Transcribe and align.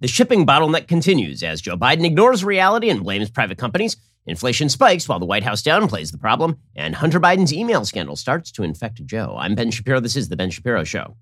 The 0.00 0.08
shipping 0.08 0.46
bottleneck 0.46 0.88
continues 0.88 1.42
as 1.42 1.60
Joe 1.60 1.76
Biden 1.76 2.06
ignores 2.06 2.42
reality 2.42 2.88
and 2.88 3.02
blames 3.02 3.28
private 3.28 3.58
companies. 3.58 3.98
Inflation 4.24 4.70
spikes 4.70 5.06
while 5.06 5.18
the 5.18 5.26
White 5.26 5.42
House 5.42 5.62
downplays 5.62 6.10
the 6.10 6.16
problem, 6.16 6.58
and 6.74 6.94
Hunter 6.94 7.20
Biden's 7.20 7.52
email 7.52 7.84
scandal 7.84 8.16
starts 8.16 8.50
to 8.52 8.62
infect 8.62 9.04
Joe. 9.04 9.36
I'm 9.38 9.54
Ben 9.54 9.70
Shapiro. 9.70 10.00
This 10.00 10.16
is 10.16 10.30
The 10.30 10.36
Ben 10.36 10.48
Shapiro 10.48 10.84
Show. 10.84 11.16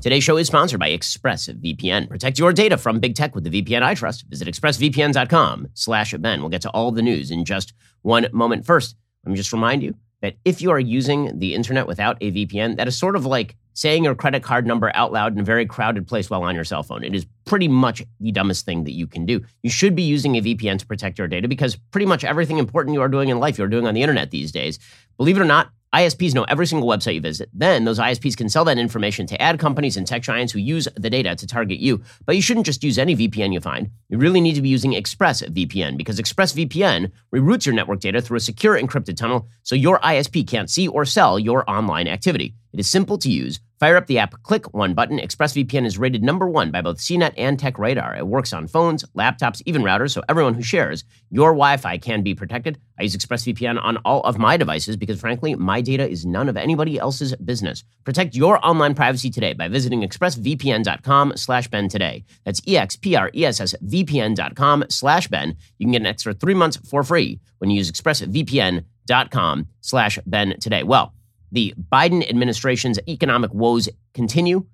Today's 0.00 0.22
show 0.22 0.36
is 0.36 0.46
sponsored 0.46 0.78
by 0.78 0.90
ExpressVPN. 0.90 2.08
Protect 2.08 2.38
your 2.38 2.52
data 2.52 2.78
from 2.78 3.00
big 3.00 3.16
tech 3.16 3.34
with 3.34 3.42
the 3.42 3.62
VPN 3.62 3.82
I 3.82 3.94
trust. 3.94 4.26
Visit 4.28 4.46
expressvpn.com 4.46 5.70
slash 5.74 6.14
Ben. 6.14 6.38
We'll 6.38 6.50
get 6.50 6.62
to 6.62 6.70
all 6.70 6.92
the 6.92 7.02
news 7.02 7.32
in 7.32 7.44
just 7.44 7.72
one 8.02 8.28
moment. 8.32 8.64
First, 8.64 8.94
let 9.24 9.32
me 9.32 9.36
just 9.36 9.52
remind 9.52 9.82
you 9.82 9.96
that 10.22 10.36
if 10.44 10.60
you 10.60 10.70
are 10.70 10.80
using 10.80 11.38
the 11.38 11.54
internet 11.54 11.86
without 11.86 12.18
a 12.20 12.30
VPN, 12.30 12.76
that 12.76 12.88
is 12.88 12.96
sort 12.96 13.16
of 13.16 13.24
like 13.26 13.56
saying 13.74 14.04
your 14.04 14.14
credit 14.14 14.42
card 14.42 14.66
number 14.66 14.90
out 14.94 15.12
loud 15.12 15.32
in 15.32 15.40
a 15.40 15.44
very 15.44 15.64
crowded 15.64 16.06
place 16.06 16.28
while 16.28 16.42
on 16.42 16.54
your 16.54 16.64
cell 16.64 16.82
phone. 16.82 17.02
It 17.02 17.14
is 17.14 17.26
pretty 17.46 17.68
much 17.68 18.02
the 18.20 18.32
dumbest 18.32 18.64
thing 18.64 18.84
that 18.84 18.92
you 18.92 19.06
can 19.06 19.24
do. 19.24 19.40
You 19.62 19.70
should 19.70 19.94
be 19.94 20.02
using 20.02 20.36
a 20.36 20.42
VPN 20.42 20.78
to 20.78 20.86
protect 20.86 21.18
your 21.18 21.28
data 21.28 21.48
because 21.48 21.76
pretty 21.90 22.06
much 22.06 22.24
everything 22.24 22.58
important 22.58 22.94
you 22.94 23.00
are 23.00 23.08
doing 23.08 23.28
in 23.28 23.38
life, 23.38 23.56
you're 23.56 23.68
doing 23.68 23.86
on 23.86 23.94
the 23.94 24.02
internet 24.02 24.30
these 24.30 24.52
days. 24.52 24.78
Believe 25.16 25.36
it 25.36 25.40
or 25.40 25.46
not, 25.46 25.70
ISPs 25.94 26.34
know 26.34 26.44
every 26.44 26.66
single 26.66 26.88
website 26.88 27.14
you 27.14 27.20
visit. 27.20 27.48
Then 27.52 27.84
those 27.84 27.98
ISPs 27.98 28.36
can 28.36 28.48
sell 28.48 28.64
that 28.66 28.78
information 28.78 29.26
to 29.26 29.42
ad 29.42 29.58
companies 29.58 29.96
and 29.96 30.06
tech 30.06 30.22
giants 30.22 30.52
who 30.52 30.60
use 30.60 30.86
the 30.94 31.10
data 31.10 31.34
to 31.34 31.46
target 31.46 31.80
you. 31.80 32.00
But 32.26 32.36
you 32.36 32.42
shouldn't 32.42 32.66
just 32.66 32.84
use 32.84 32.96
any 32.96 33.16
VPN 33.16 33.52
you 33.52 33.60
find. 33.60 33.90
You 34.08 34.18
really 34.18 34.40
need 34.40 34.54
to 34.54 34.62
be 34.62 34.68
using 34.68 34.92
ExpressVPN 34.92 35.96
because 35.96 36.20
ExpressVPN 36.20 37.10
reroutes 37.34 37.66
your 37.66 37.74
network 37.74 38.00
data 38.00 38.22
through 38.22 38.36
a 38.36 38.40
secure 38.40 38.80
encrypted 38.80 39.16
tunnel 39.16 39.48
so 39.64 39.74
your 39.74 39.98
ISP 40.00 40.46
can't 40.46 40.70
see 40.70 40.86
or 40.86 41.04
sell 41.04 41.40
your 41.40 41.68
online 41.68 42.06
activity. 42.06 42.54
It 42.72 42.80
is 42.80 42.90
simple 42.90 43.18
to 43.18 43.30
use 43.30 43.60
Fire 43.80 43.96
up 43.96 44.06
the 44.08 44.18
app, 44.18 44.42
click 44.42 44.74
one 44.74 44.92
button. 44.92 45.18
ExpressVPN 45.18 45.86
is 45.86 45.96
rated 45.96 46.22
number 46.22 46.46
one 46.46 46.70
by 46.70 46.82
both 46.82 46.98
CNET 46.98 47.32
and 47.38 47.58
TechRadar. 47.58 48.18
It 48.18 48.26
works 48.26 48.52
on 48.52 48.66
phones, 48.66 49.04
laptops, 49.16 49.62
even 49.64 49.80
routers, 49.80 50.10
so 50.10 50.22
everyone 50.28 50.52
who 50.52 50.62
shares 50.62 51.02
your 51.30 51.52
Wi 51.52 51.78
Fi 51.78 51.96
can 51.96 52.22
be 52.22 52.34
protected. 52.34 52.78
I 52.98 53.04
use 53.04 53.16
ExpressVPN 53.16 53.82
on 53.82 53.96
all 54.04 54.20
of 54.24 54.36
my 54.36 54.58
devices 54.58 54.98
because, 54.98 55.18
frankly, 55.18 55.54
my 55.54 55.80
data 55.80 56.06
is 56.06 56.26
none 56.26 56.50
of 56.50 56.58
anybody 56.58 56.98
else's 56.98 57.34
business. 57.36 57.82
Protect 58.04 58.36
your 58.36 58.62
online 58.62 58.94
privacy 58.94 59.30
today 59.30 59.54
by 59.54 59.68
visiting 59.68 60.02
expressvpn.com 60.02 61.32
slash 61.36 61.68
Ben 61.68 61.88
today. 61.88 62.24
That's 62.44 62.60
E-X-P-R-E-S-S-V-P-N.com 62.68 64.84
slash 64.90 65.28
Ben. 65.28 65.56
You 65.78 65.86
can 65.86 65.92
get 65.92 66.02
an 66.02 66.06
extra 66.06 66.34
three 66.34 66.52
months 66.52 66.76
for 66.76 67.02
free 67.02 67.40
when 67.56 67.70
you 67.70 67.78
use 67.78 67.90
expressvpn.com 67.90 69.68
slash 69.80 70.18
Ben 70.26 70.60
today. 70.60 70.82
Well, 70.82 71.14
the 71.52 71.74
Biden 71.92 72.28
administration's 72.28 72.98
economic 73.08 73.52
woes 73.52 73.88
continue. 74.14 74.66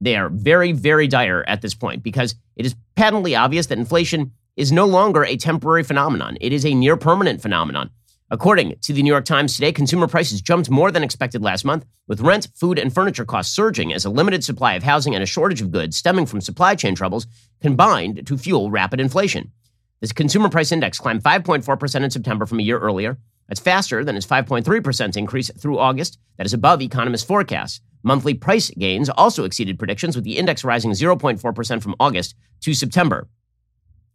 They 0.00 0.16
are 0.16 0.28
very, 0.28 0.72
very 0.72 1.08
dire 1.08 1.44
at 1.46 1.62
this 1.62 1.74
point 1.74 2.02
because 2.02 2.34
it 2.56 2.66
is 2.66 2.74
patently 2.96 3.34
obvious 3.34 3.66
that 3.66 3.78
inflation 3.78 4.32
is 4.56 4.70
no 4.70 4.86
longer 4.86 5.24
a 5.24 5.36
temporary 5.36 5.82
phenomenon. 5.82 6.36
It 6.40 6.52
is 6.52 6.64
a 6.64 6.74
near 6.74 6.96
permanent 6.96 7.40
phenomenon. 7.42 7.90
According 8.30 8.76
to 8.82 8.92
the 8.92 9.02
New 9.02 9.12
York 9.12 9.26
Times 9.26 9.54
today, 9.54 9.70
consumer 9.70 10.08
prices 10.08 10.40
jumped 10.40 10.70
more 10.70 10.90
than 10.90 11.02
expected 11.02 11.42
last 11.42 11.64
month, 11.64 11.84
with 12.08 12.20
rent, 12.20 12.48
food, 12.54 12.78
and 12.78 12.92
furniture 12.92 13.24
costs 13.24 13.54
surging 13.54 13.92
as 13.92 14.04
a 14.04 14.10
limited 14.10 14.42
supply 14.42 14.74
of 14.74 14.82
housing 14.82 15.14
and 15.14 15.22
a 15.22 15.26
shortage 15.26 15.60
of 15.60 15.70
goods 15.70 15.96
stemming 15.96 16.26
from 16.26 16.40
supply 16.40 16.74
chain 16.74 16.94
troubles 16.94 17.26
combined 17.60 18.26
to 18.26 18.38
fuel 18.38 18.70
rapid 18.70 18.98
inflation. 18.98 19.52
This 20.00 20.12
consumer 20.12 20.48
price 20.48 20.72
index 20.72 20.98
climbed 20.98 21.22
5.4% 21.22 22.02
in 22.02 22.10
September 22.10 22.46
from 22.46 22.60
a 22.60 22.62
year 22.62 22.78
earlier, 22.78 23.18
that's 23.48 23.60
faster 23.60 24.04
than 24.04 24.16
its 24.16 24.26
5.3% 24.26 25.16
increase 25.16 25.50
through 25.58 25.78
August. 25.78 26.18
That 26.36 26.46
is 26.46 26.54
above 26.54 26.82
economists' 26.82 27.26
forecasts. 27.26 27.80
Monthly 28.02 28.34
price 28.34 28.70
gains 28.70 29.08
also 29.08 29.44
exceeded 29.44 29.78
predictions, 29.78 30.14
with 30.14 30.24
the 30.24 30.36
index 30.36 30.64
rising 30.64 30.90
0.4% 30.90 31.82
from 31.82 31.94
August 31.98 32.34
to 32.60 32.74
September. 32.74 33.28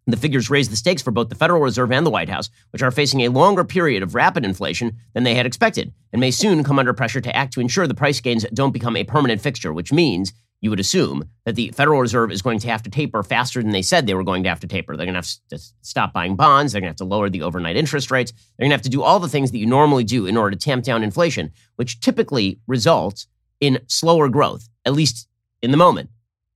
The 0.05 0.17
figures 0.17 0.49
raise 0.49 0.69
the 0.69 0.75
stakes 0.75 1.01
for 1.01 1.11
both 1.11 1.29
the 1.29 1.35
Federal 1.35 1.61
Reserve 1.61 1.91
and 1.91 2.05
the 2.05 2.09
White 2.09 2.29
House, 2.29 2.49
which 2.71 2.81
are 2.81 2.91
facing 2.91 3.21
a 3.21 3.29
longer 3.29 3.63
period 3.63 4.01
of 4.01 4.15
rapid 4.15 4.43
inflation 4.43 4.97
than 5.13 5.23
they 5.23 5.35
had 5.35 5.45
expected, 5.45 5.93
and 6.11 6.19
may 6.19 6.31
soon 6.31 6.63
come 6.63 6.79
under 6.79 6.93
pressure 6.93 7.21
to 7.21 7.35
act 7.35 7.53
to 7.53 7.61
ensure 7.61 7.85
the 7.85 7.93
price 7.93 8.19
gains 8.19 8.45
don't 8.53 8.71
become 8.71 8.95
a 8.95 9.03
permanent 9.03 9.41
fixture, 9.41 9.71
which 9.71 9.93
means 9.93 10.33
you 10.61 10.69
would 10.69 10.79
assume 10.79 11.29
that 11.45 11.55
the 11.55 11.71
Federal 11.71 12.01
Reserve 12.01 12.31
is 12.31 12.41
going 12.41 12.59
to 12.59 12.67
have 12.67 12.83
to 12.83 12.89
taper 12.89 13.23
faster 13.23 13.61
than 13.61 13.71
they 13.71 13.81
said 13.81 14.05
they 14.05 14.13
were 14.13 14.23
going 14.23 14.43
to 14.43 14.49
have 14.49 14.59
to 14.59 14.67
taper. 14.67 14.95
They're 14.95 15.05
going 15.05 15.13
to 15.13 15.19
have 15.19 15.29
to 15.49 15.59
stop 15.81 16.13
buying 16.13 16.35
bonds. 16.35 16.73
They're 16.73 16.81
going 16.81 16.89
to 16.89 16.91
have 16.91 16.97
to 16.97 17.05
lower 17.05 17.29
the 17.29 17.43
overnight 17.43 17.77
interest 17.77 18.11
rates. 18.11 18.31
They're 18.31 18.65
going 18.65 18.71
to 18.71 18.75
have 18.75 18.81
to 18.83 18.89
do 18.89 19.01
all 19.01 19.19
the 19.19 19.29
things 19.29 19.51
that 19.51 19.57
you 19.57 19.65
normally 19.65 20.03
do 20.03 20.25
in 20.25 20.37
order 20.37 20.55
to 20.55 20.57
tamp 20.57 20.83
down 20.83 21.03
inflation, 21.03 21.51
which 21.77 21.99
typically 22.01 22.59
results 22.67 23.27
in 23.59 23.79
slower 23.87 24.29
growth, 24.29 24.69
at 24.85 24.93
least 24.93 25.27
in 25.61 25.71
the 25.71 25.77
moment 25.77 26.09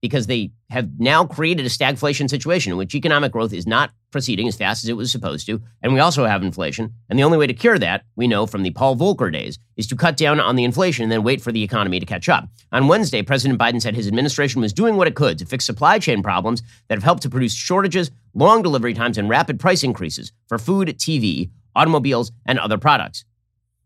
because 0.04 0.26
they 0.26 0.50
have 0.68 1.00
now 1.00 1.24
created 1.24 1.64
a 1.64 1.70
stagflation 1.70 2.28
situation 2.28 2.70
in 2.70 2.76
which 2.76 2.94
economic 2.94 3.32
growth 3.32 3.54
is 3.54 3.66
not 3.66 3.90
proceeding 4.10 4.46
as 4.46 4.54
fast 4.54 4.84
as 4.84 4.90
it 4.90 4.98
was 4.98 5.10
supposed 5.10 5.46
to. 5.46 5.62
And 5.80 5.94
we 5.94 5.98
also 5.98 6.26
have 6.26 6.42
inflation. 6.42 6.92
And 7.08 7.18
the 7.18 7.22
only 7.22 7.38
way 7.38 7.46
to 7.46 7.54
cure 7.54 7.78
that, 7.78 8.04
we 8.14 8.28
know 8.28 8.44
from 8.44 8.64
the 8.64 8.70
Paul 8.72 8.96
Volcker 8.96 9.32
days, 9.32 9.58
is 9.78 9.86
to 9.86 9.96
cut 9.96 10.18
down 10.18 10.40
on 10.40 10.56
the 10.56 10.64
inflation 10.64 11.04
and 11.04 11.10
then 11.10 11.22
wait 11.22 11.40
for 11.40 11.52
the 11.52 11.62
economy 11.62 12.00
to 12.00 12.04
catch 12.04 12.28
up. 12.28 12.46
On 12.70 12.86
Wednesday, 12.86 13.22
President 13.22 13.58
Biden 13.58 13.80
said 13.80 13.94
his 13.94 14.06
administration 14.06 14.60
was 14.60 14.74
doing 14.74 14.96
what 14.96 15.08
it 15.08 15.14
could 15.14 15.38
to 15.38 15.46
fix 15.46 15.64
supply 15.64 15.98
chain 15.98 16.22
problems 16.22 16.60
that 16.88 16.96
have 16.96 17.02
helped 17.02 17.22
to 17.22 17.30
produce 17.30 17.54
shortages, 17.54 18.10
long 18.34 18.60
delivery 18.60 18.92
times, 18.92 19.16
and 19.16 19.30
rapid 19.30 19.58
price 19.58 19.82
increases 19.82 20.32
for 20.48 20.58
food, 20.58 20.88
TV, 20.98 21.48
automobiles, 21.74 22.30
and 22.44 22.58
other 22.58 22.76
products. 22.76 23.24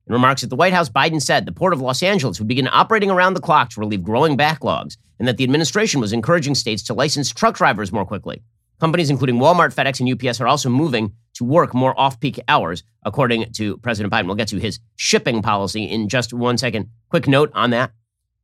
In 0.08 0.14
remarks 0.14 0.42
at 0.42 0.48
the 0.48 0.56
White 0.56 0.72
House, 0.72 0.88
Biden 0.88 1.20
said 1.20 1.44
the 1.44 1.52
Port 1.52 1.74
of 1.74 1.82
Los 1.82 2.02
Angeles 2.02 2.38
would 2.38 2.48
begin 2.48 2.66
operating 2.72 3.10
around 3.10 3.34
the 3.34 3.42
clock 3.42 3.68
to 3.70 3.80
relieve 3.80 4.02
growing 4.02 4.38
backlogs, 4.38 4.96
and 5.18 5.28
that 5.28 5.36
the 5.36 5.44
administration 5.44 6.00
was 6.00 6.14
encouraging 6.14 6.54
states 6.54 6.82
to 6.84 6.94
license 6.94 7.30
truck 7.30 7.56
drivers 7.56 7.92
more 7.92 8.06
quickly. 8.06 8.42
Companies 8.80 9.10
including 9.10 9.36
Walmart, 9.36 9.74
FedEx, 9.74 10.00
and 10.00 10.10
UPS 10.10 10.40
are 10.40 10.46
also 10.46 10.70
moving 10.70 11.12
to 11.34 11.44
work 11.44 11.74
more 11.74 11.98
off 12.00 12.20
peak 12.20 12.40
hours, 12.48 12.84
according 13.02 13.52
to 13.52 13.76
President 13.78 14.10
Biden. 14.10 14.24
We'll 14.24 14.36
get 14.36 14.48
to 14.48 14.56
his 14.56 14.80
shipping 14.96 15.42
policy 15.42 15.84
in 15.84 16.08
just 16.08 16.32
one 16.32 16.56
second. 16.56 16.88
Quick 17.10 17.28
note 17.28 17.50
on 17.54 17.68
that. 17.70 17.92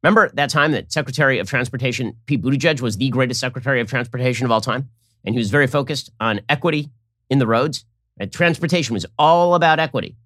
Remember 0.02 0.28
that 0.34 0.50
time 0.50 0.72
that 0.72 0.92
Secretary 0.92 1.38
of 1.38 1.48
Transportation 1.48 2.14
Pete 2.26 2.42
Buttigieg 2.42 2.82
was 2.82 2.98
the 2.98 3.08
greatest 3.08 3.40
Secretary 3.40 3.80
of 3.80 3.88
Transportation 3.88 4.44
of 4.44 4.52
all 4.52 4.60
time? 4.60 4.90
And 5.24 5.34
he 5.34 5.38
was 5.38 5.48
very 5.48 5.66
focused 5.66 6.10
on 6.20 6.42
equity 6.50 6.90
in 7.30 7.38
the 7.38 7.46
roads. 7.46 7.86
And 8.18 8.30
transportation 8.30 8.92
was 8.92 9.06
all 9.18 9.54
about 9.54 9.80
equity. 9.80 10.16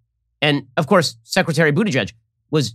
And 0.41 0.66
of 0.76 0.87
course, 0.87 1.16
Secretary 1.25 1.72
Buttigieg 1.72 2.12
was 2.50 2.75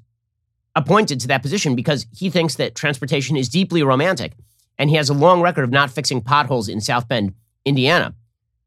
appointed 0.75 1.19
to 1.21 1.27
that 1.27 1.41
position 1.41 1.75
because 1.75 2.05
he 2.11 2.29
thinks 2.29 2.55
that 2.55 2.75
transportation 2.75 3.37
is 3.37 3.49
deeply 3.49 3.83
romantic 3.83 4.33
and 4.77 4.89
he 4.89 4.95
has 4.95 5.09
a 5.09 5.13
long 5.13 5.41
record 5.41 5.63
of 5.63 5.71
not 5.71 5.91
fixing 5.91 6.21
potholes 6.21 6.67
in 6.67 6.81
South 6.81 7.07
Bend, 7.07 7.33
Indiana. 7.65 8.15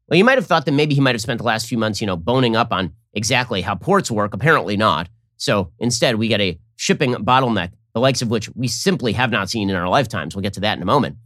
Well, 0.07 0.17
you 0.17 0.23
might 0.23 0.37
have 0.37 0.47
thought 0.47 0.65
that 0.65 0.71
maybe 0.71 0.95
he 0.95 1.01
might 1.01 1.15
have 1.15 1.21
spent 1.21 1.39
the 1.39 1.43
last 1.43 1.67
few 1.67 1.77
months, 1.77 1.99
you 1.99 2.07
know, 2.07 2.15
boning 2.15 2.55
up 2.55 2.71
on 2.71 2.93
exactly 3.13 3.61
how 3.61 3.75
ports 3.75 4.09
work. 4.09 4.33
Apparently 4.33 4.77
not. 4.77 5.09
So 5.35 5.71
instead, 5.79 6.15
we 6.15 6.29
get 6.29 6.39
a 6.39 6.57
shipping 6.77 7.13
bottleneck, 7.13 7.71
the 7.93 7.99
likes 7.99 8.21
of 8.21 8.29
which 8.29 8.49
we 8.55 8.67
simply 8.67 9.13
have 9.13 9.31
not 9.31 9.49
seen 9.49 9.69
in 9.69 9.75
our 9.75 9.89
lifetimes. 9.89 10.33
We'll 10.35 10.43
get 10.43 10.53
to 10.53 10.61
that 10.61 10.77
in 10.77 10.81
a 10.81 10.85
moment. 10.85 11.17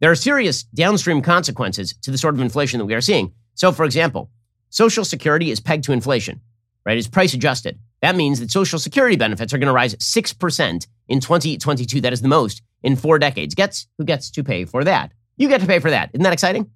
There 0.00 0.10
are 0.10 0.16
serious 0.16 0.64
downstream 0.64 1.22
consequences 1.22 1.94
to 2.02 2.10
the 2.10 2.18
sort 2.18 2.34
of 2.34 2.40
inflation 2.40 2.78
that 2.78 2.84
we 2.84 2.94
are 2.94 3.00
seeing. 3.00 3.32
So, 3.54 3.72
for 3.72 3.84
example, 3.84 4.30
Social 4.68 5.04
Security 5.04 5.50
is 5.50 5.60
pegged 5.60 5.84
to 5.84 5.92
inflation 5.92 6.40
right, 6.84 6.98
is 6.98 7.08
price 7.08 7.34
adjusted. 7.34 7.78
That 8.02 8.16
means 8.16 8.40
that 8.40 8.50
Social 8.50 8.78
Security 8.78 9.16
benefits 9.16 9.52
are 9.54 9.58
going 9.58 9.68
to 9.68 9.72
rise 9.72 9.94
6% 9.94 10.86
in 11.08 11.20
2022. 11.20 12.00
That 12.00 12.12
is 12.12 12.22
the 12.22 12.28
most 12.28 12.62
in 12.82 12.96
four 12.96 13.18
decades. 13.18 13.54
Gets 13.54 13.86
who 13.98 14.04
gets 14.04 14.30
to 14.32 14.44
pay 14.44 14.64
for 14.64 14.84
that? 14.84 15.12
You 15.36 15.48
get 15.48 15.60
to 15.60 15.66
pay 15.66 15.78
for 15.78 15.90
that. 15.90 16.10
Isn't 16.12 16.22
that 16.22 16.32
exciting? 16.32 16.70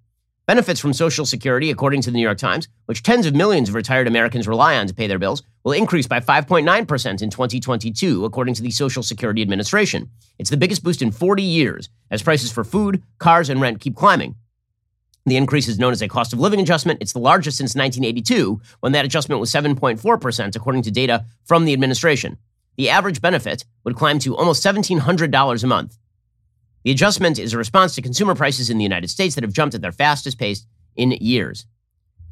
Benefits 0.46 0.80
from 0.80 0.94
Social 0.94 1.26
Security, 1.26 1.70
according 1.70 2.00
to 2.00 2.10
the 2.10 2.16
New 2.16 2.22
York 2.22 2.38
Times, 2.38 2.68
which 2.86 3.02
tens 3.02 3.26
of 3.26 3.34
millions 3.34 3.68
of 3.68 3.74
retired 3.74 4.06
Americans 4.06 4.48
rely 4.48 4.78
on 4.78 4.86
to 4.86 4.94
pay 4.94 5.06
their 5.06 5.18
bills, 5.18 5.42
will 5.62 5.72
increase 5.72 6.06
by 6.06 6.20
5.9% 6.20 7.20
in 7.20 7.28
2022, 7.28 8.24
according 8.24 8.54
to 8.54 8.62
the 8.62 8.70
Social 8.70 9.02
Security 9.02 9.42
Administration. 9.42 10.08
It's 10.38 10.48
the 10.48 10.56
biggest 10.56 10.82
boost 10.82 11.02
in 11.02 11.10
40 11.10 11.42
years, 11.42 11.90
as 12.10 12.22
prices 12.22 12.50
for 12.50 12.64
food, 12.64 13.02
cars, 13.18 13.50
and 13.50 13.60
rent 13.60 13.80
keep 13.80 13.94
climbing. 13.94 14.36
The 15.28 15.36
increase 15.36 15.68
is 15.68 15.78
known 15.78 15.92
as 15.92 16.00
a 16.00 16.08
cost 16.08 16.32
of 16.32 16.38
living 16.38 16.60
adjustment. 16.60 17.02
It's 17.02 17.12
the 17.12 17.18
largest 17.18 17.58
since 17.58 17.74
1982, 17.74 18.60
when 18.80 18.92
that 18.92 19.04
adjustment 19.04 19.40
was 19.40 19.52
7.4%, 19.52 20.56
according 20.56 20.82
to 20.82 20.90
data 20.90 21.26
from 21.44 21.64
the 21.64 21.72
administration. 21.72 22.38
The 22.76 22.88
average 22.88 23.20
benefit 23.20 23.64
would 23.84 23.96
climb 23.96 24.18
to 24.20 24.36
almost 24.36 24.64
$1,700 24.64 25.62
a 25.62 25.66
month. 25.66 25.98
The 26.84 26.92
adjustment 26.92 27.38
is 27.38 27.52
a 27.52 27.58
response 27.58 27.94
to 27.94 28.02
consumer 28.02 28.34
prices 28.34 28.70
in 28.70 28.78
the 28.78 28.84
United 28.84 29.08
States 29.08 29.34
that 29.34 29.44
have 29.44 29.52
jumped 29.52 29.74
at 29.74 29.82
their 29.82 29.92
fastest 29.92 30.38
pace 30.38 30.64
in 30.96 31.10
years. 31.10 31.66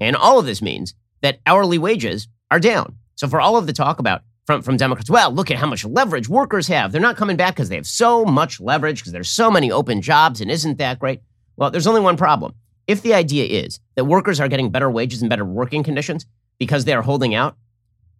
And 0.01 0.17
all 0.17 0.39
of 0.39 0.47
this 0.47 0.63
means 0.63 0.95
that 1.21 1.41
hourly 1.47 1.79
wages 1.79 2.29
are 2.51 2.61
down. 2.61 2.97
So, 3.17 3.29
for 3.29 3.41
all 3.41 3.57
of 3.57 3.67
the 3.67 3.73
talk 3.73 3.99
about 3.99 4.23
from, 4.47 4.63
from 4.63 4.77
Democrats, 4.77 5.11
well, 5.11 5.33
look 5.33 5.51
at 5.51 5.59
how 5.59 5.67
much 5.67 5.85
leverage 5.85 6.29
workers 6.29 6.69
have. 6.69 6.93
They're 6.93 7.01
not 7.01 7.17
coming 7.17 7.37
back 7.37 7.57
because 7.57 7.69
they 7.69 7.77
have 7.77 7.87
so 7.87 8.25
much 8.25 8.61
leverage, 8.61 9.01
because 9.01 9.13
there's 9.13 9.29
so 9.29 9.51
many 9.51 9.71
open 9.73 10.01
jobs, 10.01 10.41
and 10.41 10.51
isn't 10.51 10.79
that 10.79 10.99
great? 10.99 11.21
Well, 11.57 11.71
there's 11.71 11.87
only 11.87 12.03
one 12.03 12.17
problem 12.17 12.55
if 12.87 13.03
the 13.03 13.15
idea 13.15 13.45
is 13.45 13.81
that 13.95 14.05
workers 14.05 14.41
are 14.41 14.49
getting 14.49 14.71
better 14.71 14.91
wages 14.91 15.23
and 15.23 15.31
better 15.31 15.45
working 15.45 15.83
conditions 15.83 16.27
because 16.59 16.85
they 16.85 16.95
are 16.95 17.03
holding 17.03 17.35
out, 17.35 17.57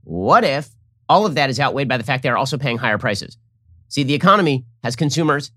what 0.05 0.45
if 0.45 0.71
all 1.09 1.27
of 1.27 1.35
that 1.35 1.51
is 1.51 1.61
outweighed 1.61 1.89
by 1.89 1.97
the 1.97 2.05
fact 2.05 2.23
they 2.23 2.29
are 2.29 2.37
also 2.37 2.59
paying 2.59 2.79
higher 2.79 2.99
prices. 2.99 3.37
See, 3.89 4.03
the 4.03 4.15
economy 4.15 4.65
has 4.83 4.97
consumers 4.97 5.53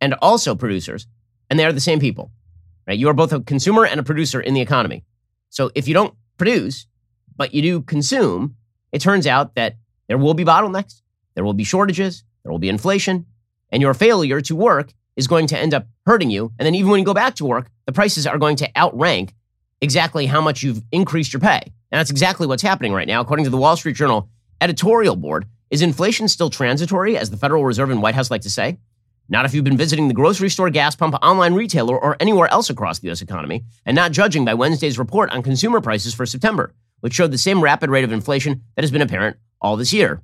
and 0.00 0.14
also 0.14 0.54
producers, 0.54 1.06
and 1.50 1.58
they 1.58 1.64
are 1.64 1.72
the 1.72 1.80
same 1.80 2.00
people. 2.00 2.30
Right? 2.86 2.98
You 2.98 3.08
are 3.08 3.14
both 3.14 3.32
a 3.32 3.40
consumer 3.40 3.84
and 3.84 4.00
a 4.00 4.04
producer 4.04 4.40
in 4.40 4.54
the 4.54 4.60
economy. 4.60 5.04
So 5.50 5.70
if 5.74 5.88
you 5.88 5.94
don't 5.94 6.14
produce, 6.38 6.86
but 7.36 7.52
you 7.52 7.62
do 7.62 7.82
consume, 7.82 8.56
it 8.92 9.00
turns 9.00 9.26
out 9.26 9.54
that 9.54 9.76
there 10.08 10.18
will 10.18 10.34
be 10.34 10.44
bottlenecks, 10.44 11.02
there 11.34 11.44
will 11.44 11.54
be 11.54 11.64
shortages, 11.64 12.24
there 12.42 12.52
will 12.52 12.58
be 12.58 12.68
inflation, 12.68 13.26
and 13.70 13.82
your 13.82 13.94
failure 13.94 14.40
to 14.42 14.56
work 14.56 14.92
is 15.16 15.26
going 15.26 15.46
to 15.48 15.58
end 15.58 15.74
up 15.74 15.86
hurting 16.04 16.30
you. 16.30 16.52
And 16.58 16.66
then 16.66 16.74
even 16.74 16.90
when 16.90 17.00
you 17.00 17.06
go 17.06 17.14
back 17.14 17.34
to 17.36 17.44
work, 17.44 17.70
the 17.86 17.92
prices 17.92 18.26
are 18.26 18.38
going 18.38 18.56
to 18.56 18.70
outrank 18.76 19.34
exactly 19.80 20.26
how 20.26 20.40
much 20.40 20.62
you've 20.62 20.82
increased 20.92 21.32
your 21.32 21.40
pay. 21.40 21.60
And 21.64 21.98
that's 21.98 22.10
exactly 22.10 22.46
what's 22.46 22.62
happening 22.62 22.92
right 22.92 23.08
now. 23.08 23.20
According 23.20 23.44
to 23.44 23.50
the 23.50 23.56
Wall 23.56 23.76
Street 23.76 23.96
Journal 23.96 24.28
editorial 24.60 25.16
board, 25.16 25.46
is 25.70 25.82
inflation 25.82 26.28
still 26.28 26.50
transitory, 26.50 27.18
as 27.18 27.30
the 27.30 27.36
Federal 27.36 27.64
Reserve 27.64 27.90
and 27.90 28.00
White 28.00 28.14
House 28.14 28.30
like 28.30 28.42
to 28.42 28.50
say? 28.50 28.78
Not 29.28 29.44
if 29.44 29.54
you've 29.54 29.64
been 29.64 29.76
visiting 29.76 30.06
the 30.06 30.14
grocery 30.14 30.48
store, 30.48 30.70
gas 30.70 30.94
pump, 30.94 31.16
online 31.20 31.54
retailer, 31.54 31.98
or 31.98 32.16
anywhere 32.20 32.48
else 32.48 32.70
across 32.70 33.00
the 33.00 33.08
U.S. 33.08 33.22
economy, 33.22 33.64
and 33.84 33.96
not 33.96 34.12
judging 34.12 34.44
by 34.44 34.54
Wednesday's 34.54 34.98
report 34.98 35.30
on 35.32 35.42
consumer 35.42 35.80
prices 35.80 36.14
for 36.14 36.24
September, 36.24 36.72
which 37.00 37.14
showed 37.14 37.32
the 37.32 37.38
same 37.38 37.60
rapid 37.60 37.90
rate 37.90 38.04
of 38.04 38.12
inflation 38.12 38.62
that 38.76 38.84
has 38.84 38.92
been 38.92 39.02
apparent 39.02 39.36
all 39.60 39.76
this 39.76 39.92
year. 39.92 40.22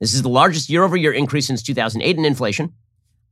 This 0.00 0.14
is 0.14 0.22
the 0.22 0.28
largest 0.28 0.70
year 0.70 0.84
over 0.84 0.96
year 0.96 1.12
increase 1.12 1.46
since 1.46 1.62
2008 1.62 2.16
in 2.16 2.24
inflation. 2.24 2.72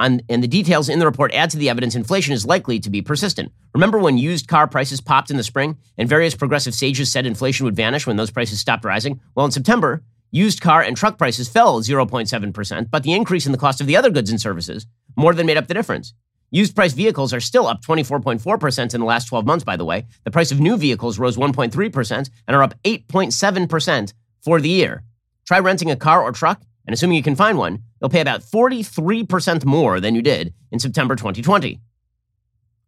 And 0.01 0.23
the 0.29 0.49
details 0.49 0.89
in 0.89 0.99
the 0.99 1.07
report 1.07 1.33
add 1.35 1.51
to 1.51 1.57
the 1.57 1.69
evidence 1.69 1.95
inflation 1.95 2.35
is 2.35 2.47
likely 2.47 2.79
to 2.81 2.91
be 2.91 3.03
persistent. 3.03 3.53
Remember 3.75 3.99
when 3.99 4.19
used 4.19 4.49
car 4.49 4.67
prices 4.67 5.01
popped 5.01 5.31
in 5.31 5.37
the 5.37 5.43
spring 5.45 5.77
and 5.97 6.09
various 6.09 6.35
progressive 6.35 6.75
sages 6.75 7.11
said 7.11 7.27
inflation 7.27 7.65
would 7.65 7.77
vanish 7.77 8.07
when 8.07 8.17
those 8.17 8.31
prices 8.31 8.61
stopped 8.61 8.85
rising? 8.85 9.21
Well, 9.35 9.47
in 9.47 9.53
September, 9.53 10.03
Used 10.35 10.61
car 10.61 10.83
and 10.83 10.97
truck 10.97 11.17
prices 11.17 11.49
fell 11.49 11.81
0.7%, 11.81 12.91
but 12.91 13.05
the 13.05 13.13
increase 13.13 13.47
in 13.47 13.53
the 13.53 13.59
cost 13.59 13.81
of 13.81 13.87
the 13.87 13.97
other 13.97 14.11
goods 14.11 14.31
and 14.31 14.41
services 14.41 14.85
more 15.15 15.33
than 15.33 15.47
made 15.47 15.57
up 15.57 15.69
the 15.69 15.75
difference. 15.75 16.13
Used 16.51 16.75
price 16.75 16.93
vehicles 16.93 17.33
are 17.33 17.39
still 17.39 17.69
up 17.69 17.83
24.4% 17.83 18.95
in 18.95 19.01
the 19.01 19.07
last 19.07 19.27
12 19.27 19.47
months, 19.47 19.63
by 19.63 19.77
the 19.77 19.85
way. 19.85 20.07
The 20.25 20.33
price 20.33 20.51
of 20.51 20.59
new 20.59 20.77
vehicles 20.77 21.21
rose 21.21 21.37
1.3% 21.37 22.31
and 22.49 22.57
are 22.57 22.65
up 22.65 22.75
8.7% 22.83 24.13
for 24.43 24.61
the 24.61 24.69
year. 24.69 25.05
Try 25.47 25.61
renting 25.61 25.93
a 25.93 25.97
car 25.97 26.21
or 26.21 26.33
truck, 26.33 26.63
and 26.87 26.95
assuming 26.95 27.17
you 27.17 27.23
can 27.23 27.37
find 27.37 27.59
one, 27.59 27.83
you'll 28.01 28.11
pay 28.11 28.21
about 28.21 28.43
43% 28.43 29.65
more 29.65 30.01
than 30.01 30.15
you 30.15 30.23
did 30.23 30.53
in 30.71 30.79
September 30.79 31.17
2020. 31.17 31.81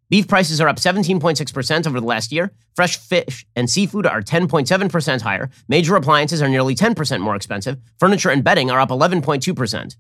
Beef 0.09 0.29
prices 0.29 0.61
are 0.61 0.69
up 0.69 0.77
17.6% 0.77 1.87
over 1.87 2.01
the 2.01 2.07
last 2.07 2.31
year. 2.31 2.53
Fresh 2.77 2.99
fish 2.99 3.45
and 3.57 3.69
seafood 3.69 4.07
are 4.07 4.23
10.7% 4.23 5.21
higher. 5.23 5.51
Major 5.67 5.97
appliances 5.97 6.41
are 6.41 6.49
nearly 6.49 6.77
10% 6.77 7.21
more 7.21 7.35
expensive. 7.35 7.79
Furniture 7.99 8.31
and 8.31 8.45
bedding 8.45 8.71
are 8.71 8.79
up 8.79 8.91
11.2%. 8.91 9.97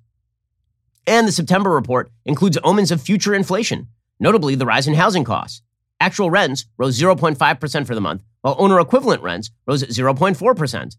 And 1.08 1.28
the 1.28 1.32
September 1.32 1.70
report 1.70 2.10
includes 2.24 2.58
omens 2.62 2.90
of 2.90 3.02
future 3.02 3.34
inflation, 3.34 3.88
notably 4.20 4.54
the 4.54 4.66
rise 4.66 4.86
in 4.86 4.94
housing 4.94 5.24
costs. 5.24 5.62
Actual 5.98 6.30
rents 6.30 6.66
rose 6.78 7.00
0.5% 7.00 7.86
for 7.86 7.94
the 7.94 8.00
month, 8.00 8.22
while 8.42 8.56
owner 8.58 8.78
equivalent 8.78 9.22
rents 9.22 9.50
rose 9.66 9.82
0.4%. 9.82 10.96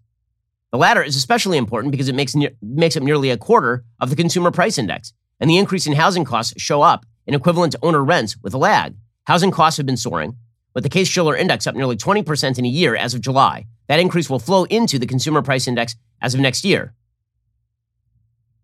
The 0.72 0.78
latter 0.78 1.02
is 1.02 1.16
especially 1.16 1.58
important 1.58 1.92
because 1.92 2.10
it 2.10 2.16
makes, 2.16 2.36
ne- 2.36 2.56
makes 2.62 2.98
up 2.98 3.04
nearly 3.04 3.30
a 3.30 3.38
quarter 3.38 3.86
of 4.00 4.10
the 4.10 4.16
consumer 4.16 4.52
price 4.52 4.78
index, 4.78 5.14
and 5.40 5.50
the 5.50 5.58
increase 5.58 5.88
in 5.88 5.94
housing 5.94 6.25
costs 6.25 6.60
show 6.62 6.81
up 6.81 7.06
in 7.25 7.34
equivalent 7.34 7.72
to 7.74 7.80
owner 7.81 8.04
rents 8.04 8.36
with 8.44 8.54
a 8.54 8.58
lag. 8.58 8.96
Housing 9.25 9.52
costs 9.52 9.78
have 9.78 9.86
been 9.86 9.98
soaring, 9.98 10.36
with 10.74 10.84
the 10.84 10.90
Case 10.90 11.08
Shiller 11.08 11.36
index 11.36 11.68
up 11.68 11.75
nearly 11.75 11.96
20% 11.96 12.60
in 12.60 12.66
a 12.66 12.69
year 12.69 12.96
as 12.96 13.14
of 13.14 13.22
July. 13.22 13.66
That 13.88 14.00
increase 14.00 14.30
will 14.30 14.40
flow 14.40 14.66
into 14.66 15.00
the 15.00 15.08
consumer 15.08 15.42
price 15.42 15.68
index 15.68 15.96
as 16.22 16.34
of 16.34 16.40
next 16.40 16.66
year. 16.66 16.94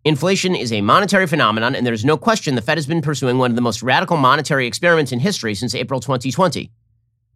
Inflation 0.06 0.54
is 0.54 0.74
a 0.74 0.82
monetary 0.82 1.28
phenomenon, 1.28 1.76
and 1.76 1.88
there's 1.88 2.04
no 2.04 2.18
question 2.18 2.56
the 2.56 2.62
Fed 2.62 2.78
has 2.78 2.86
been 2.86 3.02
pursuing 3.02 3.38
one 3.38 3.52
of 3.52 3.56
the 3.56 3.62
most 3.62 3.82
radical 3.82 4.18
monetary 4.18 4.68
experiments 4.68 5.14
in 5.14 5.20
history 5.20 5.56
since 5.56 5.74
April 5.74 6.02
2020 6.02 6.70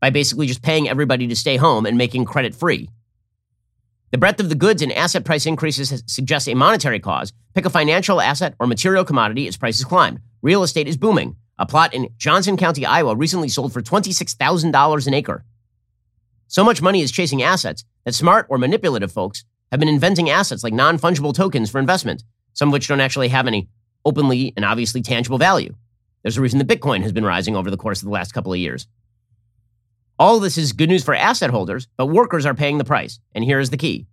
by 0.02 0.10
basically 0.10 0.48
just 0.48 0.62
paying 0.62 0.90
everybody 0.90 1.28
to 1.28 1.36
stay 1.36 1.56
home 1.56 1.86
and 1.86 1.98
making 1.98 2.26
credit 2.26 2.54
free. 2.54 2.90
The 4.12 4.18
breadth 4.18 4.40
of 4.40 4.48
the 4.48 4.56
goods 4.56 4.82
and 4.82 4.94
asset 4.94 5.26
price 5.26 5.46
increases 5.46 6.02
suggests 6.08 6.48
a 6.48 6.54
monetary 6.54 7.00
cause. 7.00 7.34
Pick 7.54 7.66
a 7.66 7.70
financial 7.70 8.22
asset 8.22 8.56
or 8.58 8.66
material 8.66 9.04
commodity 9.04 9.48
as 9.50 9.58
prices 9.58 9.84
climb. 9.84 10.20
Real 10.42 10.64
estate 10.64 10.88
is 10.88 10.96
booming. 10.96 11.36
A 11.60 11.66
plot 11.66 11.94
in 11.94 12.08
Johnson 12.18 12.56
County, 12.56 12.86
Iowa 12.86 13.16
recently 13.16 13.50
sold 13.50 13.74
for 13.74 13.82
$26,000 13.82 15.08
an 15.08 15.14
acre. 15.14 15.44
So 16.48 16.64
much 16.64 16.82
money 16.82 17.02
is 17.02 17.12
chasing 17.12 17.44
assets 17.44 17.84
that 18.06 18.16
smart 18.16 18.46
or 18.50 18.58
manipulative 18.58 19.12
folks 19.12 19.44
have 19.72 19.80
been 19.82 19.90
inventing 19.90 20.30
assets 20.30 20.64
like 20.64 20.74
non 20.74 20.98
fungible 20.98 21.36
tokens 21.36 21.70
for 21.70 21.80
investment, 21.80 22.24
some 22.54 22.70
of 22.70 22.74
which 22.74 22.88
don't 22.88 23.02
actually 23.02 23.28
have 23.28 23.48
any 23.48 23.68
openly 24.06 24.54
and 24.56 24.64
obviously 24.64 25.02
tangible 25.02 25.38
value. 25.38 25.76
There's 26.24 26.38
a 26.38 26.42
reason 26.42 26.60
that 26.60 26.68
Bitcoin 26.68 27.02
has 27.02 27.12
been 27.12 27.26
rising 27.26 27.58
over 27.58 27.70
the 27.70 27.76
course 27.76 28.02
of 28.02 28.06
the 28.06 28.14
last 28.14 28.34
couple 28.34 28.54
of 28.54 28.60
years. 28.60 28.88
All 30.20 30.40
this 30.40 30.58
is 30.58 30.74
good 30.74 30.90
news 30.90 31.04
for 31.04 31.14
asset 31.14 31.52
holders, 31.52 31.88
but 31.96 32.08
workers 32.08 32.48
are 32.48 32.56
paying 32.56 32.80
the 32.80 32.84
price. 32.84 33.20
And 33.36 33.44
here 33.44 33.60
is 33.60 33.70
the 33.70 33.78
key 33.78 34.08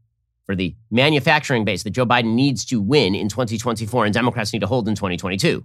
for 0.44 0.54
the 0.54 0.76
manufacturing 0.90 1.64
base 1.64 1.82
that 1.82 1.90
Joe 1.90 2.04
Biden 2.04 2.34
needs 2.34 2.66
to 2.66 2.78
win 2.78 3.14
in 3.14 3.30
2024 3.30 4.04
and 4.04 4.12
Democrats 4.12 4.52
need 4.52 4.58
to 4.58 4.66
hold 4.66 4.86
in 4.86 4.94
2022. 4.94 5.64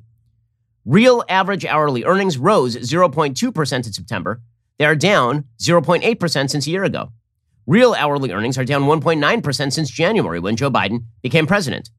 Real 0.86 1.26
average 1.28 1.66
hourly 1.66 2.06
earnings 2.06 2.38
rose 2.38 2.78
0.2% 2.78 3.74
in 3.86 3.92
September. 3.92 4.42
They 4.78 4.86
are 4.86 4.96
down 4.96 5.44
0.8% 5.60 6.50
since 6.50 6.66
a 6.66 6.70
year 6.70 6.86
ago. 6.86 7.12
Real 7.68 7.94
hourly 7.94 8.32
earnings 8.32 8.58
are 8.58 8.64
down 8.64 8.84
1.9% 8.84 9.74
since 9.74 9.92
January 9.92 10.40
when 10.40 10.56
Joe 10.56 10.72
Biden 10.72 11.04
became 11.22 11.48
president. 11.48 11.90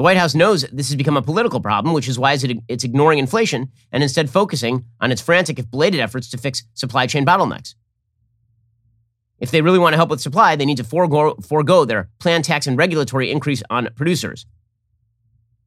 The 0.00 0.04
White 0.04 0.16
House 0.16 0.34
knows 0.34 0.62
this 0.72 0.88
has 0.88 0.96
become 0.96 1.18
a 1.18 1.20
political 1.20 1.60
problem, 1.60 1.92
which 1.92 2.08
is 2.08 2.18
why 2.18 2.32
it's 2.32 2.84
ignoring 2.84 3.18
inflation 3.18 3.70
and 3.92 4.02
instead 4.02 4.30
focusing 4.30 4.86
on 4.98 5.12
its 5.12 5.20
frantic, 5.20 5.58
if 5.58 5.70
belated, 5.70 6.00
efforts 6.00 6.30
to 6.30 6.38
fix 6.38 6.62
supply 6.72 7.06
chain 7.06 7.26
bottlenecks. 7.26 7.74
If 9.40 9.50
they 9.50 9.60
really 9.60 9.78
want 9.78 9.92
to 9.92 9.98
help 9.98 10.08
with 10.08 10.22
supply, 10.22 10.56
they 10.56 10.64
need 10.64 10.78
to 10.78 10.84
forego, 10.84 11.34
forego 11.46 11.84
their 11.84 12.08
planned 12.18 12.46
tax 12.46 12.66
and 12.66 12.78
regulatory 12.78 13.30
increase 13.30 13.62
on 13.68 13.90
producers. 13.94 14.46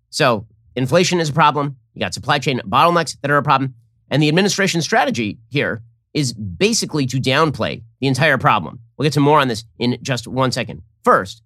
So, 0.10 0.48
inflation 0.76 1.20
is 1.20 1.30
a 1.30 1.34
problem. 1.34 1.78
You 1.94 2.00
got 2.00 2.16
supply 2.16 2.40
chain 2.40 2.60
bottlenecks 2.62 3.16
that 3.22 3.30
are 3.30 3.38
a 3.38 3.44
problem. 3.44 3.76
And 4.10 4.20
the 4.20 4.30
administration's 4.30 4.84
strategy 4.84 5.38
here 5.50 5.84
is 6.16 6.34
basically 6.34 7.06
to 7.06 7.18
downplay 7.18 7.84
the 8.02 8.08
entire 8.08 8.40
problem. 8.40 8.80
We'll 8.98 9.06
get 9.06 9.14
to 9.14 9.20
more 9.20 9.40
on 9.40 9.48
this 9.48 9.64
in 9.78 10.00
just 10.02 10.28
one 10.28 10.52
second. 10.52 10.82
First, 11.04 11.44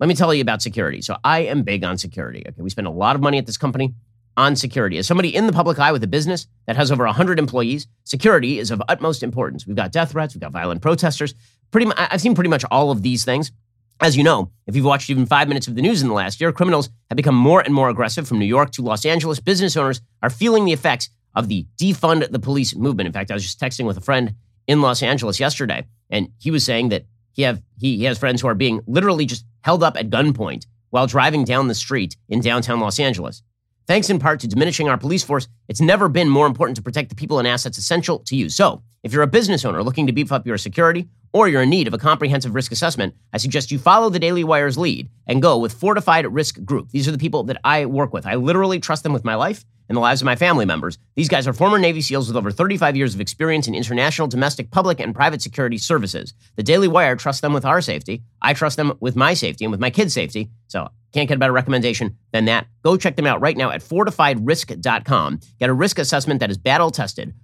let 0.00 0.08
me 0.08 0.14
tell 0.14 0.32
you 0.32 0.40
about 0.40 0.62
security. 0.62 1.02
So 1.02 1.16
I 1.22 1.40
am 1.40 1.62
big 1.62 1.84
on 1.84 1.98
security. 1.98 2.42
Okay, 2.48 2.62
we 2.62 2.70
spend 2.70 2.86
a 2.86 2.90
lot 2.90 3.14
of 3.14 3.22
money 3.22 3.38
at 3.38 3.46
this 3.46 3.58
company 3.58 3.94
on 4.36 4.56
security. 4.56 4.96
As 4.96 5.06
somebody 5.06 5.34
in 5.34 5.46
the 5.46 5.52
public 5.52 5.78
eye 5.78 5.92
with 5.92 6.02
a 6.02 6.08
business 6.08 6.46
that 6.66 6.76
has 6.76 6.90
over 6.90 7.04
100 7.04 7.38
employees, 7.38 7.86
security 8.04 8.58
is 8.58 8.70
of 8.70 8.82
utmost 8.88 9.22
importance. 9.22 9.66
We've 9.66 9.76
got 9.76 9.92
death 9.92 10.12
threats, 10.12 10.34
we've 10.34 10.40
got 10.40 10.52
violent 10.52 10.80
protesters. 10.80 11.34
Pretty, 11.70 11.86
much, 11.86 11.96
I've 11.98 12.20
seen 12.20 12.34
pretty 12.34 12.50
much 12.50 12.64
all 12.70 12.90
of 12.90 13.02
these 13.02 13.24
things. 13.24 13.52
As 14.00 14.16
you 14.16 14.22
know, 14.24 14.50
if 14.66 14.74
you've 14.74 14.86
watched 14.86 15.10
even 15.10 15.26
five 15.26 15.46
minutes 15.46 15.68
of 15.68 15.74
the 15.74 15.82
news 15.82 16.00
in 16.00 16.08
the 16.08 16.14
last 16.14 16.40
year, 16.40 16.52
criminals 16.52 16.88
have 17.10 17.16
become 17.16 17.34
more 17.34 17.60
and 17.60 17.74
more 17.74 17.90
aggressive 17.90 18.26
from 18.26 18.38
New 18.38 18.46
York 18.46 18.70
to 18.72 18.82
Los 18.82 19.04
Angeles. 19.04 19.38
Business 19.40 19.76
owners 19.76 20.00
are 20.22 20.30
feeling 20.30 20.64
the 20.64 20.72
effects 20.72 21.10
of 21.34 21.48
the 21.48 21.66
defund 21.76 22.30
the 22.30 22.38
police 22.38 22.74
movement. 22.74 23.06
In 23.06 23.12
fact, 23.12 23.30
I 23.30 23.34
was 23.34 23.42
just 23.42 23.60
texting 23.60 23.86
with 23.86 23.98
a 23.98 24.00
friend 24.00 24.34
in 24.66 24.80
Los 24.80 25.02
Angeles 25.02 25.38
yesterday, 25.38 25.86
and 26.08 26.28
he 26.38 26.50
was 26.50 26.64
saying 26.64 26.88
that 26.88 27.04
he 27.32 27.42
have 27.42 27.62
he, 27.78 27.98
he 27.98 28.04
has 28.04 28.18
friends 28.18 28.40
who 28.40 28.48
are 28.48 28.54
being 28.54 28.80
literally 28.86 29.26
just 29.26 29.44
held 29.62 29.82
up 29.82 29.96
at 29.96 30.10
gunpoint 30.10 30.66
while 30.90 31.06
driving 31.06 31.44
down 31.44 31.68
the 31.68 31.74
street 31.74 32.16
in 32.28 32.40
downtown 32.40 32.80
Los 32.80 32.98
Angeles. 32.98 33.42
Thanks 33.86 34.10
in 34.10 34.18
part 34.18 34.40
to 34.40 34.48
diminishing 34.48 34.88
our 34.88 34.98
police 34.98 35.24
force, 35.24 35.48
it's 35.68 35.80
never 35.80 36.08
been 36.08 36.28
more 36.28 36.46
important 36.46 36.76
to 36.76 36.82
protect 36.82 37.08
the 37.08 37.14
people 37.14 37.38
and 37.38 37.48
assets 37.48 37.78
essential 37.78 38.20
to 38.20 38.36
you. 38.36 38.48
So, 38.48 38.82
if 39.02 39.12
you're 39.12 39.22
a 39.22 39.26
business 39.26 39.64
owner 39.64 39.82
looking 39.82 40.06
to 40.06 40.12
beef 40.12 40.30
up 40.30 40.46
your 40.46 40.58
security, 40.58 41.08
or 41.32 41.48
you're 41.48 41.62
in 41.62 41.70
need 41.70 41.86
of 41.86 41.94
a 41.94 41.98
comprehensive 41.98 42.54
risk 42.54 42.72
assessment, 42.72 43.14
I 43.32 43.38
suggest 43.38 43.70
you 43.70 43.78
follow 43.78 44.10
the 44.10 44.18
Daily 44.18 44.44
Wire's 44.44 44.76
lead 44.76 45.08
and 45.26 45.40
go 45.40 45.56
with 45.58 45.72
Fortified 45.72 46.26
Risk 46.26 46.62
Group. 46.64 46.90
These 46.90 47.08
are 47.08 47.12
the 47.12 47.18
people 47.18 47.44
that 47.44 47.60
I 47.64 47.86
work 47.86 48.12
with. 48.12 48.26
I 48.26 48.34
literally 48.34 48.80
trust 48.80 49.02
them 49.04 49.12
with 49.12 49.24
my 49.24 49.36
life 49.36 49.64
and 49.88 49.96
the 49.96 50.00
lives 50.00 50.20
of 50.20 50.26
my 50.26 50.36
family 50.36 50.64
members. 50.66 50.98
These 51.16 51.28
guys 51.28 51.48
are 51.48 51.52
former 51.52 51.78
Navy 51.78 52.00
SEALs 52.00 52.28
with 52.28 52.36
over 52.36 52.50
35 52.50 52.96
years 52.96 53.14
of 53.14 53.20
experience 53.20 53.66
in 53.68 53.74
international, 53.74 54.28
domestic, 54.28 54.70
public, 54.70 55.00
and 55.00 55.14
private 55.14 55.40
security 55.40 55.78
services. 55.78 56.34
The 56.56 56.62
Daily 56.62 56.88
Wire 56.88 57.16
trusts 57.16 57.40
them 57.40 57.52
with 57.52 57.64
our 57.64 57.80
safety. 57.80 58.22
I 58.42 58.52
trust 58.54 58.76
them 58.76 58.92
with 59.00 59.16
my 59.16 59.34
safety 59.34 59.64
and 59.64 59.72
with 59.72 59.80
my 59.80 59.90
kids' 59.90 60.14
safety. 60.14 60.50
So 60.68 60.88
can't 61.12 61.28
get 61.28 61.36
a 61.36 61.38
better 61.38 61.52
recommendation 61.52 62.16
than 62.32 62.44
that. 62.44 62.66
Go 62.84 62.96
check 62.96 63.16
them 63.16 63.26
out 63.26 63.40
right 63.40 63.56
now 63.56 63.70
at 63.70 63.82
fortifiedrisk.com. 63.82 65.40
Get 65.58 65.70
a 65.70 65.74
risk 65.74 65.98
assessment 65.98 66.40
that 66.40 66.50
is 66.50 66.58
battle 66.58 66.90
tested. 66.90 67.34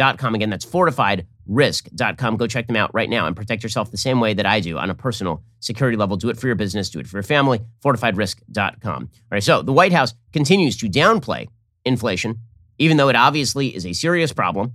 Fortifiedrisk.com. 0.00 0.34
Again, 0.34 0.50
that's 0.50 0.64
fortified 0.64 1.26
risk.com. 1.46 2.36
Go 2.36 2.46
check 2.46 2.66
them 2.66 2.76
out 2.76 2.92
right 2.94 3.10
now 3.10 3.26
and 3.26 3.36
protect 3.36 3.62
yourself 3.62 3.90
the 3.90 3.96
same 3.96 4.20
way 4.20 4.34
that 4.34 4.46
I 4.46 4.60
do 4.60 4.78
on 4.78 4.90
a 4.90 4.94
personal 4.94 5.42
security 5.60 5.96
level. 5.96 6.16
Do 6.16 6.30
it 6.30 6.38
for 6.38 6.46
your 6.46 6.56
business, 6.56 6.90
do 6.90 7.00
it 7.00 7.06
for 7.06 7.18
your 7.18 7.22
family. 7.22 7.60
Fortifiedrisk.com. 7.84 9.02
All 9.02 9.28
right, 9.30 9.42
so 9.42 9.62
the 9.62 9.72
White 9.72 9.92
House 9.92 10.14
continues 10.32 10.76
to 10.78 10.88
downplay 10.88 11.48
inflation, 11.84 12.38
even 12.78 12.96
though 12.96 13.08
it 13.08 13.16
obviously 13.16 13.74
is 13.74 13.86
a 13.86 13.92
serious 13.92 14.32
problem. 14.32 14.74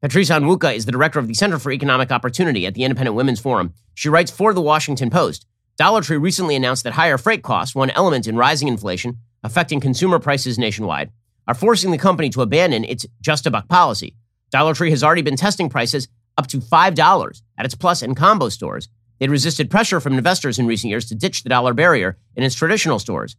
Patrice 0.00 0.28
Onwuka 0.28 0.74
is 0.74 0.84
the 0.84 0.92
director 0.92 1.18
of 1.18 1.28
the 1.28 1.34
Center 1.34 1.58
for 1.58 1.72
Economic 1.72 2.10
Opportunity 2.10 2.66
at 2.66 2.74
the 2.74 2.84
Independent 2.84 3.16
Women's 3.16 3.40
Forum. 3.40 3.72
She 3.94 4.10
writes 4.10 4.30
for 4.30 4.52
the 4.52 4.60
Washington 4.60 5.08
Post. 5.08 5.46
Dollar 5.76 6.02
Tree 6.02 6.18
recently 6.18 6.54
announced 6.54 6.84
that 6.84 6.92
higher 6.92 7.16
freight 7.16 7.42
costs, 7.42 7.74
one 7.74 7.90
element 7.90 8.26
in 8.26 8.36
rising 8.36 8.68
inflation 8.68 9.18
affecting 9.42 9.78
consumer 9.78 10.18
prices 10.18 10.58
nationwide, 10.58 11.10
are 11.46 11.54
forcing 11.54 11.90
the 11.90 11.98
company 11.98 12.30
to 12.30 12.40
abandon 12.40 12.82
its 12.84 13.04
just 13.20 13.46
a 13.46 13.50
buck 13.50 13.68
policy. 13.68 14.14
Dollar 14.50 14.74
Tree 14.74 14.90
has 14.90 15.02
already 15.02 15.22
been 15.22 15.36
testing 15.36 15.68
prices 15.68 16.08
up 16.36 16.46
to 16.48 16.58
$5 16.58 17.42
at 17.58 17.64
its 17.64 17.74
plus 17.74 18.02
and 18.02 18.16
combo 18.16 18.48
stores. 18.48 18.88
They'd 19.18 19.30
resisted 19.30 19.70
pressure 19.70 20.00
from 20.00 20.14
investors 20.14 20.58
in 20.58 20.66
recent 20.66 20.90
years 20.90 21.06
to 21.06 21.14
ditch 21.14 21.42
the 21.42 21.48
dollar 21.48 21.74
barrier 21.74 22.18
in 22.36 22.42
its 22.42 22.54
traditional 22.54 22.98
stores. 22.98 23.36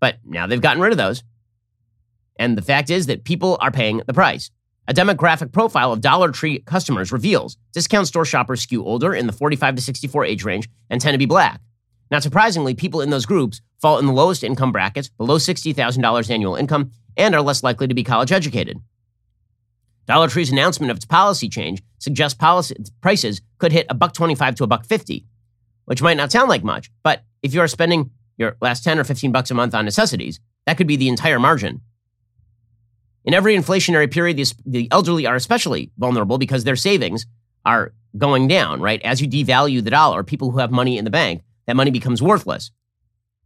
But 0.00 0.18
now 0.24 0.46
they've 0.46 0.60
gotten 0.60 0.82
rid 0.82 0.92
of 0.92 0.98
those. 0.98 1.22
And 2.38 2.56
the 2.56 2.62
fact 2.62 2.90
is 2.90 3.06
that 3.06 3.24
people 3.24 3.56
are 3.60 3.70
paying 3.70 4.02
the 4.06 4.12
price. 4.12 4.50
A 4.88 4.94
demographic 4.94 5.52
profile 5.52 5.92
of 5.92 6.00
Dollar 6.00 6.30
Tree 6.30 6.60
customers 6.60 7.10
reveals 7.10 7.56
discount 7.72 8.06
store 8.06 8.24
shoppers 8.24 8.60
skew 8.60 8.84
older 8.84 9.14
in 9.14 9.26
the 9.26 9.32
45 9.32 9.76
to 9.76 9.82
64 9.82 10.24
age 10.24 10.44
range 10.44 10.68
and 10.90 11.00
tend 11.00 11.14
to 11.14 11.18
be 11.18 11.26
black. 11.26 11.60
Not 12.10 12.22
surprisingly, 12.22 12.74
people 12.74 13.00
in 13.00 13.10
those 13.10 13.26
groups 13.26 13.60
fall 13.80 13.98
in 13.98 14.06
the 14.06 14.12
lowest 14.12 14.44
income 14.44 14.70
brackets, 14.70 15.08
below 15.08 15.38
$60,000 15.38 16.30
annual 16.30 16.54
income, 16.54 16.92
and 17.16 17.34
are 17.34 17.42
less 17.42 17.64
likely 17.64 17.88
to 17.88 17.94
be 17.94 18.04
college 18.04 18.30
educated. 18.30 18.78
Dollar 20.06 20.28
Tree's 20.28 20.50
announcement 20.50 20.90
of 20.90 20.96
its 20.96 21.04
policy 21.04 21.48
change 21.48 21.82
suggests 21.98 22.38
policy, 22.38 22.76
prices 23.00 23.40
could 23.58 23.72
hit 23.72 23.86
a 23.90 23.94
buck 23.94 24.12
25 24.12 24.54
to 24.56 24.64
a 24.64 24.66
buck 24.66 24.84
50, 24.84 25.26
which 25.86 26.02
might 26.02 26.16
not 26.16 26.30
sound 26.30 26.48
like 26.48 26.62
much, 26.62 26.90
but 27.02 27.24
if 27.42 27.52
you 27.52 27.60
are 27.60 27.68
spending 27.68 28.10
your 28.38 28.56
last 28.60 28.84
10 28.84 28.98
or 28.98 29.04
15 29.04 29.32
bucks 29.32 29.50
a 29.50 29.54
month 29.54 29.74
on 29.74 29.84
necessities, 29.84 30.40
that 30.66 30.76
could 30.76 30.86
be 30.86 30.96
the 30.96 31.08
entire 31.08 31.40
margin. 31.40 31.80
In 33.24 33.34
every 33.34 33.56
inflationary 33.56 34.10
period, 34.10 34.36
the, 34.36 34.52
the 34.64 34.88
elderly 34.92 35.26
are 35.26 35.34
especially 35.34 35.90
vulnerable 35.98 36.38
because 36.38 36.62
their 36.62 36.76
savings 36.76 37.26
are 37.64 37.92
going 38.16 38.46
down, 38.46 38.80
right? 38.80 39.02
As 39.02 39.20
you 39.20 39.28
devalue 39.28 39.82
the 39.82 39.90
dollar, 39.90 40.22
people 40.22 40.52
who 40.52 40.58
have 40.58 40.70
money 40.70 40.96
in 40.96 41.04
the 41.04 41.10
bank, 41.10 41.42
that 41.66 41.76
money 41.76 41.90
becomes 41.90 42.22
worthless. 42.22 42.70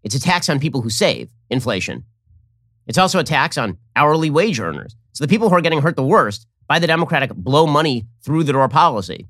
It's 0.03 0.15
a 0.15 0.21
tax 0.21 0.49
on 0.51 0.61
people 0.61 0.83
who 0.83 0.91
save, 0.91 1.31
inflation. 1.49 2.05
It's 2.87 2.99
also 2.99 3.19
a 3.19 3.25
tax 3.25 3.57
on 3.57 3.79
hourly 3.97 4.29
wage 4.31 4.61
earners. 4.61 4.97
So 5.13 5.25
the 5.25 5.29
people 5.29 5.49
who 5.49 5.55
are 5.55 5.61
getting 5.61 5.81
hurt 5.81 5.97
the 5.97 6.05
worst 6.05 6.47
by 6.71 6.79
the 6.79 6.87
Democratic 6.87 7.35
blow 7.35 7.67
money 7.67 8.07
through 8.23 8.45
the 8.45 8.53
door 8.53 8.69
policy 8.69 9.27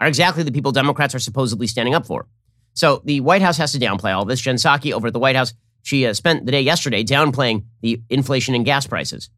are 0.00 0.06
exactly 0.06 0.44
the 0.44 0.52
people 0.52 0.70
Democrats 0.70 1.16
are 1.16 1.18
supposedly 1.18 1.66
standing 1.66 1.96
up 1.96 2.06
for. 2.06 2.28
So 2.74 3.02
the 3.04 3.18
White 3.22 3.42
House 3.42 3.56
has 3.58 3.72
to 3.72 3.78
downplay 3.80 4.14
all 4.14 4.24
this. 4.24 4.40
Jen 4.40 4.54
Psaki 4.54 4.92
over 4.92 5.08
at 5.08 5.12
the 5.12 5.18
White 5.18 5.34
House, 5.34 5.52
she 5.82 6.06
uh, 6.06 6.14
spent 6.14 6.46
the 6.46 6.52
day 6.52 6.60
yesterday 6.60 7.02
downplaying 7.02 7.64
the 7.80 8.00
inflation 8.08 8.54
and 8.54 8.64
gas 8.64 8.86
prices. 8.86 9.30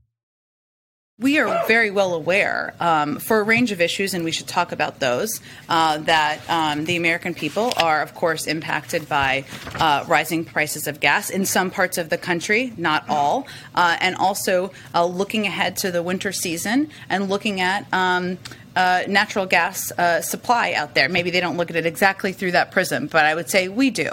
We 1.21 1.41
are 1.41 1.67
very 1.67 1.91
well 1.91 2.15
aware 2.15 2.75
um, 2.79 3.19
for 3.19 3.41
a 3.41 3.43
range 3.43 3.73
of 3.73 3.81
issues, 3.81 4.15
and 4.15 4.25
we 4.25 4.31
should 4.31 4.47
talk 4.47 4.71
about 4.71 5.01
those, 5.01 5.41
uh, 5.69 5.99
that 5.99 6.39
um, 6.49 6.85
the 6.85 6.95
American 6.95 7.35
people 7.35 7.73
are, 7.77 8.03
of 8.03 8.15
course, 8.15 8.47
impacted 8.47 9.09
by 9.09 9.45
uh, 9.81 10.05
rising 10.07 10.45
prices 10.45 10.87
of 10.87 11.01
gas 11.01 11.29
in 11.29 11.45
some 11.45 11.73
parts 11.73 11.99
of 11.99 12.09
the 12.09 12.19
country, 12.19 12.73
not 12.77 13.05
all, 13.09 13.49
uh, 13.75 13.97
and 14.01 14.15
also 14.15 14.71
uh, 14.95 15.05
looking 15.05 15.45
ahead 15.45 15.77
to 15.79 15.91
the 15.91 16.05
winter 16.05 16.31
season 16.31 16.89
and 17.09 17.29
looking 17.29 17.61
at 17.61 17.93
um, 17.93 18.39
uh, 18.77 19.03
natural 19.09 19.45
gas 19.45 19.91
uh, 19.99 20.23
supply 20.23 20.73
out 20.75 20.95
there. 20.95 21.09
Maybe 21.09 21.31
they 21.31 21.41
don't 21.41 21.57
look 21.57 21.69
at 21.69 21.75
it 21.75 21.85
exactly 21.85 22.33
through 22.33 22.53
that 22.53 22.71
prism, 22.71 23.09
but 23.09 23.25
I 23.25 23.35
would 23.35 23.51
say 23.51 23.67
we 23.67 23.91
do. 23.91 24.11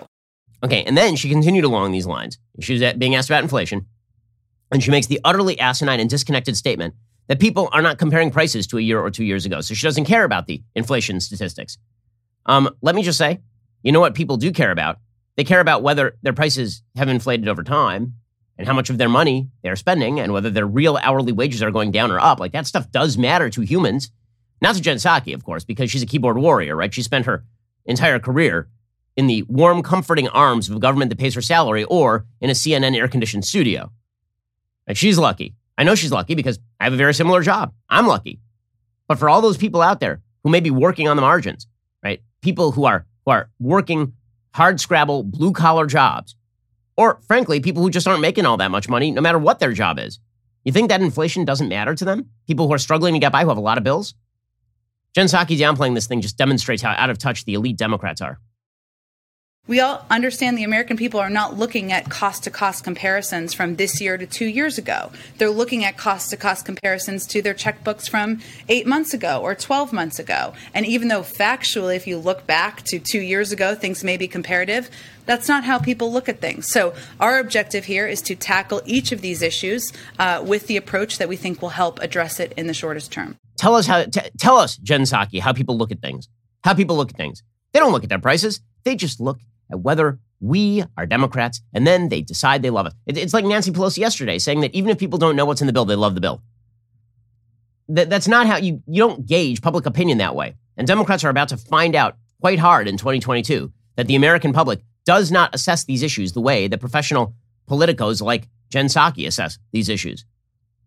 Okay, 0.64 0.84
and 0.84 0.98
then 0.98 1.18
she 1.18 1.30
continued 1.30 1.66
along 1.66 1.92
these 1.92 2.08
lines. 2.08 2.40
She 2.62 2.74
was 2.74 2.94
being 2.94 3.14
asked 3.14 3.30
about 3.30 3.44
inflation. 3.44 3.86
And 4.76 4.84
she 4.84 4.92
makes 4.92 5.08
the 5.08 5.22
utterly 5.24 5.58
asinine 5.58 6.02
and 6.02 6.10
disconnected 6.10 6.58
statement 6.58 6.96
that 7.30 7.40
people 7.40 7.70
are 7.72 7.82
not 7.82 7.98
comparing 7.98 8.30
prices 8.30 8.68
to 8.68 8.78
a 8.78 8.82
year 8.82 9.00
or 9.00 9.10
two 9.10 9.24
years 9.24 9.46
ago. 9.46 9.62
So 9.62 9.74
she 9.74 9.88
doesn't 9.88 10.04
care 10.04 10.26
about 10.26 10.48
the 10.48 10.64
inflation 10.76 11.22
statistics. 11.22 11.78
Um, 12.46 12.70
let 12.82 12.94
me 12.94 13.02
just 13.02 13.18
say, 13.18 13.40
you 13.84 13.94
know 13.94 14.02
what 14.02 14.16
people 14.16 14.36
do 14.36 14.52
care 14.52 14.72
about? 14.72 14.98
They 15.38 15.46
care 15.46 15.62
about 15.62 15.82
whether 15.82 16.18
their 16.24 16.34
prices 16.34 16.84
have 16.98 17.08
inflated 17.08 17.48
over 17.48 17.64
time 17.64 18.16
and 18.58 18.68
how 18.68 18.74
much 18.74 18.90
of 18.90 18.98
their 18.98 19.08
money 19.08 19.48
they're 19.64 19.78
spending 19.78 20.20
and 20.20 20.34
whether 20.34 20.50
their 20.50 20.68
real 20.68 20.98
hourly 20.98 21.32
wages 21.32 21.64
are 21.64 21.72
going 21.72 21.92
down 21.92 22.12
or 22.12 22.20
up. 22.20 22.42
Like 22.42 22.52
that 22.52 22.68
stuff 22.68 22.92
does 22.92 23.18
matter 23.18 23.50
to 23.52 23.62
humans. 23.62 24.12
Not 24.62 24.76
to 24.76 24.82
Jen 24.82 24.98
Psaki, 24.98 25.34
of 25.34 25.46
course, 25.46 25.64
because 25.64 25.90
she's 25.90 26.04
a 26.04 26.06
keyboard 26.06 26.38
warrior, 26.38 26.76
right? 26.76 26.94
She 26.94 27.02
spent 27.02 27.28
her 27.28 27.46
entire 27.86 28.20
career 28.20 28.68
in 29.16 29.28
the 29.28 29.44
warm, 29.44 29.82
comforting 29.84 30.28
arms 30.28 30.70
of 30.70 30.76
a 30.76 30.80
government 30.80 31.08
that 31.12 31.18
pays 31.18 31.34
her 31.34 31.42
salary 31.42 31.86
or 31.86 32.26
in 32.42 32.50
a 32.50 32.54
CNN 32.54 32.94
air 32.98 33.08
conditioned 33.08 33.46
studio. 33.46 33.90
And 34.88 34.98
she's 34.98 35.18
lucky. 35.18 35.56
I 35.78 35.84
know 35.84 35.96
she's 35.96 36.12
lucky 36.12 36.36
because 36.36 36.60
I 36.80 36.86
have 36.86 36.94
a 36.94 36.98
very 36.98 37.14
similar 37.14 37.42
job. 37.42 37.74
I'm 37.90 38.08
lucky. 38.08 38.40
But 39.08 39.20
for 39.20 39.30
all 39.30 39.42
those 39.42 39.58
people 39.58 39.82
out 39.82 40.00
there 40.00 40.22
who 40.44 40.50
may 40.50 40.60
be 40.60 40.72
working 40.72 41.08
on 41.08 41.16
the 41.16 41.22
margins, 41.22 41.68
right? 42.04 42.22
People 42.42 42.72
who 42.72 42.86
are 42.86 43.06
who 43.26 43.32
are 43.32 43.50
working 43.60 44.14
hard 44.54 44.80
scrabble 44.80 45.24
blue 45.24 45.52
collar 45.52 45.86
jobs, 45.86 46.36
or 46.96 47.20
frankly, 47.28 47.60
people 47.60 47.84
who 47.84 47.90
just 47.90 48.08
aren't 48.08 48.22
making 48.22 48.46
all 48.46 48.58
that 48.58 48.72
much 48.72 48.88
money, 48.88 49.12
no 49.12 49.22
matter 49.22 49.40
what 49.40 49.60
their 49.60 49.74
job 49.74 50.00
is. 50.00 50.20
You 50.64 50.72
think 50.72 50.90
that 50.90 51.02
inflation 51.02 51.46
doesn't 51.46 51.70
matter 51.70 51.94
to 51.94 52.06
them? 52.06 52.30
People 52.48 52.68
who 52.68 52.74
are 52.74 52.80
struggling 52.80 53.14
to 53.14 53.20
get 53.20 53.32
by, 53.32 53.44
who 53.44 53.50
have 53.50 53.58
a 53.58 53.62
lot 53.62 53.78
of 53.78 53.84
bills? 53.84 54.16
Jen 55.14 55.28
Psaki 55.28 55.58
downplaying 55.58 55.96
this 55.96 56.08
thing 56.08 56.22
just 56.22 56.38
demonstrates 56.38 56.82
how 56.82 56.92
out 56.92 57.10
of 57.10 57.18
touch 57.18 57.46
the 57.46 57.54
elite 57.54 57.78
Democrats 57.78 58.22
are. 58.22 58.40
We 59.68 59.80
all 59.80 60.06
understand 60.12 60.60
the 60.60 60.64
American 60.64 60.96
people 60.96 61.20
are 61.20 61.30
not 61.30 61.58
looking 61.58 61.92
at 61.92 62.08
cost 62.08 62.44
to 62.44 62.52
cost 62.52 62.84
comparisons 62.84 63.56
from 63.56 63.78
this 63.78 64.00
year 64.00 64.16
to 64.16 64.28
two 64.28 64.46
years 64.46 64.78
ago. 64.78 65.12
They're 65.40 65.50
looking 65.50 65.84
at 65.84 65.98
cost 65.98 66.30
to 66.30 66.38
cost 66.38 66.68
comparisons 66.68 67.26
to 67.28 67.42
their 67.42 67.56
checkbooks 67.56 68.08
from 68.08 68.42
eight 68.70 68.86
months 68.86 69.12
ago 69.12 69.42
or 69.42 69.56
12 69.56 69.92
months 69.92 70.20
ago. 70.20 70.54
And 70.76 70.86
even 70.86 71.08
though 71.08 71.22
factually, 71.22 71.96
if 71.96 72.06
you 72.06 72.20
look 72.20 72.46
back 72.46 72.84
to 72.84 73.00
two 73.00 73.20
years 73.20 73.52
ago, 73.52 73.74
things 73.74 74.04
may 74.04 74.18
be 74.18 74.28
comparative, 74.28 74.92
that's 75.26 75.48
not 75.48 75.64
how 75.64 75.80
people 75.80 76.14
look 76.14 76.30
at 76.30 76.40
things. 76.40 76.70
So, 76.70 76.94
our 77.20 77.40
objective 77.40 77.86
here 77.86 78.06
is 78.06 78.22
to 78.24 78.36
tackle 78.36 78.84
each 78.86 79.12
of 79.12 79.22
these 79.22 79.42
issues 79.42 79.92
uh, 80.20 80.44
with 80.46 80.68
the 80.68 80.78
approach 80.78 81.18
that 81.18 81.28
we 81.28 81.38
think 81.38 81.64
will 81.64 81.70
help 81.70 82.00
address 82.02 82.40
it 82.40 82.54
in 82.56 82.68
the 82.68 82.76
shortest 82.76 83.12
term. 83.12 83.36
Tell 83.58 83.74
us 83.74 83.88
how. 83.88 84.04
T- 84.04 84.30
tell 84.38 84.58
us, 84.58 84.78
Jen 84.78 85.02
Psaki, 85.02 85.40
how 85.40 85.54
people 85.54 85.76
look 85.76 85.92
at 85.92 86.02
things. 86.02 86.30
How 86.64 86.76
people 86.76 86.96
look 86.96 87.10
at 87.10 87.18
things. 87.18 87.42
They 87.74 87.80
don't 87.80 87.92
look 87.92 88.04
at 88.04 88.10
their 88.10 88.20
prices. 88.20 88.62
They 88.84 88.96
just 88.96 89.20
look 89.20 89.40
at 89.72 89.80
whether 89.80 90.20
we 90.40 90.84
are 90.98 91.06
Democrats, 91.06 91.62
and 91.74 91.88
then 91.88 92.10
they 92.10 92.22
decide 92.22 92.62
they 92.62 92.70
love 92.70 92.88
us. 92.88 92.94
It's 93.08 93.34
like 93.34 93.46
Nancy 93.46 93.72
Pelosi 93.72 94.00
yesterday 94.00 94.38
saying 94.38 94.62
that 94.62 94.74
even 94.76 94.90
if 94.90 94.98
people 94.98 95.18
don't 95.18 95.36
know 95.36 95.46
what's 95.46 95.62
in 95.62 95.68
the 95.68 95.74
bill, 95.74 95.86
they 95.86 95.96
love 95.96 96.16
the 96.16 96.22
bill. 96.22 96.42
that's 97.88 98.28
not 98.28 98.48
how 98.48 98.58
you, 98.58 98.82
you 98.88 99.00
don't 99.00 99.26
gauge 99.26 99.62
public 99.62 99.86
opinion 99.86 100.18
that 100.18 100.36
way. 100.36 100.56
And 100.78 100.88
Democrats 100.88 101.24
are 101.24 101.30
about 101.30 101.50
to 101.50 101.58
find 101.58 101.96
out 101.96 102.18
quite 102.42 102.60
hard 102.60 102.88
in 102.88 102.98
2022 102.98 103.72
that 103.96 104.08
the 104.08 104.16
American 104.16 104.54
public 104.54 104.82
does 105.06 105.32
not 105.32 105.54
assess 105.56 105.86
these 105.86 106.04
issues 106.04 106.34
the 106.34 106.42
way 106.42 106.68
that 106.68 106.80
professional 106.80 107.34
politicos 107.70 108.22
like 108.22 108.50
Jen 108.70 108.88
Psaki 108.88 109.28
assess 109.28 109.58
these 109.72 109.90
issues. 109.90 110.26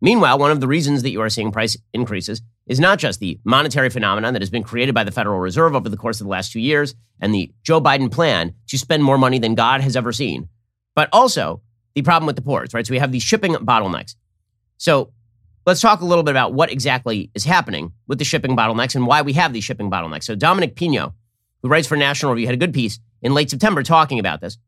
Meanwhile, 0.00 0.38
one 0.38 0.50
of 0.50 0.60
the 0.60 0.68
reasons 0.68 1.02
that 1.02 1.10
you 1.10 1.20
are 1.20 1.28
seeing 1.28 1.50
price 1.50 1.76
increases 1.92 2.40
is 2.66 2.78
not 2.78 2.98
just 2.98 3.18
the 3.18 3.40
monetary 3.44 3.90
phenomenon 3.90 4.32
that 4.34 4.42
has 4.42 4.50
been 4.50 4.62
created 4.62 4.94
by 4.94 5.04
the 5.04 5.10
Federal 5.10 5.40
Reserve 5.40 5.74
over 5.74 5.88
the 5.88 5.96
course 5.96 6.20
of 6.20 6.26
the 6.26 6.30
last 6.30 6.52
two 6.52 6.60
years 6.60 6.94
and 7.20 7.34
the 7.34 7.52
Joe 7.62 7.80
Biden 7.80 8.10
plan 8.10 8.54
to 8.68 8.78
spend 8.78 9.02
more 9.02 9.18
money 9.18 9.38
than 9.38 9.54
God 9.54 9.80
has 9.80 9.96
ever 9.96 10.12
seen, 10.12 10.48
but 10.94 11.08
also 11.12 11.62
the 11.94 12.02
problem 12.02 12.26
with 12.26 12.36
the 12.36 12.42
ports, 12.42 12.74
right? 12.74 12.86
So 12.86 12.92
we 12.92 12.98
have 12.98 13.10
these 13.10 13.22
shipping 13.22 13.54
bottlenecks. 13.54 14.14
So 14.76 15.12
let's 15.66 15.80
talk 15.80 16.00
a 16.00 16.04
little 16.04 16.22
bit 16.22 16.30
about 16.30 16.54
what 16.54 16.70
exactly 16.70 17.30
is 17.34 17.44
happening 17.44 17.92
with 18.06 18.18
the 18.18 18.24
shipping 18.24 18.56
bottlenecks 18.56 18.94
and 18.94 19.06
why 19.06 19.22
we 19.22 19.32
have 19.32 19.52
these 19.52 19.64
shipping 19.64 19.90
bottlenecks. 19.90 20.24
So 20.24 20.36
Dominic 20.36 20.76
Pino, 20.76 21.14
who 21.62 21.68
writes 21.68 21.88
for 21.88 21.96
National 21.96 22.32
Review, 22.32 22.46
had 22.46 22.54
a 22.54 22.58
good 22.58 22.74
piece 22.74 23.00
in 23.20 23.34
late 23.34 23.50
September 23.50 23.82
talking 23.82 24.20
about 24.20 24.40
this. 24.40 24.58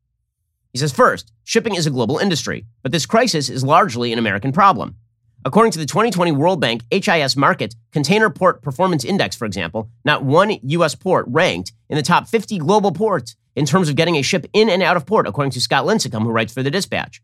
He 0.72 0.78
says, 0.78 0.92
first, 0.92 1.32
shipping 1.44 1.75
is 1.75 1.87
a 1.87 1.90
global 1.90 2.18
industry, 2.18 2.66
but 2.82 2.92
this 2.92 3.06
crisis 3.06 3.49
is 3.49 3.62
largely 3.62 4.12
an 4.12 4.18
American 4.18 4.52
problem. 4.52 4.96
According 5.42 5.73
to 5.73 5.78
the 5.78 5.87
2020 5.87 6.32
World 6.32 6.61
Bank 6.61 6.82
HIS 6.90 7.35
Markit 7.35 7.75
Container 7.92 8.28
Port 8.28 8.61
Performance 8.61 9.04
Index, 9.04 9.35
for 9.35 9.47
example, 9.47 9.88
not 10.04 10.23
one 10.23 10.59
U.S. 10.62 10.94
port 10.94 11.25
ranked 11.28 11.73
in 11.88 11.97
the 11.97 12.02
top 12.02 12.28
50 12.28 12.59
global 12.59 12.92
ports 12.92 13.37
in 13.56 13.64
terms 13.64 13.88
of 13.88 13.97
getting 13.97 14.16
a 14.16 14.23
ship 14.23 14.47
in 14.52 14.68
and 14.68 14.82
out 14.82 14.99
of 14.99 15.06
port, 15.06 15.26
according 15.26 15.52
to 15.52 15.61
Scott 15.61 15.87
Lincicome, 15.87 16.25
who 16.25 16.30
writes 16.30 16.52
for 16.52 16.62
the 16.62 16.70
Dispatch. 16.70 17.23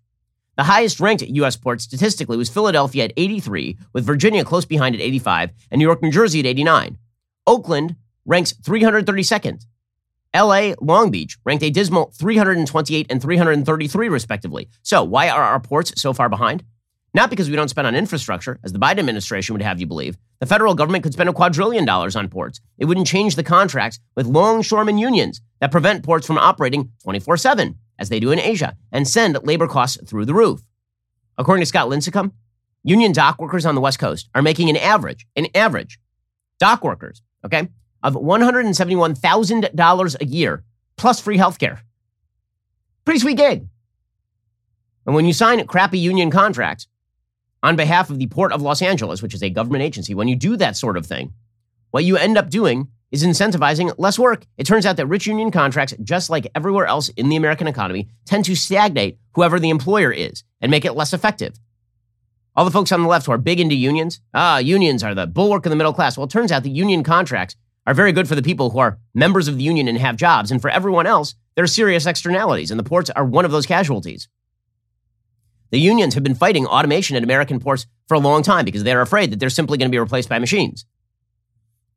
The 0.57 0.63
highest 0.63 0.99
ranked 0.99 1.23
U.S. 1.23 1.57
port 1.57 1.83
statistically 1.83 2.39
was 2.39 2.49
Philadelphia 2.49 3.05
at 3.05 3.13
83, 3.19 3.77
with 3.93 4.07
Virginia 4.07 4.45
close 4.45 4.65
behind 4.65 4.95
at 4.95 5.03
85, 5.03 5.51
and 5.71 5.79
New 5.79 5.85
York, 5.85 6.03
New 6.03 6.11
Jersey 6.11 6.41
at 6.41 6.47
89. 6.47 6.97
Oakland 7.47 7.97
ranks 8.25 8.55
332nd. 8.55 9.67
LA, 10.35 10.73
Long 10.81 11.11
Beach 11.11 11.37
ranked 11.45 11.63
a 11.63 11.71
dismal 11.71 12.11
328 12.15 13.07
and 13.11 13.21
333, 13.21 14.09
respectively. 14.09 14.71
So, 14.83 15.05
why 15.05 15.29
are 15.29 15.43
our 15.43 15.61
ports 15.61 16.01
so 16.01 16.15
far 16.15 16.31
behind? 16.31 16.65
Not 17.17 17.31
because 17.31 17.49
we 17.49 17.57
don't 17.57 17.71
spend 17.71 17.87
on 17.87 17.97
infrastructure, 17.97 18.61
as 18.63 18.75
the 18.75 18.79
Biden 18.79 18.99
administration 18.99 19.55
would 19.55 19.63
have 19.63 19.81
you 19.81 19.87
believe. 19.87 20.19
The 20.41 20.45
federal 20.45 20.75
government 20.75 21.03
could 21.03 21.15
spend 21.15 21.31
a 21.31 21.33
quadrillion 21.33 21.87
dollars 21.87 22.15
on 22.15 22.29
ports. 22.29 22.61
It 22.77 22.85
wouldn't 22.85 23.07
change 23.07 23.37
the 23.37 23.43
contracts 23.43 23.99
with 24.15 24.27
longshoremen 24.27 24.99
unions 24.99 25.41
that 25.61 25.73
prevent 25.73 26.05
ports 26.05 26.27
from 26.27 26.37
operating 26.37 26.93
24 27.05 27.39
7, 27.39 27.75
as 27.99 28.11
they 28.11 28.21
do 28.21 28.33
in 28.33 28.39
Asia, 28.39 28.77
and 28.93 29.09
send 29.09 29.39
labor 29.45 29.67
costs 29.67 29.97
through 30.07 30.27
the 30.27 30.35
roof. 30.35 30.61
According 31.39 31.63
to 31.63 31.67
Scott 31.67 31.89
Lincicome, 31.89 32.33
union 32.85 33.13
dock 33.13 33.41
workers 33.41 33.65
on 33.65 33.75
the 33.75 33.81
West 33.81 33.99
Coast 33.99 34.29
are 34.35 34.43
making 34.43 34.69
an 34.69 34.77
average, 34.77 35.27
an 35.37 35.47
average, 35.55 35.99
dock 36.59 36.85
workers, 36.85 37.23
okay, 37.43 37.71
of 38.03 38.13
$171,000 38.13 40.17
a 40.21 40.25
year 40.27 40.65
plus 40.99 41.19
free 41.19 41.39
health 41.39 41.59
care. 41.59 41.81
Pretty 43.07 43.21
sweet 43.21 43.39
gig. 43.39 43.69
And 45.07 45.15
when 45.15 45.25
you 45.25 45.33
sign 45.33 45.67
crappy 45.67 45.99
union 45.99 46.31
contracts 46.31 46.87
on 47.67 47.75
behalf 47.75 48.11
of 48.11 48.19
the 48.21 48.29
Port 48.29 48.53
of 48.53 48.63
Los 48.63 48.81
Angeles, 48.81 49.21
which 49.21 49.35
is 49.35 49.43
a 49.43 49.51
government 49.51 49.83
agency, 49.83 50.15
when 50.15 50.29
you 50.29 50.37
do 50.37 50.57
that 50.57 50.77
sort 50.77 50.97
of 50.97 51.05
thing, 51.05 51.33
what 51.91 52.05
you 52.05 52.17
end 52.17 52.39
up 52.39 52.49
doing 52.49 52.87
is 53.11 53.25
incentivizing 53.25 53.93
less 53.99 54.21
work. 54.21 54.47
It 54.57 54.67
turns 54.67 54.87
out 54.87 54.97
that 54.99 55.09
rich 55.09 55.27
union 55.27 55.51
contracts, 55.51 55.93
just 56.01 56.31
like 56.31 56.47
everywhere 56.55 56.87
else 56.87 57.09
in 57.09 57.29
the 57.29 57.35
American 57.35 57.67
economy, 57.67 58.07
tend 58.25 58.45
to 58.45 58.55
stagnate 58.55 59.19
whoever 59.35 59.59
the 59.59 59.71
employer 59.71 60.13
is 60.13 60.45
and 60.61 60.71
make 60.71 60.85
it 60.85 60.93
less 60.93 61.13
effective. 61.13 61.59
All 62.55 62.65
the 62.65 62.71
folks 62.71 62.93
on 62.93 63.03
the 63.03 63.09
left 63.09 63.27
who 63.27 63.33
are 63.33 63.39
big 63.39 63.59
into 63.59 63.75
unions, 63.75 64.21
ah, 64.33 64.59
unions 64.59 65.03
are 65.03 65.17
the 65.17 65.27
bulwark 65.27 65.67
of 65.67 65.71
the 65.71 65.77
middle 65.77 65.93
class. 65.93 66.17
Well, 66.17 66.27
it 66.27 66.31
turns 66.31 66.53
out 66.53 66.63
the 66.63 66.71
union 66.71 67.03
contracts 67.03 67.57
are 67.85 67.95
very 67.95 68.13
good 68.13 68.29
for 68.29 68.37
the 68.37 68.43
people 68.43 68.71
who 68.71 68.79
are 68.79 69.01
members 69.13 69.49
of 69.49 69.57
the 69.57 69.65
union 69.65 69.89
and 69.89 69.99
have 69.99 70.15
jobs. 70.15 70.53
And 70.53 70.63
for 70.63 70.71
everyone 70.71 71.07
else, 71.07 71.35
there 71.57 71.65
are 71.65 71.69
serious 71.69 72.07
externalities, 72.07 72.71
and 72.71 72.79
the 72.79 72.85
ports 72.85 73.11
are 73.11 73.25
one 73.25 73.45
of 73.45 73.51
those 73.51 73.67
casualties. 73.67 74.29
The 75.71 75.81
unions 75.81 76.15
have 76.15 76.23
been 76.23 76.35
fighting 76.35 76.67
automation 76.67 77.17
at 77.17 77.23
American 77.23 77.61
ports 77.61 77.87
for 78.07 78.15
a 78.15 78.21
long 78.21 78.43
time 78.43 78.65
because 78.65 78.85
they're 78.85 79.01
afraid 79.01 79.31
that 79.31 79.41
they're 79.41 79.51
simply 79.51 79.79
going 79.79 79.91
to 79.91 79.95
be 79.95 79.99
replaced 79.99 80.29
by 80.29 80.39
machines. 80.39 80.87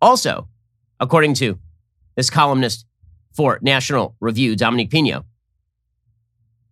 Also, 0.02 0.48
according 1.00 1.34
to 1.36 1.60
this 2.16 2.30
columnist 2.30 2.86
for 3.34 3.60
National 3.62 4.16
Review, 4.20 4.56
Dominic 4.56 4.90
Pino, 4.90 5.26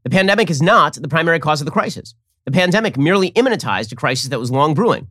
the 0.03 0.09
pandemic 0.09 0.49
is 0.49 0.61
not 0.61 0.93
the 0.93 1.07
primary 1.07 1.39
cause 1.39 1.61
of 1.61 1.65
the 1.65 1.71
crisis. 1.71 2.15
The 2.45 2.51
pandemic 2.51 2.97
merely 2.97 3.31
immanentized 3.31 3.91
a 3.91 3.95
crisis 3.95 4.29
that 4.29 4.39
was 4.39 4.49
long 4.49 4.73
brewing. 4.73 5.07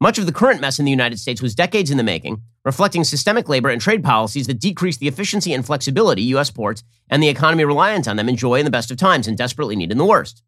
Much 0.00 0.18
of 0.18 0.26
the 0.26 0.32
current 0.32 0.60
mess 0.60 0.78
in 0.78 0.84
the 0.84 0.90
United 0.90 1.18
States 1.18 1.40
was 1.40 1.54
decades 1.54 1.90
in 1.90 1.98
the 1.98 2.02
making, 2.02 2.42
reflecting 2.64 3.04
systemic 3.04 3.48
labor 3.48 3.68
and 3.68 3.80
trade 3.80 4.02
policies 4.02 4.46
that 4.46 4.60
decreased 4.60 4.98
the 4.98 5.08
efficiency 5.08 5.52
and 5.52 5.64
flexibility 5.64 6.22
U.S. 6.22 6.50
ports 6.50 6.82
and 7.08 7.22
the 7.22 7.28
economy 7.28 7.64
reliant 7.64 8.08
on 8.08 8.16
them 8.16 8.28
enjoy 8.28 8.56
in 8.56 8.64
the 8.64 8.70
best 8.70 8.90
of 8.90 8.96
times 8.96 9.28
and 9.28 9.36
desperately 9.36 9.76
need 9.76 9.92
in 9.92 9.98
the 9.98 10.04
worst. 10.04 10.42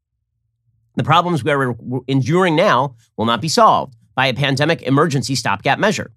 The 0.96 1.04
problems 1.04 1.44
we 1.44 1.50
are 1.52 1.76
enduring 2.08 2.56
now 2.56 2.96
will 3.16 3.26
not 3.26 3.40
be 3.40 3.48
solved 3.48 3.94
by 4.14 4.26
a 4.26 4.34
pandemic 4.34 4.82
emergency 4.82 5.34
stopgap 5.34 5.78
measure. 5.78 6.10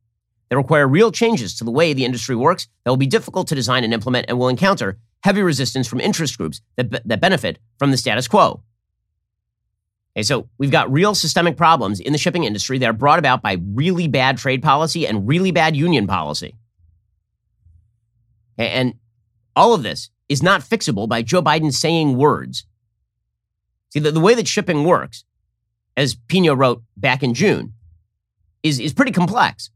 They 0.49 0.55
require 0.55 0.87
real 0.87 1.11
changes 1.11 1.55
to 1.57 1.63
the 1.63 1.71
way 1.71 1.93
the 1.93 2.05
industry 2.05 2.35
works 2.35 2.67
that 2.83 2.89
will 2.89 2.97
be 2.97 3.05
difficult 3.05 3.47
to 3.49 3.55
design 3.55 3.83
and 3.83 3.93
implement 3.93 4.25
and 4.29 4.39
will 4.39 4.47
encounter 4.47 4.97
heavy 5.21 5.41
resistance 5.41 5.87
from 5.87 5.99
interest 5.99 6.37
groups 6.37 6.61
that, 6.77 7.07
that 7.07 7.21
benefit 7.21 7.59
from 7.77 7.91
the 7.91 7.97
status 7.97 8.27
quo. 8.27 8.63
Okay, 10.15 10.23
so 10.23 10.49
we've 10.57 10.71
got 10.71 10.91
real 10.91 11.13
systemic 11.13 11.55
problems 11.55 11.99
in 11.99 12.13
the 12.13 12.17
shipping 12.17 12.45
industry 12.45 12.77
that 12.79 12.89
are 12.89 12.93
brought 12.93 13.19
about 13.19 13.43
by 13.43 13.57
really 13.73 14.07
bad 14.07 14.37
trade 14.37 14.63
policy 14.63 15.05
and 15.05 15.27
really 15.27 15.51
bad 15.51 15.75
union 15.75 16.07
policy. 16.07 16.55
Okay, 18.57 18.69
and 18.69 18.95
all 19.55 19.73
of 19.73 19.83
this 19.83 20.09
is 20.29 20.41
not 20.41 20.61
fixable 20.61 21.07
by 21.07 21.21
Joe 21.21 21.41
Biden 21.41 21.73
saying 21.73 22.17
words. 22.17 22.65
See, 23.89 23.99
the, 23.99 24.11
the 24.11 24.19
way 24.19 24.35
that 24.35 24.47
shipping 24.47 24.83
works, 24.83 25.23
as 25.97 26.15
Pino 26.15 26.53
wrote 26.53 26.83
back 26.95 27.23
in 27.23 27.33
June, 27.33 27.73
is, 28.63 28.79
is 28.79 28.93
pretty 28.93 29.11
complex. 29.11 29.69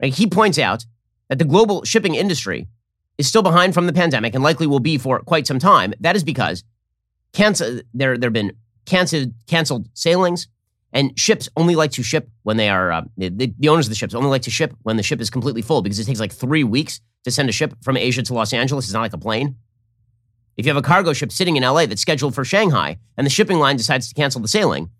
Right? 0.00 0.14
He 0.14 0.26
points 0.26 0.58
out 0.58 0.84
that 1.28 1.38
the 1.38 1.44
global 1.44 1.84
shipping 1.84 2.14
industry 2.14 2.68
is 3.18 3.26
still 3.26 3.42
behind 3.42 3.74
from 3.74 3.86
the 3.86 3.92
pandemic 3.92 4.34
and 4.34 4.42
likely 4.42 4.66
will 4.66 4.80
be 4.80 4.98
for 4.98 5.20
quite 5.20 5.46
some 5.46 5.58
time. 5.58 5.94
That 6.00 6.16
is 6.16 6.24
because 6.24 6.64
there, 7.32 7.82
there 8.18 8.28
have 8.28 8.32
been 8.32 8.52
canceled, 8.86 9.32
canceled 9.46 9.88
sailings, 9.94 10.48
and 10.92 11.16
ships 11.18 11.48
only 11.56 11.76
like 11.76 11.92
to 11.92 12.02
ship 12.02 12.28
when 12.42 12.56
they 12.56 12.68
are, 12.68 12.90
uh, 12.90 13.02
the, 13.16 13.52
the 13.58 13.68
owners 13.68 13.86
of 13.86 13.90
the 13.90 13.96
ships 13.96 14.14
only 14.14 14.28
like 14.28 14.42
to 14.42 14.50
ship 14.50 14.74
when 14.82 14.96
the 14.96 15.02
ship 15.02 15.20
is 15.20 15.30
completely 15.30 15.62
full 15.62 15.82
because 15.82 15.98
it 15.98 16.04
takes 16.04 16.18
like 16.18 16.32
three 16.32 16.64
weeks 16.64 17.00
to 17.24 17.30
send 17.30 17.48
a 17.48 17.52
ship 17.52 17.74
from 17.82 17.96
Asia 17.96 18.22
to 18.22 18.34
Los 18.34 18.52
Angeles. 18.52 18.86
It's 18.86 18.94
not 18.94 19.02
like 19.02 19.12
a 19.12 19.18
plane. 19.18 19.56
If 20.60 20.66
you 20.66 20.70
have 20.74 20.84
a 20.84 20.86
cargo 20.86 21.14
ship 21.14 21.32
sitting 21.32 21.56
in 21.56 21.62
LA 21.62 21.86
that's 21.86 22.02
scheduled 22.02 22.34
for 22.34 22.44
Shanghai 22.44 22.98
and 23.16 23.24
the 23.24 23.30
shipping 23.30 23.58
line 23.58 23.78
decides 23.78 24.10
to 24.10 24.14
cancel 24.14 24.42
the 24.42 24.46
sailing, 24.46 24.90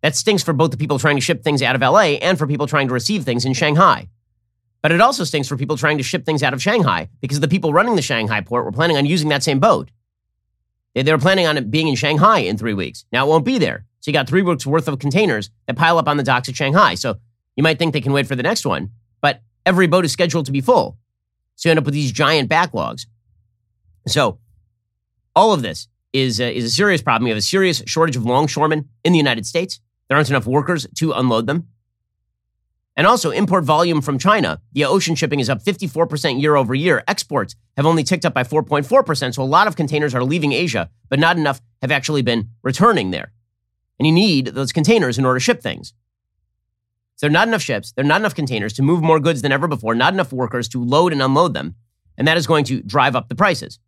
that 0.00 0.14
stinks 0.14 0.44
for 0.44 0.52
both 0.52 0.70
the 0.70 0.76
people 0.76 0.96
trying 1.00 1.16
to 1.16 1.20
ship 1.20 1.42
things 1.42 1.60
out 1.60 1.74
of 1.74 1.80
LA 1.80 2.18
and 2.22 2.38
for 2.38 2.46
people 2.46 2.68
trying 2.68 2.86
to 2.86 2.94
receive 2.94 3.24
things 3.24 3.44
in 3.44 3.52
Shanghai. 3.52 4.08
But 4.80 4.92
it 4.92 5.00
also 5.00 5.24
stinks 5.24 5.48
for 5.48 5.56
people 5.56 5.76
trying 5.76 5.98
to 5.98 6.04
ship 6.04 6.24
things 6.24 6.40
out 6.40 6.54
of 6.54 6.62
Shanghai 6.62 7.08
because 7.20 7.40
the 7.40 7.48
people 7.48 7.72
running 7.72 7.96
the 7.96 8.02
Shanghai 8.02 8.42
port 8.42 8.64
were 8.64 8.70
planning 8.70 8.96
on 8.96 9.04
using 9.04 9.28
that 9.30 9.42
same 9.42 9.58
boat. 9.58 9.90
They, 10.94 11.10
were 11.10 11.18
planning 11.18 11.48
on 11.48 11.56
it 11.56 11.68
being 11.68 11.88
in 11.88 11.96
Shanghai 11.96 12.38
in 12.38 12.56
three 12.56 12.74
weeks. 12.74 13.04
Now 13.10 13.26
it 13.26 13.28
won't 13.28 13.44
be 13.44 13.58
there. 13.58 13.84
So 13.98 14.08
you 14.08 14.12
got 14.12 14.28
three 14.28 14.42
weeks 14.42 14.64
worth 14.64 14.86
of 14.86 15.00
containers 15.00 15.50
that 15.66 15.74
pile 15.74 15.98
up 15.98 16.06
on 16.06 16.16
the 16.16 16.22
docks 16.22 16.48
at 16.48 16.54
Shanghai. 16.54 16.94
So 16.94 17.16
you 17.56 17.64
might 17.64 17.80
think 17.80 17.92
they 17.92 18.00
can 18.00 18.12
wait 18.12 18.28
for 18.28 18.36
the 18.36 18.44
next 18.44 18.64
one, 18.64 18.90
but 19.20 19.40
every 19.66 19.88
boat 19.88 20.04
is 20.04 20.12
scheduled 20.12 20.46
to 20.46 20.52
be 20.52 20.60
full. 20.60 20.96
So 21.56 21.68
you 21.68 21.72
end 21.72 21.78
up 21.78 21.86
with 21.86 21.94
these 21.94 22.12
giant 22.12 22.48
backlogs. 22.48 23.06
So 24.06 24.38
all 25.34 25.52
of 25.52 25.62
this 25.62 25.88
is, 26.12 26.40
uh, 26.40 26.44
is 26.44 26.64
a 26.64 26.70
serious 26.70 27.02
problem. 27.02 27.24
We 27.24 27.30
have 27.30 27.38
a 27.38 27.42
serious 27.42 27.82
shortage 27.86 28.16
of 28.16 28.24
longshoremen 28.24 28.88
in 29.04 29.12
the 29.12 29.18
United 29.18 29.46
States. 29.46 29.80
There 30.08 30.16
aren't 30.16 30.30
enough 30.30 30.46
workers 30.46 30.86
to 30.96 31.12
unload 31.12 31.46
them. 31.46 31.68
And 32.94 33.06
also, 33.06 33.30
import 33.30 33.64
volume 33.64 34.02
from 34.02 34.18
China 34.18 34.60
via 34.74 34.88
ocean 34.88 35.14
shipping 35.14 35.40
is 35.40 35.48
up 35.48 35.62
54% 35.62 36.42
year 36.42 36.56
over 36.56 36.74
year. 36.74 37.02
Exports 37.08 37.56
have 37.76 37.86
only 37.86 38.02
ticked 38.02 38.26
up 38.26 38.34
by 38.34 38.44
4.4%. 38.44 39.34
So 39.34 39.42
a 39.42 39.44
lot 39.44 39.66
of 39.66 39.76
containers 39.76 40.14
are 40.14 40.22
leaving 40.22 40.52
Asia, 40.52 40.90
but 41.08 41.18
not 41.18 41.38
enough 41.38 41.62
have 41.80 41.90
actually 41.90 42.20
been 42.20 42.50
returning 42.62 43.10
there. 43.10 43.32
And 43.98 44.06
you 44.06 44.12
need 44.12 44.48
those 44.48 44.72
containers 44.72 45.16
in 45.16 45.24
order 45.24 45.38
to 45.38 45.44
ship 45.44 45.62
things. 45.62 45.94
So 47.16 47.26
there 47.26 47.30
are 47.30 47.32
not 47.32 47.48
enough 47.48 47.62
ships, 47.62 47.92
there 47.92 48.04
are 48.04 48.08
not 48.08 48.20
enough 48.20 48.34
containers 48.34 48.72
to 48.74 48.82
move 48.82 49.00
more 49.00 49.20
goods 49.20 49.42
than 49.42 49.52
ever 49.52 49.68
before, 49.68 49.94
not 49.94 50.12
enough 50.12 50.32
workers 50.32 50.68
to 50.70 50.84
load 50.84 51.12
and 51.12 51.22
unload 51.22 51.54
them. 51.54 51.76
And 52.18 52.28
that 52.28 52.36
is 52.36 52.46
going 52.46 52.64
to 52.66 52.82
drive 52.82 53.16
up 53.16 53.28
the 53.28 53.34
prices. 53.34 53.78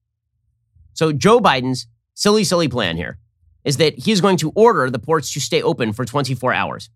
So 0.94 1.12
Joe 1.12 1.40
Biden's 1.40 1.86
silly, 2.14 2.44
silly 2.44 2.68
plan 2.68 2.96
here 2.96 3.18
is 3.64 3.76
that 3.78 3.98
he 3.98 4.12
is 4.12 4.20
going 4.20 4.36
to 4.38 4.52
order 4.54 4.90
the 4.90 4.98
ports 4.98 5.32
to 5.32 5.40
stay 5.40 5.62
open 5.62 5.92
for 5.92 6.04
24 6.04 6.52
hours. 6.52 6.90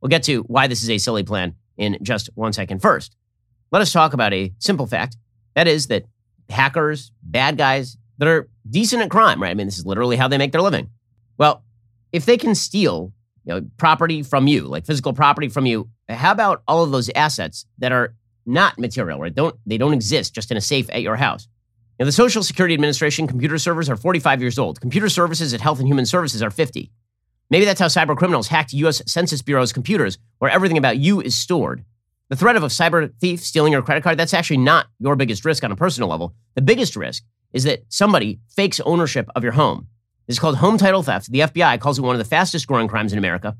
We'll 0.00 0.08
get 0.08 0.22
to 0.24 0.42
why 0.42 0.66
this 0.66 0.82
is 0.82 0.90
a 0.90 0.98
silly 0.98 1.22
plan 1.22 1.54
in 1.76 1.98
just 2.02 2.30
one 2.34 2.52
second. 2.52 2.80
First, 2.80 3.16
let 3.72 3.82
us 3.82 3.92
talk 3.92 4.12
about 4.12 4.32
a 4.32 4.52
simple 4.58 4.86
fact. 4.86 5.16
That 5.54 5.66
is 5.66 5.86
that 5.88 6.04
hackers, 6.48 7.12
bad 7.22 7.56
guys 7.56 7.96
that 8.18 8.28
are 8.28 8.48
decent 8.68 9.02
at 9.02 9.10
crime, 9.10 9.42
right? 9.42 9.50
I 9.50 9.54
mean, 9.54 9.66
this 9.66 9.78
is 9.78 9.86
literally 9.86 10.16
how 10.16 10.28
they 10.28 10.38
make 10.38 10.52
their 10.52 10.62
living. 10.62 10.90
Well, 11.38 11.64
if 12.12 12.24
they 12.24 12.36
can 12.36 12.54
steal 12.54 13.12
you 13.44 13.54
know, 13.54 13.66
property 13.76 14.22
from 14.22 14.46
you, 14.46 14.62
like 14.62 14.86
physical 14.86 15.12
property 15.12 15.48
from 15.48 15.66
you, 15.66 15.88
how 16.08 16.32
about 16.32 16.62
all 16.66 16.82
of 16.82 16.92
those 16.92 17.10
assets 17.14 17.66
that 17.78 17.92
are 17.92 18.14
not 18.46 18.78
material, 18.78 19.18
right? 19.18 19.34
Don't 19.34 19.56
they 19.66 19.76
don't 19.76 19.92
exist 19.92 20.34
just 20.34 20.50
in 20.50 20.56
a 20.56 20.60
safe 20.60 20.88
at 20.90 21.02
your 21.02 21.16
house? 21.16 21.48
Now, 21.98 22.04
the 22.04 22.12
Social 22.12 22.42
Security 22.42 22.74
Administration 22.74 23.26
computer 23.26 23.56
servers 23.56 23.88
are 23.88 23.96
45 23.96 24.42
years 24.42 24.58
old. 24.58 24.80
Computer 24.80 25.08
services 25.08 25.54
at 25.54 25.62
Health 25.62 25.78
and 25.78 25.88
Human 25.88 26.04
Services 26.04 26.42
are 26.42 26.50
50. 26.50 26.90
Maybe 27.48 27.64
that's 27.64 27.80
how 27.80 27.86
cyber 27.86 28.16
criminals 28.16 28.48
hacked 28.48 28.74
U.S. 28.74 29.02
Census 29.06 29.40
Bureau's 29.40 29.72
computers, 29.72 30.18
where 30.38 30.50
everything 30.50 30.76
about 30.76 30.98
you 30.98 31.22
is 31.22 31.34
stored. 31.34 31.84
The 32.28 32.36
threat 32.36 32.56
of 32.56 32.64
a 32.64 32.66
cyber 32.66 33.12
thief 33.20 33.40
stealing 33.40 33.72
your 33.72 33.82
credit 33.82 34.02
card, 34.02 34.18
that's 34.18 34.34
actually 34.34 34.58
not 34.58 34.88
your 34.98 35.16
biggest 35.16 35.44
risk 35.44 35.64
on 35.64 35.72
a 35.72 35.76
personal 35.76 36.08
level. 36.10 36.34
The 36.54 36.62
biggest 36.62 36.96
risk 36.96 37.22
is 37.52 37.64
that 37.64 37.84
somebody 37.88 38.40
fakes 38.48 38.80
ownership 38.80 39.28
of 39.34 39.42
your 39.42 39.52
home. 39.52 39.86
This 40.26 40.34
is 40.34 40.40
called 40.40 40.56
home 40.56 40.76
title 40.76 41.02
theft. 41.02 41.30
The 41.30 41.40
FBI 41.40 41.80
calls 41.80 41.98
it 41.98 42.02
one 42.02 42.16
of 42.16 42.18
the 42.18 42.24
fastest 42.24 42.66
growing 42.66 42.88
crimes 42.88 43.12
in 43.12 43.18
America. 43.18 43.56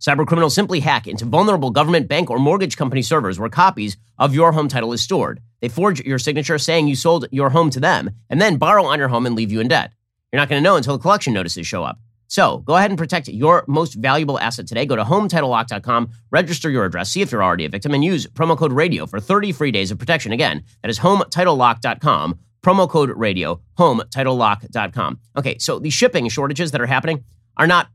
Cyber 0.00 0.26
criminals 0.26 0.54
simply 0.54 0.80
hack 0.80 1.08
into 1.08 1.24
vulnerable 1.24 1.70
government, 1.70 2.08
bank, 2.08 2.30
or 2.30 2.38
mortgage 2.38 2.76
company 2.76 3.02
servers 3.02 3.38
where 3.38 3.48
copies 3.48 3.96
of 4.16 4.34
your 4.34 4.52
home 4.52 4.68
title 4.68 4.92
is 4.92 5.02
stored. 5.02 5.40
They 5.60 5.68
forge 5.68 6.00
your 6.00 6.18
signature 6.18 6.58
saying 6.58 6.86
you 6.86 6.94
sold 6.94 7.26
your 7.32 7.50
home 7.50 7.70
to 7.70 7.80
them, 7.80 8.10
and 8.30 8.40
then 8.40 8.58
borrow 8.58 8.84
on 8.84 8.98
your 8.98 9.08
home 9.08 9.26
and 9.26 9.34
leave 9.34 9.50
you 9.50 9.60
in 9.60 9.68
debt. 9.68 9.92
You're 10.32 10.40
not 10.40 10.48
going 10.48 10.62
to 10.62 10.64
know 10.64 10.76
until 10.76 10.96
the 10.96 11.02
collection 11.02 11.32
notices 11.32 11.66
show 11.66 11.82
up. 11.82 11.98
So 12.28 12.58
go 12.58 12.76
ahead 12.76 12.90
and 12.90 12.98
protect 12.98 13.28
your 13.28 13.64
most 13.66 13.94
valuable 13.94 14.38
asset 14.38 14.66
today. 14.66 14.86
Go 14.86 14.96
to 14.96 15.04
HomeTitleLock.com, 15.04 16.10
register 16.30 16.70
your 16.70 16.84
address, 16.84 17.10
see 17.10 17.22
if 17.22 17.32
you're 17.32 17.42
already 17.42 17.64
a 17.64 17.70
victim, 17.70 17.94
and 17.94 18.04
use 18.04 18.26
promo 18.26 18.56
code 18.56 18.72
RADIO 18.72 19.06
for 19.06 19.18
30 19.18 19.52
free 19.52 19.72
days 19.72 19.90
of 19.90 19.98
protection. 19.98 20.30
Again, 20.30 20.62
that 20.82 20.90
is 20.90 20.98
HomeTitleLock.com, 21.00 22.38
promo 22.62 22.88
code 22.88 23.10
RADIO, 23.16 23.62
HomeTitleLock.com. 23.78 25.20
Okay, 25.36 25.58
so 25.58 25.78
the 25.78 25.90
shipping 25.90 26.28
shortages 26.28 26.70
that 26.70 26.80
are 26.82 26.86
happening 26.86 27.24
are 27.56 27.66
not 27.66 27.88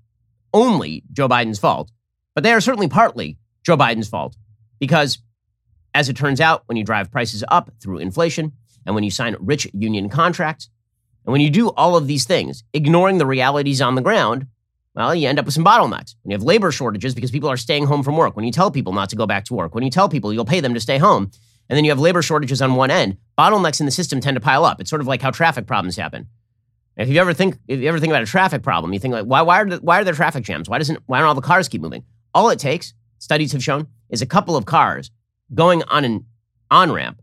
only 0.54 1.04
Joe 1.12 1.28
Biden's 1.28 1.60
fault, 1.60 1.92
but 2.36 2.44
they 2.44 2.54
are 2.54 2.62
certainly 2.62 2.88
partly 2.88 3.38
Joe 3.64 3.78
Biden's 3.78 4.10
fault. 4.10 4.36
Because 4.80 5.20
as 5.94 6.10
it 6.10 6.16
turns 6.16 6.42
out, 6.42 6.64
when 6.66 6.78
you 6.78 6.84
drive 6.84 7.12
prices 7.12 7.44
up 7.48 7.72
through 7.82 8.00
inflation 8.00 8.54
and 8.86 8.96
when 8.96 9.04
you 9.04 9.12
sign 9.12 9.36
rich 9.40 9.68
union 9.74 10.10
contracts, 10.10 10.70
and 11.26 11.32
when 11.32 11.42
you 11.42 11.50
do 11.50 11.70
all 11.70 11.96
of 11.96 12.08
these 12.08 12.26
things, 12.26 12.64
ignoring 12.74 13.18
the 13.18 13.26
realities 13.26 13.82
on 13.82 13.96
the 13.96 14.02
ground, 14.02 14.48
well, 14.96 15.16
you 15.16 15.28
end 15.28 15.40
up 15.40 15.46
with 15.46 15.54
some 15.54 15.66
bottlenecks. 15.66 16.16
When 16.22 16.32
you 16.32 16.36
have 16.36 16.44
labor 16.44 16.72
shortages 16.72 17.16
because 17.16 17.32
people 17.32 17.50
are 17.50 17.58
staying 17.58 17.86
home 17.86 18.04
from 18.04 18.18
work, 18.18 18.36
when 18.36 18.46
you 18.46 18.52
tell 18.52 18.70
people 18.70 18.94
not 18.94 19.10
to 19.10 19.16
go 19.16 19.26
back 19.26 19.46
to 19.46 19.54
work, 19.54 19.74
when 19.74 19.84
you 19.84 19.90
tell 19.90 20.10
people 20.10 20.34
you'll 20.34 20.46
pay 20.46 20.60
them 20.60 20.74
to 20.74 20.80
stay 20.80 20.98
home, 20.98 21.32
and 21.70 21.78
then 21.78 21.86
you 21.86 21.92
have 21.92 22.00
labor 22.00 22.22
shortages 22.22 22.62
on 22.62 22.76
one 22.76 22.92
end, 22.92 23.18
bottlenecks 23.38 23.80
in 23.80 23.86
the 23.86 23.92
system 23.92 24.20
tend 24.20 24.36
to 24.36 24.42
pile 24.42 24.66
up. 24.66 24.82
It's 24.82 24.90
sort 24.90 25.02
of 25.02 25.08
like 25.08 25.22
how 25.22 25.32
traffic 25.32 25.66
problems 25.66 25.96
happen. 25.96 26.28
If 26.96 27.10
you 27.10 27.20
ever 27.20 27.34
think, 27.34 27.58
if 27.68 27.80
you 27.80 27.88
ever 27.88 28.00
think 28.00 28.12
about 28.12 28.24
a 28.24 28.28
traffic 28.28 28.62
problem, 28.62 28.94
you 28.94 29.00
think 29.00 29.14
like, 29.14 29.26
why, 29.26 29.42
why 29.42 29.62
are, 29.62 29.66
the, 29.66 29.78
why 29.78 30.00
are 30.00 30.04
there 30.04 30.14
traffic 30.14 30.44
jams? 30.44 30.70
Why 30.70 30.78
doesn't, 30.78 31.00
why 31.08 31.20
don't 31.20 31.28
all 31.28 31.36
the 31.36 31.42
cars 31.42 31.68
keep 31.68 31.82
moving? 31.82 32.04
All 32.34 32.50
it 32.50 32.60
takes, 32.60 32.94
studies 33.18 33.52
have 33.54 33.64
shown, 33.64 33.88
is 34.10 34.22
a 34.22 34.28
couple 34.28 34.56
of 34.56 34.66
cars 34.66 35.10
going 35.54 35.84
on 35.84 36.06
an 36.06 36.26
on 36.70 36.92
ramp 36.92 37.22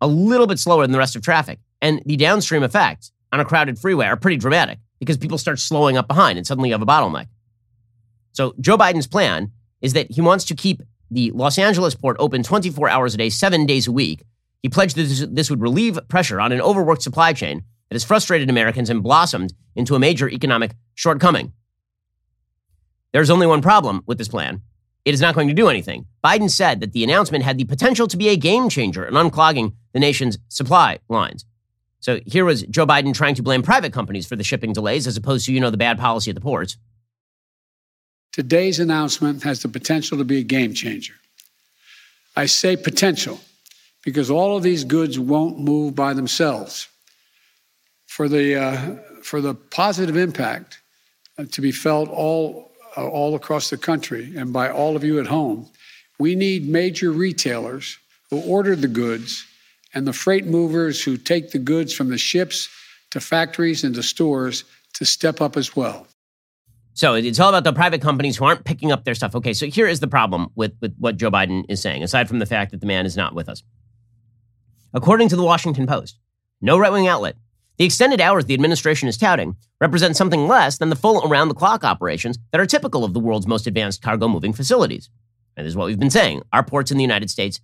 a 0.00 0.06
little 0.06 0.46
bit 0.46 0.58
slower 0.58 0.82
than 0.82 0.92
the 0.92 0.98
rest 0.98 1.16
of 1.16 1.22
traffic, 1.22 1.58
and 1.80 2.02
the 2.06 2.16
downstream 2.16 2.62
effects 2.62 3.12
on 3.32 3.40
a 3.40 3.44
crowded 3.44 3.78
freeway 3.78 4.06
are 4.06 4.16
pretty 4.16 4.36
dramatic 4.36 4.78
because 4.98 5.16
people 5.16 5.38
start 5.38 5.58
slowing 5.58 5.96
up 5.96 6.08
behind, 6.08 6.38
and 6.38 6.46
suddenly 6.46 6.68
you 6.68 6.74
have 6.74 6.82
a 6.82 6.86
bottleneck. 6.86 7.26
So 8.32 8.54
Joe 8.60 8.78
Biden's 8.78 9.06
plan 9.06 9.52
is 9.80 9.92
that 9.94 10.10
he 10.10 10.20
wants 10.20 10.44
to 10.46 10.54
keep 10.54 10.82
the 11.10 11.30
Los 11.32 11.58
Angeles 11.58 11.94
port 11.94 12.16
open 12.18 12.42
24 12.42 12.88
hours 12.88 13.14
a 13.14 13.16
day, 13.16 13.30
seven 13.30 13.66
days 13.66 13.86
a 13.86 13.92
week. 13.92 14.22
He 14.62 14.68
pledged 14.68 14.96
that 14.96 15.02
this, 15.02 15.26
this 15.28 15.50
would 15.50 15.60
relieve 15.60 15.98
pressure 16.08 16.40
on 16.40 16.52
an 16.52 16.60
overworked 16.60 17.02
supply 17.02 17.32
chain 17.32 17.64
that 17.88 17.94
has 17.94 18.04
frustrated 18.04 18.50
Americans 18.50 18.90
and 18.90 19.02
blossomed 19.02 19.54
into 19.74 19.94
a 19.94 19.98
major 19.98 20.28
economic 20.28 20.72
shortcoming. 20.94 21.52
There's 23.12 23.30
only 23.30 23.46
one 23.46 23.62
problem 23.62 24.02
with 24.06 24.18
this 24.18 24.28
plan. 24.28 24.62
It 25.04 25.14
is 25.14 25.20
not 25.20 25.34
going 25.34 25.48
to 25.48 25.54
do 25.54 25.68
anything. 25.68 26.06
Biden 26.22 26.50
said 26.50 26.80
that 26.80 26.92
the 26.92 27.02
announcement 27.02 27.44
had 27.44 27.56
the 27.56 27.64
potential 27.64 28.06
to 28.08 28.16
be 28.16 28.28
a 28.28 28.36
game 28.36 28.68
changer 28.68 29.06
in 29.06 29.14
unclogging 29.14 29.72
the 29.92 30.00
nation's 30.00 30.38
supply 30.48 30.98
lines. 31.08 31.46
So 32.00 32.20
here 32.26 32.44
was 32.44 32.62
Joe 32.64 32.86
Biden 32.86 33.14
trying 33.14 33.34
to 33.36 33.42
blame 33.42 33.62
private 33.62 33.92
companies 33.92 34.26
for 34.26 34.36
the 34.36 34.44
shipping 34.44 34.72
delays 34.72 35.06
as 35.06 35.16
opposed 35.16 35.46
to, 35.46 35.52
you 35.52 35.60
know, 35.60 35.70
the 35.70 35.76
bad 35.76 35.98
policy 35.98 36.30
at 36.30 36.34
the 36.34 36.40
ports. 36.40 36.76
Today's 38.32 38.78
announcement 38.78 39.42
has 39.42 39.62
the 39.62 39.68
potential 39.68 40.18
to 40.18 40.24
be 40.24 40.38
a 40.38 40.42
game 40.42 40.74
changer. 40.74 41.14
I 42.36 42.46
say 42.46 42.76
potential 42.76 43.40
because 44.04 44.30
all 44.30 44.56
of 44.56 44.62
these 44.62 44.84
goods 44.84 45.18
won't 45.18 45.58
move 45.58 45.94
by 45.94 46.12
themselves. 46.14 46.88
For 48.18 48.28
the, 48.28 48.56
uh, 48.56 48.96
for 49.22 49.40
the 49.40 49.54
positive 49.54 50.16
impact 50.16 50.80
uh, 51.38 51.44
to 51.52 51.60
be 51.60 51.70
felt 51.70 52.08
all, 52.08 52.72
uh, 52.96 53.06
all 53.06 53.36
across 53.36 53.70
the 53.70 53.76
country 53.76 54.36
and 54.36 54.52
by 54.52 54.70
all 54.70 54.96
of 54.96 55.04
you 55.04 55.20
at 55.20 55.28
home, 55.28 55.68
we 56.18 56.34
need 56.34 56.68
major 56.68 57.12
retailers 57.12 57.96
who 58.28 58.40
order 58.40 58.74
the 58.74 58.88
goods 58.88 59.46
and 59.94 60.04
the 60.04 60.12
freight 60.12 60.46
movers 60.46 61.00
who 61.00 61.16
take 61.16 61.52
the 61.52 61.60
goods 61.60 61.94
from 61.94 62.08
the 62.08 62.18
ships 62.18 62.68
to 63.12 63.20
factories 63.20 63.84
and 63.84 63.94
to 63.94 64.02
stores 64.02 64.64
to 64.94 65.04
step 65.04 65.40
up 65.40 65.56
as 65.56 65.76
well. 65.76 66.08
So 66.94 67.14
it's 67.14 67.38
all 67.38 67.50
about 67.50 67.62
the 67.62 67.72
private 67.72 68.02
companies 68.02 68.36
who 68.36 68.46
aren't 68.46 68.64
picking 68.64 68.90
up 68.90 69.04
their 69.04 69.14
stuff. 69.14 69.36
Okay, 69.36 69.52
so 69.52 69.66
here 69.66 69.86
is 69.86 70.00
the 70.00 70.08
problem 70.08 70.48
with, 70.56 70.72
with 70.80 70.96
what 70.98 71.18
Joe 71.18 71.30
Biden 71.30 71.66
is 71.68 71.80
saying, 71.80 72.02
aside 72.02 72.26
from 72.26 72.40
the 72.40 72.46
fact 72.46 72.72
that 72.72 72.80
the 72.80 72.86
man 72.88 73.06
is 73.06 73.16
not 73.16 73.36
with 73.36 73.48
us. 73.48 73.62
According 74.92 75.28
to 75.28 75.36
the 75.36 75.44
Washington 75.44 75.86
Post, 75.86 76.18
no 76.60 76.76
right 76.76 76.90
wing 76.90 77.06
outlet, 77.06 77.36
the 77.78 77.84
extended 77.84 78.20
hours 78.20 78.44
the 78.44 78.54
administration 78.54 79.08
is 79.08 79.16
touting 79.16 79.56
represent 79.80 80.16
something 80.16 80.48
less 80.48 80.78
than 80.78 80.90
the 80.90 80.96
full 80.96 81.24
around 81.26 81.48
the 81.48 81.54
clock 81.54 81.84
operations 81.84 82.38
that 82.50 82.60
are 82.60 82.66
typical 82.66 83.04
of 83.04 83.14
the 83.14 83.20
world's 83.20 83.46
most 83.46 83.66
advanced 83.66 84.02
cargo 84.02 84.28
moving 84.28 84.52
facilities. 84.52 85.08
And 85.56 85.64
this 85.64 85.72
is 85.72 85.76
what 85.76 85.86
we've 85.86 85.98
been 85.98 86.10
saying. 86.10 86.42
Our 86.52 86.64
ports 86.64 86.90
in 86.90 86.98
the 86.98 87.04
United 87.04 87.30
States 87.30 87.60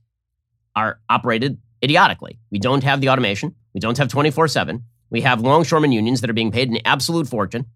are 0.77 1.01
operated 1.11 1.59
idiotically. 1.83 2.39
We 2.51 2.59
don't 2.59 2.85
have 2.85 3.01
the 3.01 3.09
automation, 3.09 3.55
we 3.75 3.81
don't 3.81 3.99
have 3.99 4.09
24 4.09 4.49
7. 4.49 4.83
We 5.11 5.21
have 5.21 5.43
longshoremen 5.43 5.93
unions 5.93 6.21
that 6.21 6.31
are 6.31 6.35
being 6.35 6.51
paid 6.51 6.71
an 6.71 6.79
absolute 6.85 7.29
fortune. 7.29 7.67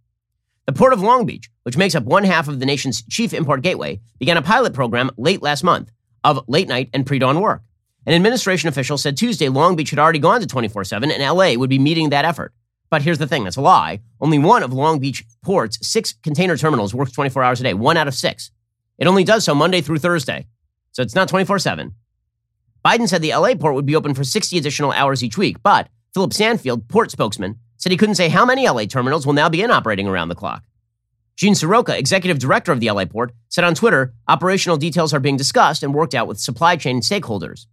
The 0.67 0.73
Port 0.73 0.93
of 0.93 1.01
Long 1.01 1.25
Beach, 1.25 1.51
which 1.63 1.77
makes 1.77 1.95
up 1.95 2.05
one 2.05 2.25
half 2.25 2.49
of 2.49 2.59
the 2.59 2.67
nation's 2.67 3.03
chief 3.03 3.33
import 3.33 3.63
gateway, 3.63 4.01
began 4.19 4.37
a 4.37 4.43
pilot 4.43 4.75
program 4.75 5.11
late 5.17 5.41
last 5.41 5.63
month 5.63 5.91
of 6.25 6.45
late 6.49 6.69
night 6.69 6.91
and 6.93 7.07
pre 7.07 7.19
dawn 7.19 7.41
work. 7.41 7.63
An 8.09 8.15
administration 8.15 8.71
official 8.71 8.97
said 8.97 9.19
Tuesday 9.19 9.51
Long 9.51 9.77
Beach 9.77 9.91
had 9.91 9.99
already 9.99 10.19
gone 10.19 10.41
to 10.41 10.47
24 10.47 10.85
7 10.85 11.11
and 11.11 11.23
LA 11.23 11.53
would 11.53 11.69
be 11.69 11.79
meeting 11.79 12.09
that 12.09 12.25
effort. 12.25 12.55
But 12.89 13.03
here's 13.03 13.19
the 13.19 13.27
thing 13.27 13.45
that's 13.45 13.59
a 13.59 13.61
lie. 13.61 14.01
Only 14.19 14.39
one 14.39 14.63
of 14.63 14.73
Long 14.73 14.99
Beach 14.99 15.27
Port's 15.43 15.87
six 15.87 16.15
container 16.23 16.57
terminals 16.57 16.95
works 16.95 17.13
24 17.13 17.43
hours 17.43 17.61
a 17.61 17.65
day, 17.65 17.75
one 17.75 17.99
out 17.99 18.09
of 18.09 18.15
six. 18.15 18.51
It 18.97 19.09
only 19.09 19.25
does 19.25 19.45
so 19.45 19.55
Monday 19.55 19.83
through 19.83 19.99
Thursday. 19.99 20.47
So 20.93 21.03
it's 21.03 21.15
not 21.15 21.29
24 21.29 21.59
7. 21.59 21.95
Biden 22.83 23.07
said 23.07 23.21
the 23.21 23.35
LA 23.35 23.55
port 23.55 23.75
would 23.75 23.85
be 23.85 23.95
open 23.95 24.15
for 24.15 24.25
60 24.25 24.57
additional 24.57 24.93
hours 24.93 25.23
each 25.23 25.37
week, 25.37 25.63
but 25.63 25.91
Philip 26.15 26.33
Sanfield, 26.33 26.89
port 26.89 27.11
spokesman, 27.11 27.57
said 27.77 27.93
he 27.93 27.99
couldn't 27.99 28.15
say 28.15 28.31
how 28.31 28.47
many 28.47 28.67
LA 28.67 28.87
terminals 28.87 29.27
will 29.27 29.35
now 29.35 29.51
be 29.51 29.61
in 29.61 29.71
operating 29.71 30.09
around 30.09 30.29
the 30.29 30.35
clock. 30.35 30.65
Gene 31.37 31.53
Seroka, 31.53 31.99
executive 31.99 32.39
director 32.39 32.73
of 32.73 32.81
the 32.81 32.91
LA 32.91 33.05
port, 33.05 33.33
said 33.51 33.65
on 33.65 33.75
Twitter 33.75 34.15
operational 34.29 34.79
details 34.79 35.13
are 35.13 35.21
being 35.21 35.37
discussed 35.37 35.83
and 35.83 35.93
worked 35.93 36.15
out 36.15 36.27
with 36.27 36.41
supply 36.41 36.75
chain 36.75 37.03
stakeholders. 37.03 37.67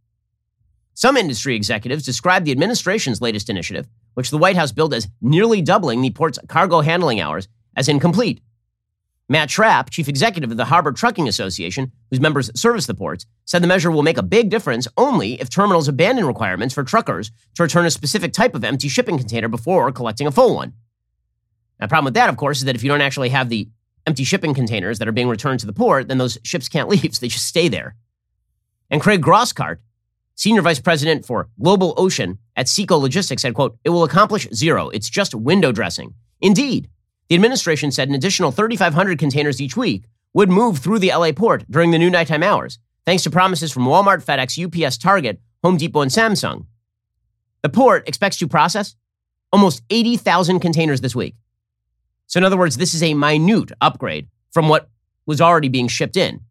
Some 0.98 1.18
industry 1.18 1.58
executives 1.58 2.06
described 2.06 2.46
the 2.46 2.54
administration's 2.54 3.22
latest 3.22 3.50
initiative, 3.50 3.86
which 4.14 4.30
the 4.30 4.38
White 4.38 4.56
House 4.56 4.72
billed 4.72 4.94
as 4.94 5.10
nearly 5.22 5.62
doubling 5.62 6.02
the 6.02 6.10
port's 6.10 6.40
cargo 6.48 6.80
handling 6.80 7.20
hours, 7.20 7.50
as 7.76 7.90
incomplete. 7.90 8.42
Matt 9.28 9.50
Schrap, 9.50 9.90
chief 9.90 10.08
executive 10.08 10.52
of 10.52 10.58
the 10.58 10.66
Harbor 10.66 10.94
Trucking 10.94 11.28
Association, 11.28 11.92
whose 12.10 12.22
members 12.22 12.50
service 12.58 12.86
the 12.86 12.94
ports, 12.94 13.26
said 13.44 13.62
the 13.62 13.68
measure 13.68 13.92
will 13.92 14.04
make 14.04 14.18
a 14.18 14.24
big 14.24 14.50
difference 14.50 14.88
only 14.96 15.34
if 15.42 15.50
terminals 15.50 15.90
abandon 15.90 16.26
requirements 16.26 16.74
for 16.74 16.84
truckers 16.84 17.30
to 17.56 17.64
return 17.64 17.86
a 17.86 17.92
specific 17.92 18.32
type 18.32 18.56
of 18.56 18.64
empty 18.64 18.88
shipping 18.88 19.18
container 19.18 19.50
before 19.50 19.92
collecting 19.92 20.28
a 20.28 20.32
full 20.32 20.56
one. 20.56 20.74
The 21.80 21.90
problem 21.90 22.06
with 22.06 22.14
that, 22.14 22.30
of 22.30 22.38
course, 22.38 22.60
is 22.60 22.66
that 22.66 22.76
if 22.76 22.84
you 22.84 22.90
don't 22.90 23.02
actually 23.02 23.30
have 23.30 23.50
the 23.50 23.68
empty 24.08 24.24
shipping 24.24 24.54
containers 24.54 25.00
that 25.00 25.10
are 25.10 25.12
being 25.12 25.28
returned 25.28 25.60
to 25.60 25.66
the 25.66 25.74
port, 25.74 26.08
then 26.08 26.20
those 26.20 26.38
ships 26.44 26.70
can't 26.70 26.88
leave, 26.90 27.14
so 27.14 27.20
they 27.20 27.28
just 27.28 27.48
stay 27.48 27.68
there. 27.68 27.98
And 28.90 29.02
Craig 29.02 29.22
Grossgart, 29.22 29.80
senior 30.36 30.62
vice 30.62 30.80
president 30.80 31.26
for 31.26 31.50
global 31.62 31.94
ocean 31.98 32.38
at 32.56 32.68
SEKO 32.68 33.00
Logistics, 33.00 33.42
said, 33.42 33.54
quote, 33.54 33.78
it 33.84 33.90
will 33.90 34.04
accomplish 34.04 34.48
zero. 34.54 34.90
It's 34.90 35.10
just 35.10 35.34
window 35.34 35.72
dressing. 35.72 36.14
Indeed, 36.42 36.90
the 37.30 37.36
administration 37.36 37.92
said 37.92 38.08
an 38.10 38.16
additional 38.16 38.52
3,500 38.52 39.18
containers 39.18 39.62
each 39.62 39.76
week 39.76 40.06
would 40.34 40.50
move 40.50 40.80
through 40.80 41.00
the 41.00 41.12
LA 41.12 41.32
port 41.32 41.64
during 41.70 41.92
the 41.92 41.98
new 41.98 42.10
nighttime 42.10 42.44
hours, 42.44 42.78
thanks 43.06 43.24
to 43.24 43.32
promises 43.32 43.72
from 43.72 43.86
Walmart, 43.86 44.24
FedEx, 44.24 44.86
UPS, 44.86 44.98
Target, 44.98 45.40
Home 45.64 45.78
Depot, 45.78 46.02
and 46.02 46.12
Samsung. 46.12 46.66
The 47.64 47.70
port 47.70 48.08
expects 48.08 48.38
to 48.38 48.48
process 48.48 48.96
almost 49.52 49.82
80,000 49.90 50.60
containers 50.60 51.02
this 51.02 51.16
week. 51.16 51.36
So, 52.28 52.38
in 52.38 52.44
other 52.44 52.58
words, 52.58 52.78
this 52.78 52.94
is 52.94 53.02
a 53.02 53.14
minute 53.14 53.72
upgrade 53.82 54.28
from 54.52 54.68
what 54.68 54.90
was 55.26 55.42
already 55.42 55.70
being 55.70 55.88
shipped 55.88 56.18
in. 56.18 56.42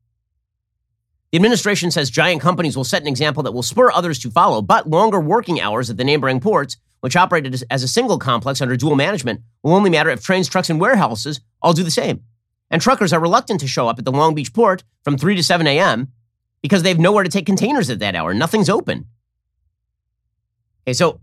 The 1.34 1.38
administration 1.38 1.90
says 1.90 2.10
giant 2.10 2.40
companies 2.40 2.76
will 2.76 2.84
set 2.84 3.02
an 3.02 3.08
example 3.08 3.42
that 3.42 3.50
will 3.50 3.64
spur 3.64 3.90
others 3.90 4.20
to 4.20 4.30
follow, 4.30 4.62
but 4.62 4.88
longer 4.88 5.18
working 5.18 5.60
hours 5.60 5.90
at 5.90 5.96
the 5.96 6.04
neighboring 6.04 6.38
ports 6.38 6.76
which 7.00 7.16
operated 7.16 7.60
as 7.72 7.82
a 7.82 7.88
single 7.88 8.20
complex 8.20 8.60
under 8.60 8.76
dual 8.76 8.94
management, 8.94 9.40
will 9.64 9.74
only 9.74 9.90
matter 9.90 10.10
if 10.10 10.22
trains, 10.22 10.46
trucks, 10.46 10.70
and 10.70 10.80
warehouses 10.80 11.40
all 11.60 11.72
do 11.72 11.82
the 11.82 11.90
same. 11.90 12.22
And 12.70 12.80
truckers 12.80 13.12
are 13.12 13.18
reluctant 13.18 13.58
to 13.62 13.66
show 13.66 13.88
up 13.88 13.98
at 13.98 14.04
the 14.04 14.12
Long 14.12 14.36
Beach 14.36 14.52
port 14.52 14.84
from 15.02 15.18
3 15.18 15.34
to 15.34 15.42
7 15.42 15.66
a.m. 15.66 16.12
because 16.62 16.84
they 16.84 16.90
have 16.90 17.00
nowhere 17.00 17.24
to 17.24 17.28
take 17.28 17.46
containers 17.46 17.90
at 17.90 17.98
that 17.98 18.14
hour. 18.14 18.32
Nothing's 18.32 18.70
open. 18.70 19.06
Okay, 20.86 20.92
so 20.92 21.18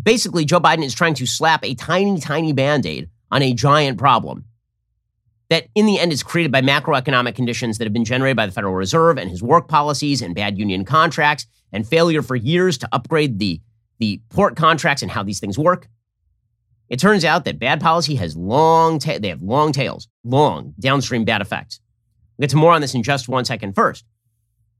basically, 0.00 0.44
Joe 0.44 0.60
Biden 0.60 0.84
is 0.84 0.94
trying 0.94 1.14
to 1.14 1.26
slap 1.26 1.64
a 1.64 1.74
tiny, 1.74 2.20
tiny 2.20 2.52
band 2.52 2.86
aid 2.86 3.10
on 3.32 3.42
a 3.42 3.52
giant 3.52 3.98
problem 3.98 4.44
that 5.48 5.68
in 5.74 5.86
the 5.86 5.98
end 5.98 6.12
is 6.12 6.22
created 6.22 6.50
by 6.50 6.60
macroeconomic 6.60 7.34
conditions 7.34 7.78
that 7.78 7.84
have 7.84 7.92
been 7.92 8.04
generated 8.04 8.36
by 8.36 8.46
the 8.46 8.52
Federal 8.52 8.74
Reserve 8.74 9.18
and 9.18 9.30
his 9.30 9.42
work 9.42 9.68
policies 9.68 10.22
and 10.22 10.34
bad 10.34 10.58
union 10.58 10.84
contracts 10.84 11.46
and 11.72 11.86
failure 11.86 12.22
for 12.22 12.36
years 12.36 12.78
to 12.78 12.88
upgrade 12.92 13.38
the 13.38 13.60
the 13.98 14.20
port 14.28 14.56
contracts 14.56 15.02
and 15.02 15.10
how 15.10 15.22
these 15.22 15.40
things 15.40 15.58
work. 15.58 15.88
It 16.88 17.00
turns 17.00 17.24
out 17.24 17.44
that 17.46 17.58
bad 17.58 17.80
policy 17.80 18.14
has 18.16 18.36
long 18.36 18.98
ta- 18.98 19.18
they 19.18 19.28
have 19.28 19.42
long 19.42 19.72
tails, 19.72 20.08
long 20.22 20.74
downstream 20.78 21.24
bad 21.24 21.40
effects. 21.40 21.80
We'll 22.36 22.44
get 22.44 22.50
to 22.50 22.56
more 22.56 22.72
on 22.72 22.80
this 22.80 22.94
in 22.94 23.02
just 23.02 23.28
one 23.28 23.44
second. 23.44 23.74
First, 23.74 24.04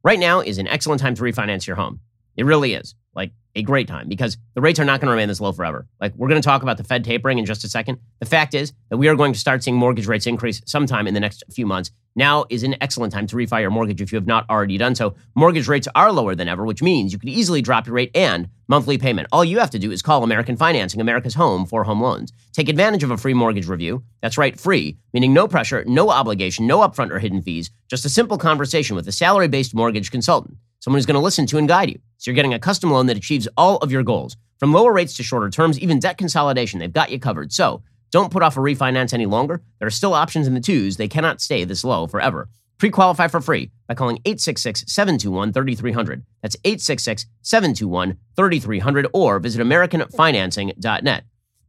right 0.05 0.19
now 0.19 0.41
is 0.41 0.59
an 0.59 0.69
excellent 0.69 1.01
time 1.01 1.15
to 1.15 1.23
refinance 1.23 1.67
your 1.67 1.77
home. 1.77 2.01
It 2.37 2.44
really 2.44 2.75
is. 2.75 2.94
Like 3.14 3.33
a 3.55 3.62
great 3.62 3.88
time 3.88 4.09
because 4.09 4.37
the 4.55 4.61
rates 4.61 4.79
are 4.79 4.85
not 4.85 5.01
going 5.01 5.07
to 5.07 5.12
remain 5.12 5.29
this 5.29 5.40
low 5.40 5.51
forever. 5.51 5.87
Like 6.01 6.14
we're 6.14 6.29
going 6.29 6.40
to 6.40 6.46
talk 6.46 6.62
about 6.62 6.77
the 6.77 6.85
Fed 6.85 7.03
tapering 7.03 7.38
in 7.38 7.46
just 7.46 7.64
a 7.64 7.68
second. 7.68 7.99
The 8.20 8.27
fact 8.27 8.53
is 8.53 8.75
that 8.90 8.99
we 8.99 9.09
are 9.09 9.16
going 9.16 9.33
to 9.33 9.38
start 9.38 9.64
seeing 9.64 9.77
mortgage 9.77 10.07
rates 10.07 10.27
increase 10.27 10.61
sometime 10.66 11.07
in 11.07 11.14
the 11.14 11.20
next 11.20 11.42
few 11.51 11.66
months. 11.66 11.90
Now 12.14 12.44
is 12.51 12.62
an 12.62 12.77
excellent 12.83 13.12
time 13.12 13.27
to 13.27 13.37
refi 13.37 13.61
your 13.61 13.70
mortgage 13.70 14.03
if 14.03 14.12
you 14.12 14.16
have 14.16 14.27
not 14.27 14.49
already 14.51 14.77
done 14.77 14.94
so. 14.94 15.14
Mortgage 15.35 15.68
rates 15.68 15.88
are 15.94 16.12
lower 16.12 16.35
than 16.35 16.49
ever, 16.49 16.64
which 16.64 16.83
means 16.83 17.12
you 17.12 17.18
could 17.18 17.31
easily 17.31 17.62
drop 17.62 17.87
your 17.87 17.94
rate 17.94 18.11
and 18.14 18.49
monthly 18.68 18.99
payment. 18.99 19.29
All 19.33 19.44
you 19.44 19.59
have 19.59 19.70
to 19.70 19.79
do 19.79 19.90
is 19.90 20.03
call 20.03 20.22
American 20.22 20.57
Financing, 20.57 21.01
America's 21.01 21.35
home 21.35 21.64
for 21.64 21.85
home 21.85 22.03
loans. 22.03 22.33
Take 22.53 22.68
advantage 22.68 23.03
of 23.03 23.11
a 23.11 23.16
free 23.16 23.35
mortgage 23.35 23.68
review. 23.68 24.03
That's 24.20 24.38
right, 24.38 24.59
free, 24.59 24.99
meaning 25.12 25.33
no 25.33 25.49
pressure, 25.49 25.85
no 25.87 26.11
obligation, 26.11 26.66
no 26.66 26.81
upfront 26.81 27.11
or 27.11 27.18
hidden 27.18 27.42
fees, 27.42 27.70
just 27.88 28.05
a 28.05 28.11
simple 28.11 28.38
conversation 28.38 28.96
with 28.96 29.09
a 29.09 29.12
salary 29.12 29.49
based 29.49 29.75
mortgage 29.75 30.11
consultant 30.11 30.59
someone 30.87 30.99
who's 30.99 31.07
going 31.07 31.14
to 31.14 31.20
listen 31.20 31.46
to 31.46 31.59
and 31.59 31.66
guide 31.66 31.90
you. 31.90 31.99
So 32.16 32.31
you're 32.31 32.37
getting 32.37 32.55
a 32.55 32.61
custom 32.61 32.92
loan 32.92 33.07
that 33.07 33.16
achieves 33.16 33.49
all 33.57 33.79
of 33.79 33.90
your 33.90 34.05
goals. 34.05 34.37
From 34.61 34.72
lower 34.72 34.92
rates 34.92 35.16
to 35.16 35.25
shorter 35.25 35.51
terms, 35.51 35.81
even 35.81 35.99
debt 35.99 36.16
consolidation, 36.16 36.79
they've 36.79 36.92
got 36.92 37.11
you 37.11 37.18
covered. 37.18 37.53
So 37.53 37.83
don't 38.12 38.31
put 38.31 38.44
off 38.44 38.57
a 38.57 38.61
refinance 38.61 39.12
any 39.12 39.27
longer. 39.27 39.64
There 39.81 39.88
are 39.88 39.90
still 39.90 40.14
options 40.14 40.46
in 40.46 40.55
the 40.55 40.61
twos. 40.61 40.96
They 40.96 41.09
cannot 41.09 41.40
stay 41.40 41.64
this 41.64 41.83
low 41.83 42.07
forever. 42.07 42.49
Pre 42.79 42.90
qualify 42.90 43.27
for 43.27 43.40
free 43.40 43.72
by 43.88 43.94
calling 43.94 44.18
866 44.25 44.85
721 44.87 45.53
3300. 45.53 46.25
That's 46.40 46.57
866 46.62 47.27
721 47.42 48.16
3300 48.37 49.09
or 49.12 49.40
visit 49.40 49.61
AmericanFinancing.net. 49.66 51.25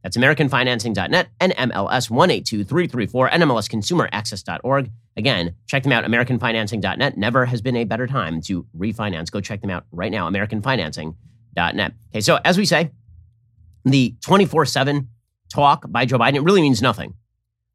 That's 0.08 0.16
AmericanFinancing.net 0.16 1.28
and 1.38 1.52
MLS 1.52 2.08
182334 2.08 3.28
NMLSConsumerAccess.org. 3.28 4.90
Again, 5.18 5.54
check 5.66 5.82
them 5.82 5.92
out, 5.92 6.04
AmericanFinancing.net. 6.04 7.18
Never 7.18 7.44
has 7.44 7.60
been 7.60 7.76
a 7.76 7.84
better 7.84 8.06
time 8.06 8.40
to 8.42 8.64
refinance. 8.74 9.30
Go 9.30 9.42
check 9.42 9.60
them 9.60 9.68
out 9.68 9.84
right 9.92 10.10
now, 10.10 10.26
AmericanFinancing.net. 10.30 11.92
Okay, 12.10 12.20
so 12.22 12.38
as 12.42 12.56
we 12.56 12.64
say, 12.64 12.90
the 13.84 14.14
24 14.22 14.64
7 14.64 15.08
talk 15.52 15.84
by 15.90 16.06
Joe 16.06 16.16
Biden, 16.16 16.36
it 16.36 16.42
really 16.42 16.62
means 16.62 16.80
nothing. 16.80 17.12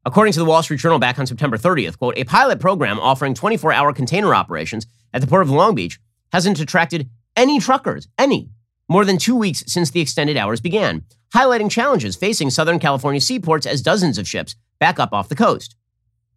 According 0.04 0.32
to 0.32 0.40
the 0.40 0.44
Wall 0.44 0.64
Street 0.64 0.80
Journal 0.80 0.98
back 0.98 1.20
on 1.20 1.28
September 1.28 1.56
30th, 1.56 1.98
quote, 1.98 2.18
a 2.18 2.24
pilot 2.24 2.58
program 2.58 2.98
offering 2.98 3.34
24 3.34 3.72
hour 3.72 3.92
container 3.92 4.34
operations 4.34 4.88
at 5.12 5.20
the 5.20 5.28
Port 5.28 5.42
of 5.42 5.50
Long 5.50 5.76
Beach 5.76 6.00
hasn't 6.32 6.58
attracted 6.58 7.08
any 7.36 7.60
truckers, 7.60 8.08
any, 8.18 8.50
more 8.88 9.04
than 9.04 9.18
two 9.18 9.36
weeks 9.36 9.62
since 9.68 9.90
the 9.90 10.00
extended 10.00 10.36
hours 10.36 10.60
began, 10.60 11.04
highlighting 11.34 11.70
challenges 11.70 12.14
facing 12.14 12.48
Southern 12.48 12.78
California 12.78 13.20
seaports 13.20 13.66
as 13.66 13.82
dozens 13.82 14.18
of 14.18 14.28
ships 14.28 14.54
back 14.78 15.00
up 15.00 15.12
off 15.12 15.28
the 15.28 15.34
coast. 15.34 15.74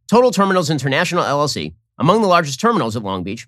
Total 0.10 0.32
Terminals 0.32 0.70
International 0.70 1.24
LLC, 1.24 1.76
among 2.00 2.22
the 2.22 2.28
largest 2.28 2.60
terminals 2.60 2.96
at 2.96 3.04
Long 3.04 3.24
Beach, 3.24 3.48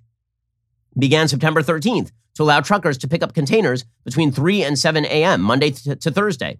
began 0.97 1.27
September 1.27 1.63
13th 1.63 2.11
to 2.35 2.43
allow 2.43 2.61
truckers 2.61 2.97
to 2.99 3.07
pick 3.07 3.23
up 3.23 3.33
containers 3.33 3.83
between 4.05 4.31
3 4.31 4.63
and 4.63 4.77
7 4.77 5.05
a.m., 5.05 5.41
Monday 5.41 5.71
to, 5.71 5.95
to 5.95 6.11
Thursday. 6.11 6.59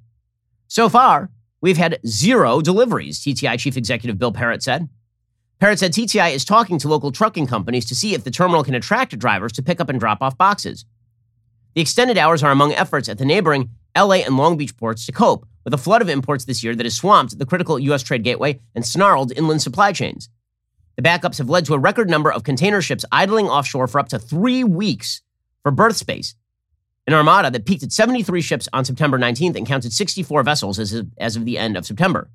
So 0.67 0.89
far, 0.89 1.30
we've 1.62 1.78
had 1.78 1.99
zero 2.06 2.62
deliveries, 2.62 3.19
TTI 3.19 3.60
Chief 3.60 3.78
Executive 3.78 4.17
Bill 4.17 4.34
Parrett 4.34 4.63
said. 4.63 4.89
Parrett 5.62 5.80
said 5.80 5.93
TTI 5.93 6.34
is 6.34 6.45
talking 6.45 6.80
to 6.80 6.88
local 6.88 7.12
trucking 7.12 7.47
companies 7.47 7.86
to 7.86 7.95
see 7.95 8.13
if 8.13 8.23
the 8.23 8.32
terminal 8.32 8.63
can 8.63 8.75
attract 8.75 9.17
drivers 9.19 9.52
to 9.54 9.63
pick 9.63 9.80
up 9.80 9.89
and 9.89 9.99
drop 9.99 10.21
off 10.21 10.38
boxes. 10.38 10.86
The 11.75 11.82
extended 11.82 12.17
hours 12.17 12.41
are 12.43 12.52
among 12.52 12.73
efforts 12.73 13.10
at 13.10 13.17
the 13.17 13.25
neighboring 13.25 13.69
LA 13.99 14.23
and 14.23 14.38
Long 14.38 14.55
Beach 14.55 14.77
ports 14.77 15.05
to 15.05 15.12
cope 15.12 15.45
with 15.65 15.73
a 15.73 15.77
flood 15.77 16.01
of 16.01 16.07
imports 16.07 16.45
this 16.45 16.63
year 16.63 16.73
that 16.73 16.85
has 16.85 16.95
swamped 16.95 17.38
the 17.38 17.45
critical 17.45 17.77
U.S. 17.77 18.01
trade 18.01 18.23
gateway 18.23 18.62
and 18.73 18.85
snarled 18.85 19.33
inland 19.35 19.62
supply 19.62 19.91
chains. 19.91 20.29
The 20.95 21.01
backups 21.01 21.38
have 21.38 21.49
led 21.49 21.65
to 21.65 21.73
a 21.73 21.79
record 21.79 22.09
number 22.09 22.31
of 22.31 22.43
container 22.43 22.81
ships 22.81 23.03
idling 23.12 23.47
offshore 23.47 23.88
for 23.88 23.99
up 23.99 24.07
to 24.09 24.19
three 24.19 24.63
weeks 24.63 25.21
for 25.63 25.71
berth 25.71 25.97
space. 25.97 26.33
An 27.07 27.13
armada 27.13 27.51
that 27.51 27.65
peaked 27.65 27.83
at 27.83 27.91
73 27.91 28.41
ships 28.41 28.69
on 28.71 28.85
September 28.85 29.19
19th 29.19 29.57
and 29.57 29.67
counted 29.67 29.91
64 29.91 30.43
vessels 30.43 30.79
as 30.79 30.93
of, 30.93 31.07
as 31.17 31.35
of 31.35 31.43
the 31.43 31.57
end 31.57 31.75
of 31.75 31.85
September. 31.85 32.29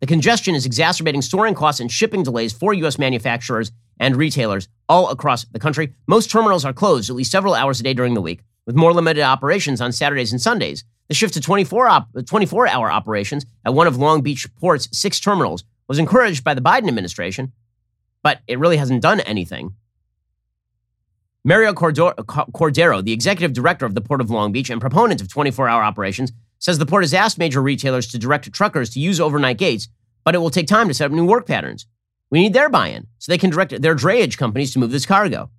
The 0.00 0.06
congestion 0.06 0.54
is 0.54 0.66
exacerbating 0.66 1.22
soaring 1.22 1.54
costs 1.54 1.80
and 1.80 1.92
shipping 1.92 2.22
delays 2.22 2.52
for 2.52 2.72
U.S. 2.74 2.98
manufacturers 2.98 3.70
and 4.00 4.16
retailers 4.16 4.68
all 4.88 5.10
across 5.10 5.44
the 5.44 5.58
country. 5.58 5.94
Most 6.06 6.30
terminals 6.30 6.64
are 6.64 6.72
closed 6.72 7.10
at 7.10 7.16
least 7.16 7.30
several 7.30 7.54
hours 7.54 7.80
a 7.80 7.82
day 7.82 7.94
during 7.94 8.14
the 8.14 8.20
week, 8.20 8.42
with 8.66 8.76
more 8.76 8.92
limited 8.92 9.22
operations 9.22 9.80
on 9.80 9.92
Saturdays 9.92 10.32
and 10.32 10.40
Sundays. 10.40 10.84
The 11.08 11.14
shift 11.14 11.34
to 11.34 11.40
24, 11.40 11.88
op- 11.88 12.08
24 12.26 12.68
hour 12.68 12.90
operations 12.90 13.44
at 13.64 13.74
one 13.74 13.86
of 13.86 13.96
Long 13.96 14.22
Beach 14.22 14.46
Port's 14.56 14.88
six 14.96 15.20
terminals 15.20 15.64
was 15.88 15.98
encouraged 15.98 16.44
by 16.44 16.54
the 16.54 16.60
Biden 16.60 16.88
administration, 16.88 17.52
but 18.22 18.40
it 18.46 18.58
really 18.58 18.76
hasn't 18.76 19.02
done 19.02 19.20
anything. 19.20 19.74
Mario 21.44 21.72
Cordero, 21.72 23.04
the 23.04 23.12
executive 23.12 23.52
director 23.52 23.84
of 23.84 23.94
the 23.94 24.00
Port 24.00 24.20
of 24.20 24.30
Long 24.30 24.52
Beach 24.52 24.70
and 24.70 24.80
proponent 24.80 25.20
of 25.20 25.28
24 25.28 25.68
hour 25.68 25.82
operations, 25.82 26.32
says 26.60 26.78
the 26.78 26.86
port 26.86 27.02
has 27.02 27.12
asked 27.12 27.38
major 27.38 27.60
retailers 27.60 28.06
to 28.06 28.18
direct 28.18 28.52
truckers 28.52 28.90
to 28.90 29.00
use 29.00 29.20
overnight 29.20 29.58
gates, 29.58 29.88
but 30.24 30.36
it 30.36 30.38
will 30.38 30.50
take 30.50 30.68
time 30.68 30.86
to 30.86 30.94
set 30.94 31.06
up 31.06 31.12
new 31.12 31.26
work 31.26 31.44
patterns. 31.44 31.86
We 32.30 32.40
need 32.40 32.52
their 32.52 32.70
buy 32.70 32.88
in 32.88 33.08
so 33.18 33.32
they 33.32 33.38
can 33.38 33.50
direct 33.50 33.82
their 33.82 33.96
drayage 33.96 34.38
companies 34.38 34.72
to 34.72 34.78
move 34.78 34.92
this 34.92 35.04
cargo. 35.04 35.50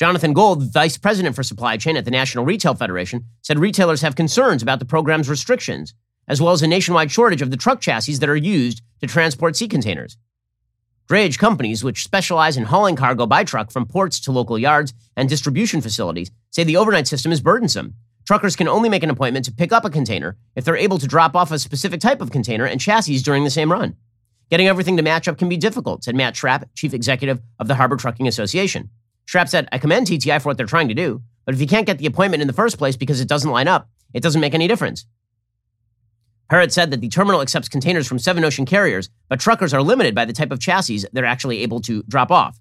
Jonathan 0.00 0.32
Gold, 0.32 0.62
vice 0.72 0.96
president 0.96 1.36
for 1.36 1.42
supply 1.42 1.76
chain 1.76 1.94
at 1.94 2.06
the 2.06 2.10
National 2.10 2.46
Retail 2.46 2.72
Federation, 2.72 3.22
said 3.42 3.58
retailers 3.58 4.00
have 4.00 4.16
concerns 4.16 4.62
about 4.62 4.78
the 4.78 4.86
program's 4.86 5.28
restrictions, 5.28 5.92
as 6.26 6.40
well 6.40 6.54
as 6.54 6.62
a 6.62 6.66
nationwide 6.66 7.12
shortage 7.12 7.42
of 7.42 7.50
the 7.50 7.56
truck 7.58 7.82
chassis 7.82 8.14
that 8.14 8.28
are 8.30 8.34
used 8.34 8.80
to 9.02 9.06
transport 9.06 9.56
sea 9.56 9.68
containers. 9.68 10.16
Drayage 11.06 11.36
companies, 11.36 11.84
which 11.84 12.02
specialize 12.02 12.56
in 12.56 12.64
hauling 12.64 12.96
cargo 12.96 13.26
by 13.26 13.44
truck 13.44 13.70
from 13.70 13.84
ports 13.84 14.18
to 14.20 14.32
local 14.32 14.58
yards 14.58 14.94
and 15.18 15.28
distribution 15.28 15.82
facilities, 15.82 16.30
say 16.48 16.64
the 16.64 16.78
overnight 16.78 17.06
system 17.06 17.30
is 17.30 17.42
burdensome 17.42 17.92
Truckers 18.26 18.56
can 18.56 18.68
only 18.68 18.88
make 18.88 19.02
an 19.02 19.10
appointment 19.10 19.44
to 19.44 19.52
pick 19.52 19.70
up 19.70 19.84
a 19.84 19.90
container 19.90 20.38
if 20.56 20.64
they're 20.64 20.76
able 20.76 20.98
to 20.98 21.06
drop 21.06 21.36
off 21.36 21.52
a 21.52 21.58
specific 21.58 22.00
type 22.00 22.22
of 22.22 22.30
container 22.30 22.64
and 22.64 22.80
chassis 22.80 23.18
during 23.18 23.44
the 23.44 23.50
same 23.50 23.70
run. 23.70 23.96
Getting 24.50 24.66
everything 24.66 24.96
to 24.96 25.02
match 25.02 25.28
up 25.28 25.36
can 25.36 25.50
be 25.50 25.58
difficult, 25.58 26.04
said 26.04 26.14
Matt 26.14 26.36
Schrap, 26.36 26.64
chief 26.74 26.94
executive 26.94 27.42
of 27.58 27.68
the 27.68 27.74
Harbor 27.74 27.96
Trucking 27.96 28.26
Association. 28.26 28.88
Schrap 29.30 29.48
said, 29.48 29.68
I 29.70 29.78
commend 29.78 30.08
TTI 30.08 30.42
for 30.42 30.48
what 30.48 30.56
they're 30.56 30.66
trying 30.66 30.88
to 30.88 30.94
do, 30.94 31.22
but 31.44 31.54
if 31.54 31.60
you 31.60 31.68
can't 31.68 31.86
get 31.86 31.98
the 31.98 32.06
appointment 32.06 32.40
in 32.40 32.48
the 32.48 32.52
first 32.52 32.78
place 32.78 32.96
because 32.96 33.20
it 33.20 33.28
doesn't 33.28 33.50
line 33.50 33.68
up, 33.68 33.88
it 34.12 34.24
doesn't 34.24 34.40
make 34.40 34.54
any 34.54 34.66
difference. 34.66 35.06
Parrett 36.50 36.72
said 36.72 36.90
that 36.90 37.00
the 37.00 37.08
terminal 37.08 37.40
accepts 37.40 37.68
containers 37.68 38.08
from 38.08 38.18
seven 38.18 38.44
ocean 38.44 38.66
carriers, 38.66 39.08
but 39.28 39.38
truckers 39.38 39.72
are 39.72 39.82
limited 39.82 40.16
by 40.16 40.24
the 40.24 40.32
type 40.32 40.50
of 40.50 40.58
chassis 40.58 41.04
they're 41.12 41.24
actually 41.24 41.62
able 41.62 41.80
to 41.82 42.02
drop 42.08 42.32
off. 42.32 42.58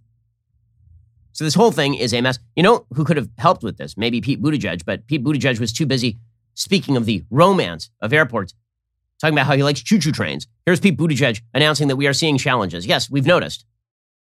So 1.31 1.43
this 1.43 1.55
whole 1.55 1.71
thing 1.71 1.95
is 1.95 2.13
a 2.13 2.21
mess. 2.21 2.37
You 2.55 2.61
know 2.61 2.85
who 2.93 3.03
could 3.03 3.17
have 3.17 3.29
helped 3.39 3.63
with 3.63 3.77
this? 3.77 3.97
Maybe 3.97 4.21
Pete 4.21 4.39
Buttigieg, 4.39 4.85
but 4.85 5.07
Pete 5.07 5.23
Buttigieg 5.23 5.59
was 5.59 5.73
too 5.73 5.87
busy 5.87 6.19
speaking 6.53 6.95
of 6.95 7.07
the 7.07 7.23
romance 7.31 7.89
of 7.99 8.13
airports, 8.13 8.53
talking 9.19 9.33
about 9.33 9.47
how 9.47 9.55
he 9.55 9.63
likes 9.63 9.81
choo-choo 9.81 10.11
trains. 10.11 10.45
Here's 10.67 10.79
Pete 10.79 10.97
Buttigieg 10.97 11.41
announcing 11.55 11.87
that 11.87 11.95
we 11.95 12.05
are 12.05 12.13
seeing 12.13 12.37
challenges. 12.37 12.85
Yes, 12.85 13.09
we've 13.09 13.25
noticed. 13.25 13.65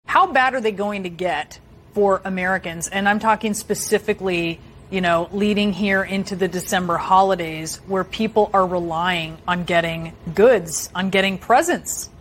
How 0.06 0.32
bad 0.32 0.54
are 0.54 0.62
they 0.62 0.72
going 0.72 1.02
to 1.02 1.10
get 1.10 1.60
for 1.98 2.22
Americans? 2.24 2.88
And 2.88 3.10
I'm 3.10 3.18
talking 3.18 3.56
specifically, 3.56 4.60
you 4.92 5.02
know, 5.02 5.30
leading 5.32 5.74
here 5.74 6.04
into 6.04 6.36
the 6.36 6.48
December 6.48 6.96
holidays 6.96 7.78
where 7.88 8.04
people 8.04 8.52
are 8.54 8.68
relying 8.68 9.40
on 9.48 9.64
getting 9.64 10.14
goods, 10.36 10.92
on 10.94 11.10
getting 11.10 11.40
presents 11.40 12.12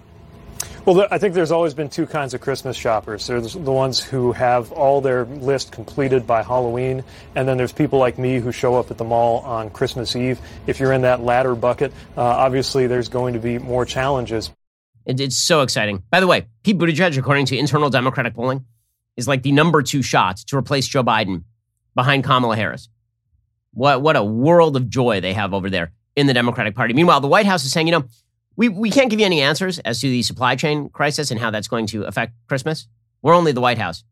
well, 0.86 1.08
I 1.10 1.18
think 1.18 1.34
there's 1.34 1.50
always 1.50 1.74
been 1.74 1.88
two 1.88 2.06
kinds 2.06 2.32
of 2.32 2.40
Christmas 2.40 2.76
shoppers. 2.76 3.26
There's 3.26 3.54
the 3.54 3.72
ones 3.72 4.00
who 4.00 4.30
have 4.32 4.70
all 4.70 5.00
their 5.00 5.24
list 5.24 5.72
completed 5.72 6.28
by 6.28 6.44
Halloween, 6.44 7.02
and 7.34 7.48
then 7.48 7.56
there's 7.56 7.72
people 7.72 7.98
like 7.98 8.18
me 8.18 8.38
who 8.38 8.52
show 8.52 8.76
up 8.76 8.92
at 8.92 8.96
the 8.96 9.04
mall 9.04 9.40
on 9.40 9.68
Christmas 9.70 10.14
Eve. 10.14 10.38
If 10.68 10.78
you're 10.78 10.92
in 10.92 11.02
that 11.02 11.22
latter 11.22 11.56
bucket, 11.56 11.92
uh, 12.16 12.22
obviously 12.22 12.86
there's 12.86 13.08
going 13.08 13.34
to 13.34 13.40
be 13.40 13.58
more 13.58 13.84
challenges. 13.84 14.52
It's 15.04 15.36
so 15.36 15.62
exciting. 15.62 16.04
By 16.08 16.20
the 16.20 16.28
way, 16.28 16.46
Pete 16.62 16.78
Buttigieg, 16.78 17.18
according 17.18 17.46
to 17.46 17.58
internal 17.58 17.90
Democratic 17.90 18.34
polling, 18.34 18.64
is 19.16 19.26
like 19.26 19.42
the 19.42 19.52
number 19.52 19.82
two 19.82 20.02
shot 20.02 20.36
to 20.38 20.56
replace 20.56 20.86
Joe 20.86 21.02
Biden 21.02 21.44
behind 21.94 22.24
Kamala 22.24 22.56
Harris. 22.56 22.88
What, 23.72 24.02
what 24.02 24.16
a 24.16 24.24
world 24.24 24.76
of 24.76 24.88
joy 24.88 25.20
they 25.20 25.32
have 25.32 25.52
over 25.52 25.68
there 25.68 25.92
in 26.14 26.26
the 26.26 26.34
Democratic 26.34 26.74
Party. 26.74 26.94
Meanwhile, 26.94 27.20
the 27.20 27.28
White 27.28 27.46
House 27.46 27.64
is 27.64 27.72
saying, 27.72 27.86
you 27.86 27.92
know, 27.92 28.04
we, 28.56 28.68
we 28.68 28.90
can't 28.90 29.10
give 29.10 29.20
you 29.20 29.26
any 29.26 29.40
answers 29.42 29.78
as 29.80 30.00
to 30.00 30.08
the 30.08 30.22
supply 30.22 30.56
chain 30.56 30.88
crisis 30.88 31.30
and 31.30 31.38
how 31.38 31.50
that's 31.50 31.68
going 31.68 31.86
to 31.88 32.04
affect 32.04 32.32
Christmas. 32.48 32.86
We're 33.22 33.34
only 33.34 33.52
the 33.52 33.60
White 33.60 33.78
House, 33.78 34.04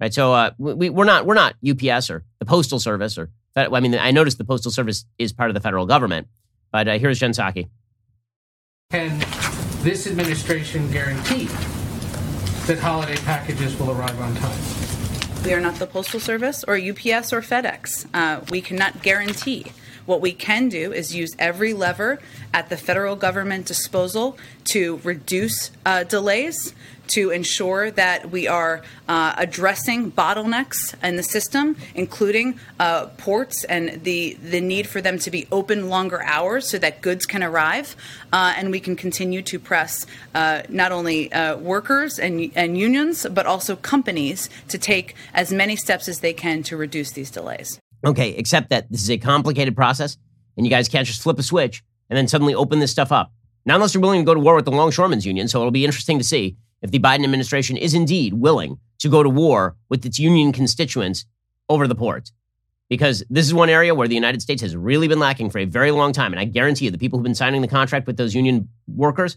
right? 0.00 0.14
So 0.14 0.32
uh, 0.32 0.50
we, 0.58 0.88
we're 0.88 1.04
not 1.04 1.26
we're 1.26 1.34
not 1.34 1.54
UPS 1.68 2.10
or 2.10 2.24
the 2.38 2.44
Postal 2.44 2.78
Service 2.78 3.18
or 3.18 3.30
I 3.56 3.80
mean 3.80 3.96
I 3.96 4.12
noticed 4.12 4.38
the 4.38 4.44
Postal 4.44 4.70
Service 4.70 5.04
is 5.18 5.32
part 5.32 5.50
of 5.50 5.54
the 5.54 5.60
federal 5.60 5.86
government, 5.86 6.28
but 6.70 6.86
uh, 6.86 6.98
here's 6.98 7.18
Jen 7.18 7.32
Psaki. 7.32 7.68
Can 8.90 9.18
this 9.82 10.06
administration 10.06 10.90
guarantee 10.92 11.48
that 12.68 12.78
holiday 12.78 13.16
packages 13.16 13.78
will 13.78 13.90
arrive 13.90 14.20
on 14.20 14.34
time? 14.34 15.42
We 15.42 15.54
are 15.54 15.60
not 15.60 15.76
the 15.76 15.86
Postal 15.86 16.20
Service 16.20 16.64
or 16.64 16.74
UPS 16.74 17.32
or 17.32 17.40
FedEx. 17.40 18.06
Uh, 18.12 18.42
we 18.50 18.60
cannot 18.60 19.02
guarantee 19.02 19.64
what 20.04 20.20
we 20.20 20.32
can 20.32 20.68
do 20.68 20.92
is 20.92 21.14
use 21.14 21.34
every 21.38 21.72
lever 21.72 22.18
at 22.52 22.68
the 22.68 22.76
federal 22.76 23.16
government 23.16 23.64
disposal 23.64 24.36
to 24.64 25.00
reduce 25.02 25.70
uh, 25.86 26.04
delays, 26.04 26.74
to 27.08 27.30
ensure 27.30 27.90
that 27.90 28.30
we 28.30 28.46
are 28.46 28.82
uh, 29.08 29.34
addressing 29.36 30.12
bottlenecks 30.12 30.94
in 31.02 31.16
the 31.16 31.22
system, 31.22 31.76
including 31.94 32.58
uh, 32.78 33.06
ports 33.18 33.64
and 33.64 34.02
the, 34.04 34.36
the 34.42 34.60
need 34.60 34.86
for 34.86 35.00
them 35.00 35.18
to 35.18 35.30
be 35.30 35.46
open 35.50 35.88
longer 35.88 36.22
hours 36.22 36.68
so 36.68 36.78
that 36.78 37.00
goods 37.00 37.26
can 37.26 37.42
arrive. 37.42 37.96
Uh, 38.32 38.54
and 38.56 38.70
we 38.70 38.80
can 38.80 38.96
continue 38.96 39.42
to 39.42 39.58
press 39.58 40.06
uh, 40.34 40.62
not 40.68 40.92
only 40.92 41.32
uh, 41.32 41.56
workers 41.56 42.18
and, 42.18 42.50
and 42.54 42.78
unions, 42.78 43.26
but 43.30 43.46
also 43.46 43.76
companies 43.76 44.48
to 44.68 44.78
take 44.78 45.14
as 45.34 45.52
many 45.52 45.76
steps 45.76 46.08
as 46.08 46.20
they 46.20 46.32
can 46.32 46.62
to 46.62 46.76
reduce 46.76 47.12
these 47.12 47.30
delays. 47.30 47.80
Okay, 48.04 48.30
except 48.30 48.70
that 48.70 48.90
this 48.90 49.02
is 49.02 49.10
a 49.10 49.18
complicated 49.18 49.74
process, 49.74 50.16
and 50.56 50.64
you 50.64 50.70
guys 50.70 50.88
can't 50.88 51.06
just 51.06 51.22
flip 51.22 51.38
a 51.38 51.42
switch 51.42 51.82
and 52.08 52.16
then 52.16 52.28
suddenly 52.28 52.54
open 52.54 52.78
this 52.78 52.90
stuff 52.90 53.10
up. 53.10 53.32
Not 53.66 53.76
unless 53.76 53.94
you're 53.94 54.00
willing 54.00 54.20
to 54.20 54.24
go 54.24 54.34
to 54.34 54.40
war 54.40 54.54
with 54.54 54.64
the 54.64 54.70
Longshoremen's 54.70 55.26
Union. 55.26 55.46
So 55.48 55.60
it'll 55.60 55.70
be 55.70 55.84
interesting 55.84 56.18
to 56.18 56.24
see 56.24 56.56
if 56.82 56.90
the 56.90 56.98
Biden 56.98 57.24
administration 57.24 57.76
is 57.76 57.94
indeed 57.94 58.34
willing 58.34 58.78
to 58.98 59.08
go 59.08 59.22
to 59.22 59.28
war 59.28 59.76
with 59.88 60.04
its 60.04 60.18
union 60.18 60.52
constituents 60.52 61.24
over 61.68 61.86
the 61.86 61.94
port. 61.94 62.32
Because 62.88 63.22
this 63.28 63.46
is 63.46 63.52
one 63.52 63.68
area 63.68 63.94
where 63.94 64.08
the 64.08 64.14
United 64.14 64.40
States 64.40 64.62
has 64.62 64.74
really 64.74 65.08
been 65.08 65.18
lacking 65.18 65.50
for 65.50 65.58
a 65.58 65.66
very 65.66 65.90
long 65.90 66.12
time. 66.12 66.32
And 66.32 66.40
I 66.40 66.44
guarantee 66.44 66.86
you, 66.86 66.90
the 66.90 66.98
people 66.98 67.18
who've 67.18 67.24
been 67.24 67.34
signing 67.34 67.60
the 67.60 67.68
contract 67.68 68.06
with 68.06 68.16
those 68.16 68.34
union 68.34 68.68
workers, 68.86 69.36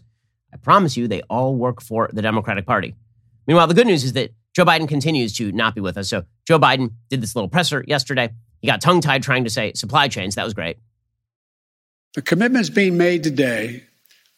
I 0.52 0.56
promise 0.56 0.96
you, 0.96 1.06
they 1.06 1.20
all 1.22 1.54
work 1.54 1.82
for 1.82 2.08
the 2.12 2.22
Democratic 2.22 2.64
Party. 2.64 2.94
Meanwhile, 3.46 3.66
the 3.66 3.74
good 3.74 3.86
news 3.86 4.04
is 4.04 4.14
that 4.14 4.30
Joe 4.54 4.64
Biden 4.64 4.88
continues 4.88 5.34
to 5.36 5.52
not 5.52 5.74
be 5.74 5.80
with 5.80 5.96
us. 5.96 6.08
So 6.08 6.24
Joe 6.46 6.58
Biden 6.58 6.92
did 7.10 7.22
this 7.22 7.34
little 7.34 7.48
presser 7.48 7.84
yesterday. 7.86 8.30
He 8.60 8.68
got 8.68 8.80
tongue 8.80 9.00
tied 9.00 9.22
trying 9.22 9.44
to 9.44 9.50
say 9.50 9.72
supply 9.74 10.08
chains. 10.08 10.34
That 10.36 10.44
was 10.44 10.54
great. 10.54 10.78
The 12.14 12.22
commitments 12.22 12.70
being 12.70 12.96
made 12.96 13.22
today 13.22 13.84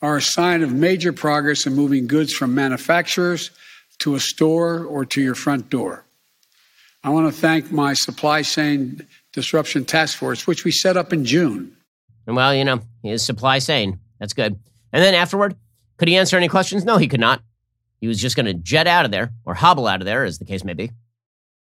are 0.04 0.18
a 0.18 0.22
sign 0.22 0.62
of 0.62 0.70
major 0.70 1.14
progress 1.14 1.64
in 1.64 1.74
moving 1.74 2.06
goods 2.06 2.30
from 2.30 2.54
manufacturers 2.54 3.50
to 3.98 4.14
a 4.14 4.20
store 4.20 4.84
or 4.84 5.06
to 5.06 5.22
your 5.22 5.34
front 5.34 5.70
door. 5.70 6.04
I 7.02 7.08
want 7.08 7.32
to 7.32 7.40
thank 7.40 7.72
my 7.72 7.94
supply 7.94 8.42
chain 8.42 9.06
disruption 9.32 9.86
task 9.86 10.18
force, 10.18 10.46
which 10.46 10.62
we 10.62 10.72
set 10.72 10.98
up 10.98 11.14
in 11.14 11.24
June. 11.24 11.74
Well, 12.26 12.54
you 12.54 12.66
know, 12.66 12.80
his 13.02 13.24
supply 13.24 13.60
chain. 13.60 13.98
That's 14.20 14.34
good. 14.34 14.58
And 14.92 15.02
then 15.02 15.14
afterward, 15.14 15.56
could 15.96 16.08
he 16.08 16.16
answer 16.18 16.36
any 16.36 16.48
questions? 16.48 16.84
No, 16.84 16.98
he 16.98 17.08
could 17.08 17.20
not. 17.20 17.40
He 17.98 18.06
was 18.06 18.20
just 18.20 18.36
going 18.36 18.46
to 18.46 18.54
jet 18.54 18.86
out 18.86 19.06
of 19.06 19.10
there 19.10 19.32
or 19.46 19.54
hobble 19.54 19.86
out 19.86 20.02
of 20.02 20.04
there, 20.04 20.24
as 20.24 20.38
the 20.38 20.44
case 20.44 20.64
may 20.64 20.74
be. 20.74 20.90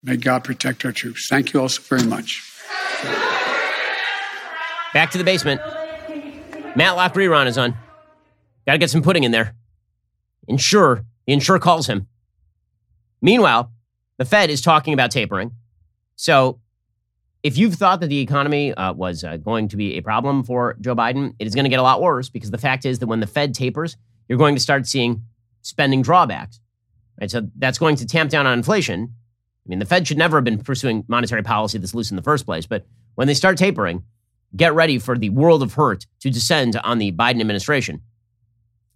May 0.04 0.18
God 0.18 0.44
protect 0.44 0.84
our 0.84 0.92
troops. 0.92 1.28
Thank 1.30 1.54
you 1.54 1.62
all 1.62 1.70
so 1.70 1.82
very 1.84 2.04
much. 2.04 2.44
Back 4.94 5.12
to 5.12 5.18
the 5.18 5.24
basement. 5.24 5.62
Matlock 6.76 7.14
rerun 7.14 7.48
is 7.48 7.58
on. 7.58 7.74
Got 8.66 8.74
to 8.74 8.78
get 8.78 8.90
some 8.90 9.02
pudding 9.02 9.24
in 9.24 9.32
there. 9.32 9.56
Insure. 10.48 11.06
The 11.26 11.34
insurer 11.34 11.60
calls 11.60 11.88
him. 11.88 12.08
Meanwhile, 13.22 13.72
the 14.18 14.26
Fed 14.26 14.50
is 14.50 14.62
talking 14.62 14.94
about 14.94 15.12
tapering. 15.12 15.52
So 16.16 16.60
if 17.44 17.58
you've 17.58 17.76
thought 17.76 18.00
that 18.00 18.08
the 18.08 18.20
economy 18.20 18.74
uh, 18.74 18.94
was 18.94 19.24
uh, 19.24 19.38
going 19.38 19.68
to 19.70 19.78
be 19.78 19.98
a 19.98 20.02
problem 20.02 20.44
for 20.44 20.78
Joe 20.80 20.96
Biden, 20.96 21.34
it 21.40 21.48
is 21.48 21.56
going 21.56 21.66
to 21.66 21.70
get 21.70 21.80
a 21.80 21.84
lot 21.84 22.02
worse 22.02 22.30
because 22.30 22.52
the 22.52 22.58
fact 22.58 22.86
is 22.86 23.00
that 23.00 23.08
when 23.08 23.20
the 23.20 23.28
Fed 23.28 23.54
tapers, 23.54 23.98
you're 24.28 24.38
going 24.38 24.56
to 24.56 24.62
start 24.62 24.88
seeing 24.88 25.24
spending 25.62 26.02
drawbacks. 26.02 26.60
Right? 27.20 27.30
So 27.30 27.48
that's 27.58 27.78
going 27.78 27.98
to 27.98 28.06
tamp 28.06 28.30
down 28.30 28.48
on 28.48 28.58
inflation. 28.58 29.14
I 29.66 29.70
mean, 29.70 29.80
the 29.80 29.86
Fed 29.86 30.08
should 30.08 30.18
never 30.18 30.38
have 30.38 30.44
been 30.44 30.62
pursuing 30.62 31.04
monetary 31.08 31.44
policy 31.44 31.78
this 31.78 31.94
loose 31.94 32.12
in 32.12 32.18
the 32.18 32.24
first 32.24 32.46
place. 32.46 32.66
But 32.66 32.86
when 33.16 33.28
they 33.28 33.34
start 33.34 33.58
tapering, 33.58 34.04
get 34.56 34.74
ready 34.74 35.00
for 35.00 35.18
the 35.18 35.30
world 35.30 35.64
of 35.64 35.74
hurt 35.74 36.06
to 36.22 36.30
descend 36.30 36.80
on 36.84 36.98
the 36.98 37.12
Biden 37.12 37.40
administration. 37.40 38.02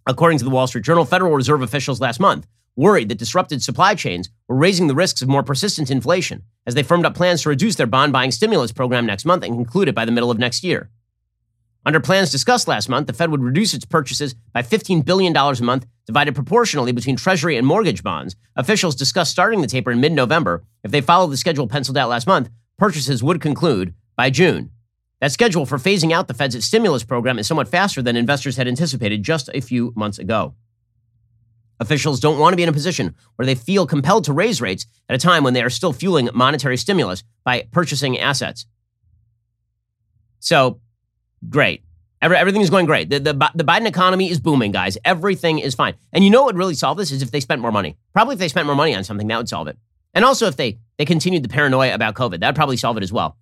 According 0.08 0.38
to 0.38 0.44
the 0.44 0.50
Wall 0.50 0.66
Street 0.66 0.86
Journal, 0.86 1.04
Federal 1.04 1.34
Reserve 1.34 1.60
officials 1.60 2.00
last 2.00 2.18
month 2.18 2.46
worried 2.76 3.10
that 3.10 3.18
disrupted 3.18 3.62
supply 3.62 3.94
chains 3.94 4.30
were 4.48 4.56
raising 4.56 4.86
the 4.86 4.94
risks 4.94 5.20
of 5.20 5.28
more 5.28 5.42
persistent 5.42 5.90
inflation 5.90 6.44
as 6.66 6.74
they 6.74 6.82
firmed 6.82 7.04
up 7.04 7.14
plans 7.14 7.42
to 7.42 7.50
reduce 7.50 7.74
their 7.74 7.86
bond 7.86 8.10
buying 8.10 8.30
stimulus 8.30 8.72
program 8.72 9.04
next 9.04 9.26
month 9.26 9.44
and 9.44 9.54
conclude 9.54 9.86
it 9.86 9.94
by 9.94 10.06
the 10.06 10.12
middle 10.12 10.30
of 10.30 10.38
next 10.38 10.64
year. 10.64 10.88
Under 11.84 12.00
plans 12.00 12.30
discussed 12.30 12.68
last 12.68 12.88
month, 12.88 13.06
the 13.06 13.12
Fed 13.12 13.30
would 13.30 13.42
reduce 13.42 13.74
its 13.74 13.84
purchases 13.84 14.34
by 14.54 14.62
$15 14.62 15.04
billion 15.04 15.36
a 15.36 15.62
month, 15.62 15.86
divided 16.06 16.34
proportionally 16.34 16.92
between 16.92 17.16
Treasury 17.16 17.58
and 17.58 17.66
mortgage 17.66 18.02
bonds. 18.02 18.34
Officials 18.56 18.96
discussed 18.96 19.30
starting 19.30 19.60
the 19.60 19.66
taper 19.66 19.90
in 19.90 20.00
mid 20.00 20.12
November. 20.12 20.64
If 20.84 20.90
they 20.90 21.02
follow 21.02 21.26
the 21.26 21.36
schedule 21.36 21.68
penciled 21.68 21.98
out 21.98 22.08
last 22.08 22.26
month, 22.26 22.48
purchases 22.78 23.22
would 23.22 23.42
conclude 23.42 23.92
by 24.16 24.30
June. 24.30 24.70
That 25.20 25.32
schedule 25.32 25.66
for 25.66 25.78
phasing 25.78 26.12
out 26.12 26.28
the 26.28 26.34
Fed's 26.34 26.64
stimulus 26.64 27.02
program 27.02 27.38
is 27.38 27.46
somewhat 27.46 27.68
faster 27.68 28.02
than 28.02 28.16
investors 28.16 28.56
had 28.56 28.68
anticipated 28.68 29.22
just 29.22 29.50
a 29.52 29.60
few 29.60 29.92
months 29.96 30.18
ago. 30.18 30.54
Officials 31.80 32.20
don't 32.20 32.38
want 32.38 32.52
to 32.52 32.56
be 32.56 32.62
in 32.62 32.68
a 32.68 32.72
position 32.72 33.14
where 33.36 33.46
they 33.46 33.54
feel 33.54 33.86
compelled 33.86 34.24
to 34.24 34.32
raise 34.32 34.60
rates 34.60 34.86
at 35.08 35.14
a 35.14 35.18
time 35.18 35.44
when 35.44 35.54
they 35.54 35.62
are 35.62 35.70
still 35.70 35.92
fueling 35.92 36.28
monetary 36.34 36.76
stimulus 36.76 37.22
by 37.44 37.66
purchasing 37.70 38.18
assets. 38.18 38.66
So, 40.40 40.80
great. 41.48 41.82
Every, 42.20 42.36
everything 42.36 42.62
is 42.62 42.70
going 42.70 42.86
great. 42.86 43.10
The, 43.10 43.20
the, 43.20 43.50
the 43.54 43.64
Biden 43.64 43.86
economy 43.86 44.28
is 44.28 44.40
booming, 44.40 44.72
guys. 44.72 44.98
Everything 45.04 45.60
is 45.60 45.74
fine. 45.74 45.94
And 46.12 46.24
you 46.24 46.30
know 46.30 46.42
what 46.42 46.54
would 46.54 46.58
really 46.58 46.74
solve 46.74 46.98
this 46.98 47.12
is 47.12 47.22
if 47.22 47.30
they 47.30 47.40
spent 47.40 47.60
more 47.60 47.70
money. 47.70 47.96
Probably 48.12 48.34
if 48.34 48.40
they 48.40 48.48
spent 48.48 48.66
more 48.66 48.74
money 48.74 48.94
on 48.94 49.04
something, 49.04 49.28
that 49.28 49.36
would 49.36 49.48
solve 49.48 49.68
it. 49.68 49.78
And 50.14 50.24
also 50.24 50.46
if 50.46 50.56
they, 50.56 50.78
they 50.96 51.04
continued 51.04 51.44
the 51.44 51.48
paranoia 51.48 51.94
about 51.94 52.14
COVID, 52.14 52.40
that 52.40 52.48
would 52.48 52.56
probably 52.56 52.76
solve 52.76 52.96
it 52.96 53.04
as 53.04 53.12
well. 53.12 53.37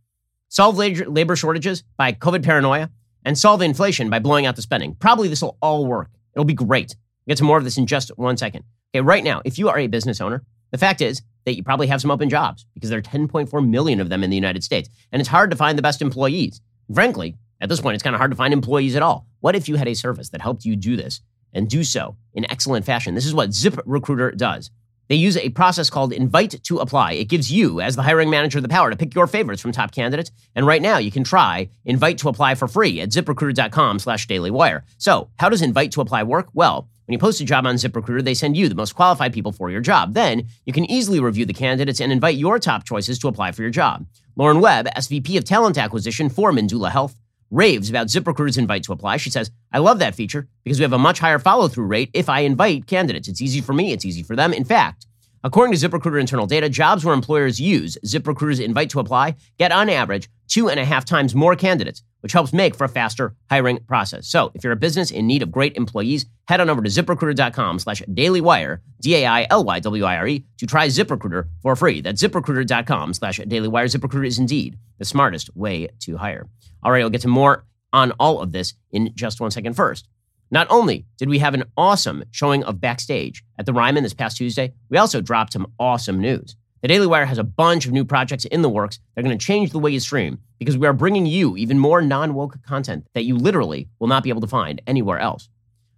Solve 0.49 0.79
labor 0.79 1.37
shortages 1.37 1.83
by 1.97 2.13
COVID 2.13 2.45
paranoia 2.45 2.91
and 3.25 3.37
solve 3.37 3.63
inflation 3.63 4.09
by 4.09 4.21
blowing 4.21 4.47
out 4.47 4.57
the 4.57 4.63
spending. 4.63 4.95
Probably 4.95 5.29
this 5.29 5.43
will 5.43 5.59
all 5.61 5.87
work. 5.87 6.11
It'll 6.35 6.45
be 6.45 6.55
great. 6.55 6.95
We'll 7.27 7.33
get 7.33 7.39
to 7.39 7.45
more 7.45 7.59
of 7.59 7.65
this 7.65 7.77
in 7.77 7.87
just 7.87 8.11
one 8.17 8.37
second. 8.37 8.65
Okay, 8.95 9.01
right 9.01 9.25
now, 9.25 9.43
if 9.45 9.59
you 9.59 9.69
are 9.69 9.79
a 9.79 9.89
business 9.89 10.21
owner, 10.21 10.45
the 10.71 10.79
fact 10.79 11.01
is 11.01 11.23
that 11.45 11.57
you 11.57 11.63
probably 11.63 11.89
have 11.89 12.01
some 12.01 12.11
open 12.11 12.29
jobs 12.29 12.67
because 12.75 12.91
there 12.91 12.99
are 12.99 13.03
10.4 13.03 13.69
million 13.69 14.01
of 14.01 14.09
them 14.09 14.23
in 14.23 14.31
the 14.31 14.37
United 14.37 14.63
States. 14.63 14.89
And 15.13 15.21
it's 15.21 15.29
hard 15.29 15.51
to 15.51 15.57
find 15.57 15.77
the 15.77 15.83
best 15.83 16.03
employees. 16.03 16.61
Frankly, 16.93 17.37
at 17.61 17.69
this 17.69 17.81
point, 17.81 17.95
it's 17.95 18.03
kind 18.03 18.15
of 18.15 18.19
hard 18.19 18.31
to 18.31 18.37
find 18.37 18.53
employees 18.53 18.95
at 18.97 19.03
all. 19.03 19.27
What 19.41 19.57
if 19.57 19.69
you 19.69 19.77
had 19.77 19.89
a 19.89 19.95
service 19.95 20.29
that 20.31 20.41
helped 20.41 20.65
you 20.65 20.77
do 20.77 20.97
this 20.97 21.21
and 21.53 21.69
do 21.69 21.83
so 21.83 22.17
in 22.35 22.51
excellent 22.51 22.85
fashion? 22.85 23.15
This 23.15 23.27
is 23.27 23.35
what 23.35 23.51
ZipRecruiter 23.51 24.37
does. 24.37 24.71
They 25.09 25.17
use 25.17 25.37
a 25.37 25.51
process 25.51 25.91
called 25.91 26.13
Invite 26.13 26.63
to 26.65 26.79
Apply. 26.79 27.13
It 27.13 27.29
gives 27.29 27.51
you, 27.51 27.81
as 27.81 27.97
the 27.97 28.03
hiring 28.03 28.31
manager, 28.31 28.61
the 28.61 28.69
power 28.69 28.91
to 28.91 28.97
pick 28.97 29.15
your 29.15 29.27
favorites 29.27 29.63
from 29.63 29.73
top 29.73 29.93
candidates. 29.93 30.31
And 30.55 30.67
right 30.67 30.83
now, 30.83 30.99
you 30.99 31.11
can 31.11 31.25
try 31.25 31.69
Invite 31.85 32.19
to 32.19 32.29
Apply 32.29 32.55
for 32.55 32.69
free 32.69 33.01
at 33.01 33.11
ziprecruiter.com 33.11 33.99
slash 33.99 34.27
dailywire. 34.27 34.83
So, 34.99 35.29
how 35.39 35.49
does 35.49 35.63
Invite 35.63 35.93
to 35.93 36.01
Apply 36.01 36.23
work? 36.23 36.49
Well, 36.55 36.89
when 37.07 37.13
you 37.13 37.19
post 37.19 37.41
a 37.41 37.45
job 37.45 37.67
on 37.67 37.77
ZipRecruiter, 37.77 38.25
they 38.25 38.35
send 38.35 38.57
you 38.57 38.69
the 38.69 38.75
most 38.75 38.97
qualified 38.97 39.33
people 39.33 39.53
for 39.53 39.71
your 39.71 39.81
job. 39.81 40.15
Then 40.15 40.49
you 40.65 40.73
can 40.73 40.91
easily 40.91 41.21
review 41.21 41.47
the 41.47 41.53
candidates 41.53 42.01
and 42.01 42.11
invite 42.11 42.37
your 42.37 42.59
top 42.59 42.85
choices 42.85 43.19
to 43.21 43.29
apply 43.29 43.53
for 43.53 43.63
your 43.63 43.71
job. 43.71 44.07
Lauren 44.35 44.61
Webb, 44.61 44.89
SVP 44.97 45.39
of 45.39 45.45
Talent 45.45 45.79
Acquisition 45.79 46.29
for 46.29 46.51
Manula 46.51 46.91
Health, 46.91 47.15
raves 47.51 47.91
about 47.91 48.09
ZipRecruiter's 48.09 48.59
invite 48.59 48.83
to 48.85 48.93
apply. 48.93 49.19
She 49.19 49.31
says, 49.31 49.51
I 49.73 49.79
love 49.79 49.99
that 50.01 50.15
feature 50.15 50.49
because 50.65 50.79
we 50.79 50.83
have 50.83 50.93
a 50.93 50.99
much 50.99 51.19
higher 51.19 51.39
follow 51.39 51.69
through 51.69 51.87
rate 51.87 52.11
if 52.13 52.29
I 52.29 52.41
invite 52.41 52.87
candidates. 52.87 53.29
It's 53.29 53.43
easy 53.43 53.61
for 53.61 53.73
me, 53.73 53.93
it's 53.93 54.05
easy 54.05 54.23
for 54.23 54.37
them. 54.37 54.53
In 54.53 54.65
fact, 54.65 55.07
According 55.47 55.77
to 55.77 55.89
ZipRecruiter 55.89 56.19
internal 56.19 56.49
data, 56.49 56.69
jobs 56.69 57.05
where 57.05 57.15
employers 57.15 57.61
use 57.61 57.97
ZipRecruiter's 58.05 58.59
invite 58.59 58.91
to 58.91 58.99
apply 58.99 59.37
get 59.59 59.71
on 59.71 59.89
average 59.89 60.29
two 60.49 60.69
and 60.69 60.81
a 60.81 60.85
half 60.85 61.05
times 61.05 61.37
more 61.37 61.55
candidates, 61.55 62.03
which 62.27 62.33
helps 62.33 62.53
make 62.53 62.75
for 62.75 62.83
a 62.83 62.89
faster 62.89 63.37
hiring 63.49 63.79
process. 63.87 64.27
So 64.27 64.51
if 64.53 64.65
you're 64.65 64.73
a 64.73 64.77
business 64.77 65.13
in 65.13 65.29
need 65.29 65.45
of 65.45 65.53
great 65.53 65.77
employees, 65.77 66.27
head 66.49 66.61
on 66.61 66.69
over 66.69 66.83
to 66.83 66.91
ziprecruiter.com 66.91 67.79
slash 67.79 68.03
dailywire, 68.03 68.81
D-A-I-L-Y-W-I-R-E, 69.01 70.45
to 70.59 70.67
try 70.67 70.89
ZipRecruiter 70.89 71.45
for 71.63 71.77
free. 71.77 72.01
That's 72.01 72.21
ziprecruiter.com 72.21 73.15
slash 73.15 73.39
dailywire. 73.39 73.97
ZipRecruiter 73.97 74.27
is 74.27 74.41
indeed 74.41 74.77
the 74.99 75.05
smartest 75.05 75.57
way 75.57 75.87
to 76.01 76.17
hire. 76.17 76.49
All 76.83 76.91
right, 76.91 76.99
we'll 76.99 77.11
get 77.11 77.21
to 77.21 77.29
more 77.29 77.65
on 77.93 78.11
all 78.19 78.41
of 78.41 78.51
this 78.51 78.75
in 78.91 79.13
just 79.15 79.41
one 79.41 79.53
second. 79.53 79.75
First, 79.75 80.09
not 80.51 80.67
only 80.69 81.07
did 81.19 81.29
we 81.29 81.39
have 81.39 81.55
an 81.55 81.63
awesome 81.77 82.25
showing 82.33 82.65
of 82.65 82.81
Backstage 82.81 83.45
at 83.57 83.67
the 83.67 83.73
Ryman 83.73 84.03
this 84.03 84.15
past 84.15 84.37
Tuesday, 84.37 84.73
we 84.91 84.99
also 84.99 85.21
dropped 85.21 85.53
some 85.53 85.73
awesome 85.79 86.19
news. 86.19 86.57
The 86.87 86.95
Daily 86.95 87.09
Wire 87.09 87.27
has 87.27 87.39
a 87.39 87.43
bunch 87.43 87.87
of 87.87 87.91
new 87.91 88.05
projects 88.05 88.45
in 88.45 88.63
the 88.63 88.69
works 88.69 89.01
that 89.17 89.21
are 89.21 89.25
going 89.25 89.37
to 89.37 89.45
change 89.45 89.73
the 89.73 89.79
way 89.81 89.91
you 89.91 89.99
stream 89.99 90.39
because 90.61 90.79
we 90.79 90.87
are 90.87 90.93
bringing 90.93 91.27
you 91.27 91.57
even 91.57 91.81
more 91.81 92.01
non 92.01 92.33
woke 92.33 92.63
content 92.63 93.09
that 93.13 93.25
you 93.25 93.37
literally 93.37 93.89
will 93.99 94.07
not 94.07 94.23
be 94.23 94.29
able 94.29 94.43
to 94.43 94.47
find 94.47 94.81
anywhere 94.87 95.19
else. 95.19 95.49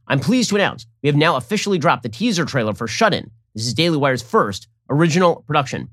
I'm 0.06 0.18
pleased 0.18 0.48
to 0.48 0.54
announce 0.54 0.86
we 1.02 1.08
have 1.08 1.14
now 1.14 1.36
officially 1.36 1.76
dropped 1.76 2.04
the 2.04 2.08
teaser 2.08 2.46
trailer 2.46 2.72
for 2.72 2.88
Shut 2.88 3.12
In. 3.12 3.30
This 3.54 3.66
is 3.66 3.74
Daily 3.74 3.98
Wire's 3.98 4.22
first 4.22 4.66
original 4.88 5.44
production. 5.46 5.90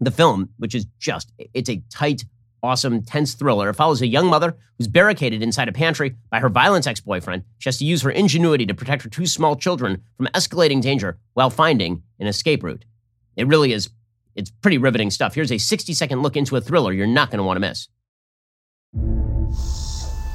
The 0.00 0.10
film, 0.10 0.48
which 0.56 0.74
is 0.74 0.86
just, 0.98 1.30
it's 1.52 1.68
a 1.68 1.82
tight 1.90 2.24
awesome, 2.62 3.02
tense 3.02 3.34
thriller. 3.34 3.70
Follows 3.74 4.00
a 4.00 4.06
young 4.06 4.28
mother 4.28 4.56
who's 4.78 4.88
barricaded 4.88 5.42
inside 5.42 5.68
a 5.68 5.72
pantry 5.72 6.16
by 6.30 6.40
her 6.40 6.48
violent 6.48 6.86
ex 6.86 7.00
boyfriend. 7.00 7.44
She 7.58 7.68
has 7.68 7.76
to 7.80 7.84
use 7.84 8.00
her 8.00 8.10
ingenuity 8.10 8.64
to 8.64 8.74
protect 8.74 9.02
her 9.02 9.10
two 9.10 9.26
small 9.26 9.56
children 9.56 10.00
from 10.16 10.28
escalating 10.28 10.80
danger 10.80 11.18
while 11.34 11.50
finding 11.50 12.02
an 12.18 12.26
escape 12.26 12.62
route. 12.62 12.86
It 13.36 13.46
really 13.48 13.74
is, 13.74 13.90
it's 14.36 14.50
pretty 14.50 14.78
riveting 14.78 15.10
stuff. 15.10 15.34
Here's 15.34 15.50
a 15.50 15.58
60 15.58 15.92
second 15.94 16.22
look 16.22 16.36
into 16.36 16.56
a 16.56 16.60
thriller 16.60 16.92
you're 16.92 17.06
not 17.06 17.30
going 17.30 17.38
to 17.38 17.44
want 17.44 17.56
to 17.56 17.60
miss. 17.60 17.88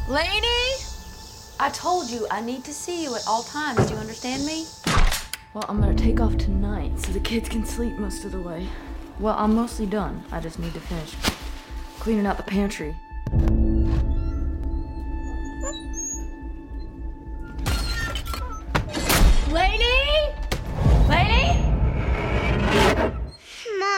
Lainey? 0.09 0.47
I 1.59 1.69
told 1.71 2.09
you 2.09 2.27
I 2.29 2.41
need 2.41 2.65
to 2.65 2.73
see 2.73 3.03
you 3.03 3.15
at 3.15 3.21
all 3.27 3.43
times. 3.43 3.85
Do 3.87 3.93
you 3.93 3.99
understand 3.99 4.45
me? 4.45 4.65
Well, 5.53 5.65
I'm 5.69 5.79
gonna 5.79 5.93
take 5.93 6.19
off 6.19 6.37
tonight 6.37 6.97
so 6.99 7.11
the 7.11 7.19
kids 7.19 7.49
can 7.49 7.65
sleep 7.65 7.97
most 7.97 8.25
of 8.25 8.31
the 8.31 8.39
way. 8.39 8.67
Well, 9.19 9.35
I'm 9.37 9.53
mostly 9.53 9.85
done. 9.85 10.23
I 10.31 10.39
just 10.39 10.59
need 10.59 10.73
to 10.73 10.79
finish 10.79 11.13
cleaning 11.99 12.25
out 12.25 12.37
the 12.37 12.43
pantry. 12.43 12.95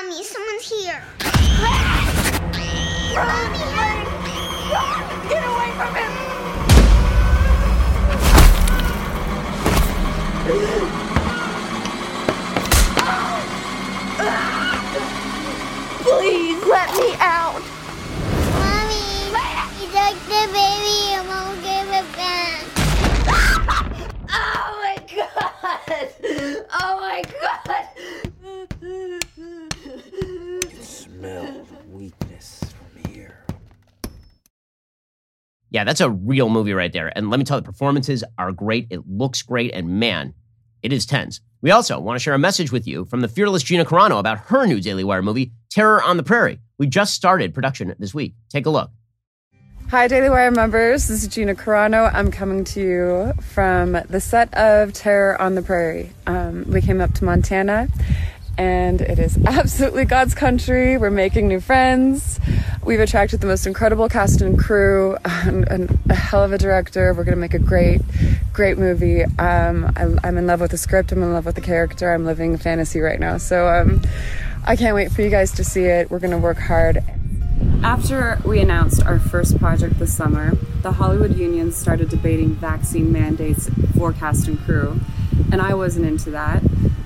Mommy, 0.04 0.24
someone's 0.24 0.70
here. 0.70 1.02
Run! 1.62 2.04
Run! 3.16 3.52
Run! 3.78 4.04
Get 5.30 5.44
away 5.48 5.72
from 5.78 5.96
him! 5.96 6.12
Please 16.02 16.62
let 16.66 16.90
me 16.98 17.16
out. 17.20 17.62
Take 19.94 20.20
the 20.26 20.44
baby 20.52 21.14
and 21.14 21.28
won't 21.28 21.62
give 21.62 21.88
it 21.88 22.08
back. 22.18 22.66
oh 24.34 24.70
my 24.82 24.98
god! 25.16 26.10
Oh 26.82 26.94
my 27.00 27.22
god! 27.40 29.23
Smell 31.24 31.66
weakness 31.90 32.66
from 32.66 33.14
here. 33.14 33.46
Yeah, 34.04 34.10
Yeah, 35.72 35.84
that's 35.86 36.02
a 36.02 36.10
real 36.10 36.50
movie 36.50 36.74
right 36.74 36.92
there. 36.92 37.18
And 37.18 37.30
let 37.30 37.40
me 37.40 37.46
tell 37.46 37.60
you, 37.60 37.62
the 37.62 37.66
performances 37.72 38.26
are 38.38 38.52
great. 38.52 38.88
It 38.90 39.08
looks 39.08 39.42
great. 39.42 39.72
And 39.74 40.02
man, 40.02 40.34
it 40.82 40.92
is 40.92 41.06
tense. 41.06 41.40
We 41.62 41.72
also 41.72 41.98
want 41.98 42.18
to 42.18 42.20
share 42.22 42.34
a 42.34 42.40
message 42.40 42.74
with 42.74 42.86
you 42.86 43.06
from 43.06 43.22
the 43.22 43.30
fearless 43.30 43.64
Gina 43.64 43.86
Carano 43.86 44.20
about 44.20 44.38
her 44.48 44.68
new 44.68 44.82
Daily 44.82 45.06
Wire 45.06 45.22
movie, 45.22 45.54
Terror 45.70 46.04
on 46.04 46.18
the 46.18 46.24
Prairie. 46.24 46.60
We 46.78 46.88
just 46.88 47.14
started 47.14 47.54
production 47.54 47.96
this 47.98 48.14
week. 48.14 48.34
Take 48.50 48.66
a 48.66 48.70
look. 48.70 48.92
Hi, 49.92 50.10
Daily 50.10 50.30
Wire 50.30 50.52
members. 50.52 51.08
This 51.08 51.24
is 51.24 51.30
Gina 51.30 51.56
Carano. 51.56 52.14
I'm 52.14 52.32
coming 52.32 52.66
to 52.66 52.82
you 52.82 53.34
from 53.42 53.94
the 54.10 54.20
set 54.20 54.54
of 54.56 54.92
Terror 54.92 55.42
on 55.42 55.56
the 55.56 55.62
Prairie. 55.62 56.12
Um, 56.28 56.66
we 56.68 56.82
came 56.82 57.00
up 57.00 57.14
to 57.14 57.24
Montana 57.24 57.88
and 58.58 59.02
it 59.02 59.20
is 59.20 59.38
absolutely 59.46 60.06
God's 60.06 60.36
country. 60.36 60.98
We're 60.98 61.10
making 61.10 61.48
new 61.48 61.60
friends. 61.60 62.40
We've 62.84 63.00
attracted 63.00 63.42
the 63.42 63.48
most 63.48 63.66
incredible 63.66 64.10
cast 64.10 64.42
and 64.42 64.60
crew, 64.60 65.18
and, 65.24 65.68
and 65.68 66.00
a 66.10 66.16
hell 66.16 66.44
of 66.44 66.52
a 66.52 66.58
director. 66.58 67.14
We're 67.14 67.24
going 67.24 67.36
to 67.36 67.42
make 67.42 67.54
a 67.54 67.60
great, 67.60 68.02
great 68.52 68.78
movie. 68.78 69.24
Um, 69.24 69.92
I, 69.96 70.28
am 70.28 70.38
in 70.38 70.48
love 70.48 70.62
with 70.62 70.72
the 70.72 70.78
script. 70.78 71.12
I'm 71.12 71.24
in 71.24 71.34
love 71.34 71.46
with 71.46 71.56
the 71.56 71.62
character. 71.62 72.14
I'm 72.14 72.26
living 72.26 72.58
fantasy 72.58 73.00
right 73.00 73.20
now. 73.20 73.38
So 73.38 73.68
um, 73.68 74.02
I 74.66 74.76
can't 74.76 74.96
wait 74.96 75.12
for 75.12 75.22
you 75.22 75.30
guys 75.30 75.52
to 75.54 75.64
see 75.64 75.86
it. 75.86 76.12
We're 76.12 76.20
going 76.20 76.32
to 76.32 76.38
work 76.38 76.58
hard. 76.58 77.04
After 77.84 78.40
we 78.46 78.60
announced 78.62 79.04
our 79.04 79.20
first 79.20 79.58
project 79.60 80.00
this 80.00 80.14
summer, 80.16 80.56
the 80.82 80.92
Hollywood 80.92 81.38
Union 81.38 81.72
started 81.72 82.10
debating 82.10 82.56
vaccine 82.56 83.12
mandates 83.12 83.70
for 83.98 84.14
cast 84.14 84.48
and 84.48 84.60
crew, 84.60 85.00
and 85.52 85.62
I 85.62 85.74
wasn't 85.74 86.06
into 86.06 86.32
that. 86.32 86.64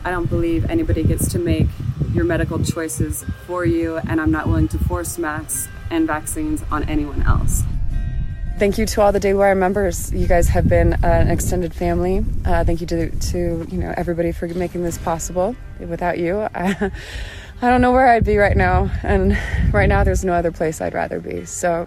I 0.07 0.11
don't 0.11 0.29
believe 0.29 0.63
anybody 0.69 1.03
gets 1.03 1.29
to 1.33 1.37
make 1.37 1.67
your 2.13 2.23
medical 2.23 2.63
choices 2.63 3.25
for 3.45 3.65
you, 3.65 3.97
and 3.97 4.21
I'm 4.21 4.31
not 4.31 4.47
willing 4.47 4.69
to 4.69 4.77
force 4.77 5.17
masks 5.17 5.67
and 5.91 6.07
vaccines 6.07 6.63
on 6.71 6.87
anyone 6.87 7.23
else. 7.23 7.63
Thank 8.57 8.77
you 8.77 8.85
to 8.85 9.01
all 9.01 9.11
the 9.11 9.19
Daily 9.19 9.53
members. 9.53 10.13
You 10.13 10.25
guys 10.25 10.47
have 10.47 10.69
been 10.69 10.93
uh, 10.93 10.99
an 11.03 11.29
extended 11.29 11.73
family. 11.73 12.23
Uh, 12.45 12.63
thank 12.63 12.79
you 12.79 12.87
to, 12.87 13.09
to 13.09 13.67
you 13.69 13.77
know 13.77 13.93
everybody 13.97 14.31
for 14.31 14.47
making 14.47 14.83
this 14.83 14.97
possible. 14.97 15.57
Without 15.77 16.19
you, 16.19 16.47
I, 16.55 16.89
I 17.61 17.69
don't 17.69 17.81
know 17.81 17.91
where 17.91 18.07
I'd 18.07 18.23
be 18.23 18.37
right 18.37 18.55
now. 18.55 18.89
And 19.03 19.37
right 19.73 19.89
now, 19.89 20.05
there's 20.05 20.23
no 20.23 20.31
other 20.31 20.53
place 20.53 20.79
I'd 20.79 20.93
rather 20.93 21.19
be. 21.19 21.43
So 21.43 21.85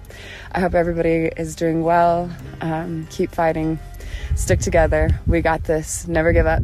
I 0.53 0.61
hope 0.61 0.75
everybody 0.75 1.31
is 1.39 1.57
doing 1.57 1.83
well. 1.83 2.31
Um, 2.61 3.07
keep 3.09 3.31
fighting. 3.31 3.79
Stick 4.37 4.61
together. 4.61 5.09
We 5.27 5.41
got 5.41 5.65
this. 5.65 6.07
Never 6.07 6.35
give 6.35 6.45
up. 6.45 6.63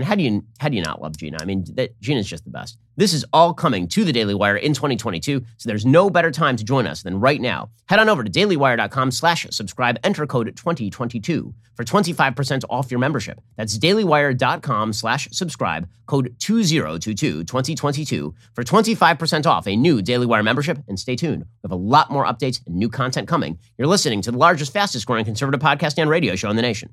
And 0.00 0.06
how 0.06 0.14
do 0.14 0.22
you 0.22 0.42
how 0.58 0.70
do 0.70 0.76
you 0.76 0.82
not 0.82 1.02
love 1.02 1.14
Gina? 1.18 1.36
I 1.42 1.44
mean, 1.44 1.62
that, 1.74 2.00
Gina's 2.00 2.26
just 2.26 2.44
the 2.44 2.50
best. 2.50 2.78
This 2.96 3.12
is 3.12 3.22
all 3.34 3.52
coming 3.52 3.86
to 3.88 4.02
the 4.02 4.14
Daily 4.14 4.34
Wire 4.34 4.56
in 4.56 4.72
2022, 4.72 5.44
so 5.58 5.68
there's 5.68 5.84
no 5.84 6.08
better 6.08 6.30
time 6.30 6.56
to 6.56 6.64
join 6.64 6.86
us 6.86 7.02
than 7.02 7.20
right 7.20 7.38
now. 7.38 7.68
Head 7.84 7.98
on 7.98 8.08
over 8.08 8.24
to 8.24 8.30
dailywire.com/subscribe. 8.30 9.98
Enter 10.02 10.26
code 10.26 10.56
2022 10.56 11.52
for 11.74 11.84
25% 11.84 12.64
off 12.70 12.90
your 12.90 12.98
membership. 12.98 13.42
That's 13.56 13.76
dailywire.com/slash 13.76 15.28
subscribe. 15.32 15.86
Code 16.06 16.34
2022 16.38 17.44
2022 17.44 18.34
for 18.54 18.64
25% 18.64 19.44
off 19.46 19.66
a 19.66 19.76
new 19.76 20.00
Daily 20.00 20.24
Wire 20.24 20.42
membership. 20.42 20.78
And 20.88 20.98
stay 20.98 21.14
tuned. 21.14 21.42
We 21.42 21.66
have 21.68 21.72
a 21.72 21.74
lot 21.74 22.10
more 22.10 22.24
updates 22.24 22.66
and 22.66 22.74
new 22.76 22.88
content 22.88 23.28
coming. 23.28 23.58
You're 23.76 23.86
listening 23.86 24.22
to 24.22 24.30
the 24.30 24.38
largest, 24.38 24.72
fastest 24.72 25.06
growing 25.06 25.26
conservative 25.26 25.60
podcast 25.60 25.98
and 25.98 26.08
radio 26.08 26.36
show 26.36 26.48
in 26.48 26.56
the 26.56 26.62
nation. 26.62 26.88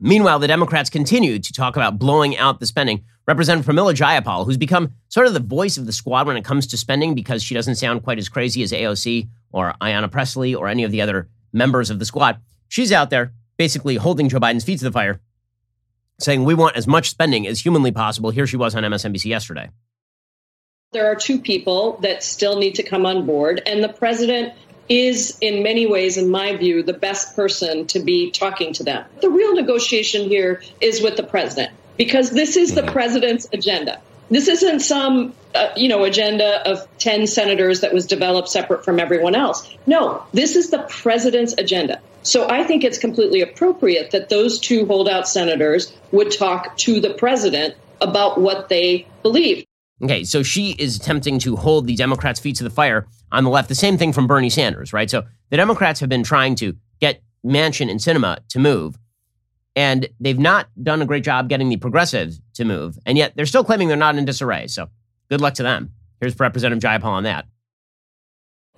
Meanwhile, 0.00 0.38
the 0.38 0.46
Democrats 0.46 0.90
continue 0.90 1.38
to 1.38 1.52
talk 1.52 1.76
about 1.76 1.98
blowing 1.98 2.36
out 2.36 2.60
the 2.60 2.66
spending. 2.66 3.04
Representative 3.26 3.74
Pramila 3.74 3.94
Jayapal, 3.94 4.44
who's 4.44 4.56
become 4.56 4.92
sort 5.08 5.26
of 5.26 5.34
the 5.34 5.40
voice 5.40 5.76
of 5.76 5.86
the 5.86 5.92
squad 5.92 6.26
when 6.26 6.36
it 6.36 6.44
comes 6.44 6.66
to 6.68 6.76
spending 6.76 7.14
because 7.14 7.42
she 7.42 7.54
doesn't 7.54 7.74
sound 7.74 8.02
quite 8.02 8.18
as 8.18 8.28
crazy 8.28 8.62
as 8.62 8.72
AOC 8.72 9.28
or 9.52 9.74
Ayanna 9.80 10.10
Pressley 10.10 10.54
or 10.54 10.68
any 10.68 10.84
of 10.84 10.92
the 10.92 11.02
other 11.02 11.28
members 11.52 11.90
of 11.90 11.98
the 11.98 12.04
squad, 12.04 12.40
she's 12.68 12.92
out 12.92 13.10
there 13.10 13.32
basically 13.56 13.96
holding 13.96 14.28
Joe 14.28 14.38
Biden's 14.38 14.64
feet 14.64 14.78
to 14.78 14.84
the 14.84 14.92
fire, 14.92 15.20
saying, 16.20 16.44
We 16.44 16.54
want 16.54 16.76
as 16.76 16.86
much 16.86 17.10
spending 17.10 17.46
as 17.46 17.60
humanly 17.60 17.92
possible. 17.92 18.30
Here 18.30 18.46
she 18.46 18.56
was 18.56 18.74
on 18.74 18.84
MSNBC 18.84 19.24
yesterday. 19.24 19.70
There 20.92 21.06
are 21.06 21.16
two 21.16 21.38
people 21.38 21.98
that 22.02 22.22
still 22.22 22.58
need 22.58 22.74
to 22.76 22.82
come 22.82 23.04
on 23.04 23.26
board, 23.26 23.60
and 23.66 23.84
the 23.84 23.88
president 23.90 24.54
is, 24.88 25.36
in 25.40 25.62
many 25.62 25.86
ways, 25.86 26.16
in 26.16 26.30
my 26.30 26.56
view, 26.56 26.82
the 26.82 26.92
best 26.92 27.36
person 27.36 27.86
to 27.88 28.00
be 28.00 28.30
talking 28.30 28.72
to 28.74 28.84
them. 28.84 29.04
The 29.20 29.30
real 29.30 29.54
negotiation 29.54 30.28
here 30.28 30.62
is 30.80 31.02
with 31.02 31.16
the 31.16 31.22
president 31.22 31.72
because 31.96 32.30
this 32.30 32.56
is 32.56 32.74
the 32.74 32.82
mm-hmm. 32.82 32.92
president's 32.92 33.46
agenda. 33.52 34.00
This 34.30 34.48
isn't 34.48 34.80
some, 34.80 35.34
uh, 35.54 35.68
you 35.76 35.88
know, 35.88 36.04
agenda 36.04 36.68
of 36.68 36.86
10 36.98 37.26
senators 37.26 37.80
that 37.80 37.94
was 37.94 38.06
developed 38.06 38.48
separate 38.48 38.84
from 38.84 39.00
everyone 39.00 39.34
else. 39.34 39.68
No, 39.86 40.22
this 40.32 40.54
is 40.54 40.70
the 40.70 40.80
president's 40.80 41.54
agenda. 41.56 42.00
So 42.22 42.48
I 42.48 42.62
think 42.64 42.84
it's 42.84 42.98
completely 42.98 43.40
appropriate 43.40 44.10
that 44.10 44.28
those 44.28 44.58
two 44.58 44.84
holdout 44.86 45.28
senators 45.28 45.92
would 46.12 46.30
talk 46.30 46.76
to 46.78 47.00
the 47.00 47.14
president 47.14 47.74
about 48.00 48.38
what 48.38 48.68
they 48.68 49.06
believe. 49.22 49.64
Okay, 50.02 50.24
so 50.24 50.42
she 50.42 50.72
is 50.72 50.96
attempting 50.96 51.38
to 51.40 51.56
hold 51.56 51.86
the 51.86 51.96
Democrats' 51.96 52.38
feet 52.38 52.56
to 52.56 52.64
the 52.64 52.70
fire 52.70 53.06
on 53.32 53.44
the 53.44 53.50
left. 53.50 53.68
The 53.68 53.74
same 53.74 53.98
thing 53.98 54.12
from 54.12 54.26
Bernie 54.26 54.50
Sanders, 54.50 54.92
right? 54.92 55.10
So 55.10 55.24
the 55.50 55.56
Democrats 55.56 56.00
have 56.00 56.08
been 56.08 56.22
trying 56.22 56.54
to 56.56 56.76
get 57.00 57.22
Manchin 57.44 57.90
and 57.90 58.00
Sinema 58.00 58.38
to 58.48 58.58
move, 58.58 58.98
and 59.76 60.08
they've 60.20 60.38
not 60.38 60.68
done 60.82 61.02
a 61.02 61.06
great 61.06 61.24
job 61.24 61.48
getting 61.48 61.68
the 61.68 61.76
progressives 61.76 62.40
to 62.54 62.64
move. 62.64 62.98
And 63.06 63.16
yet 63.16 63.34
they're 63.36 63.46
still 63.46 63.64
claiming 63.64 63.88
they're 63.88 63.96
not 63.96 64.16
in 64.16 64.24
disarray. 64.24 64.66
So 64.66 64.88
good 65.28 65.40
luck 65.40 65.54
to 65.54 65.62
them. 65.62 65.92
Here's 66.20 66.38
Representative 66.38 66.82
Jayapal 66.82 67.04
on 67.04 67.22
that. 67.24 67.46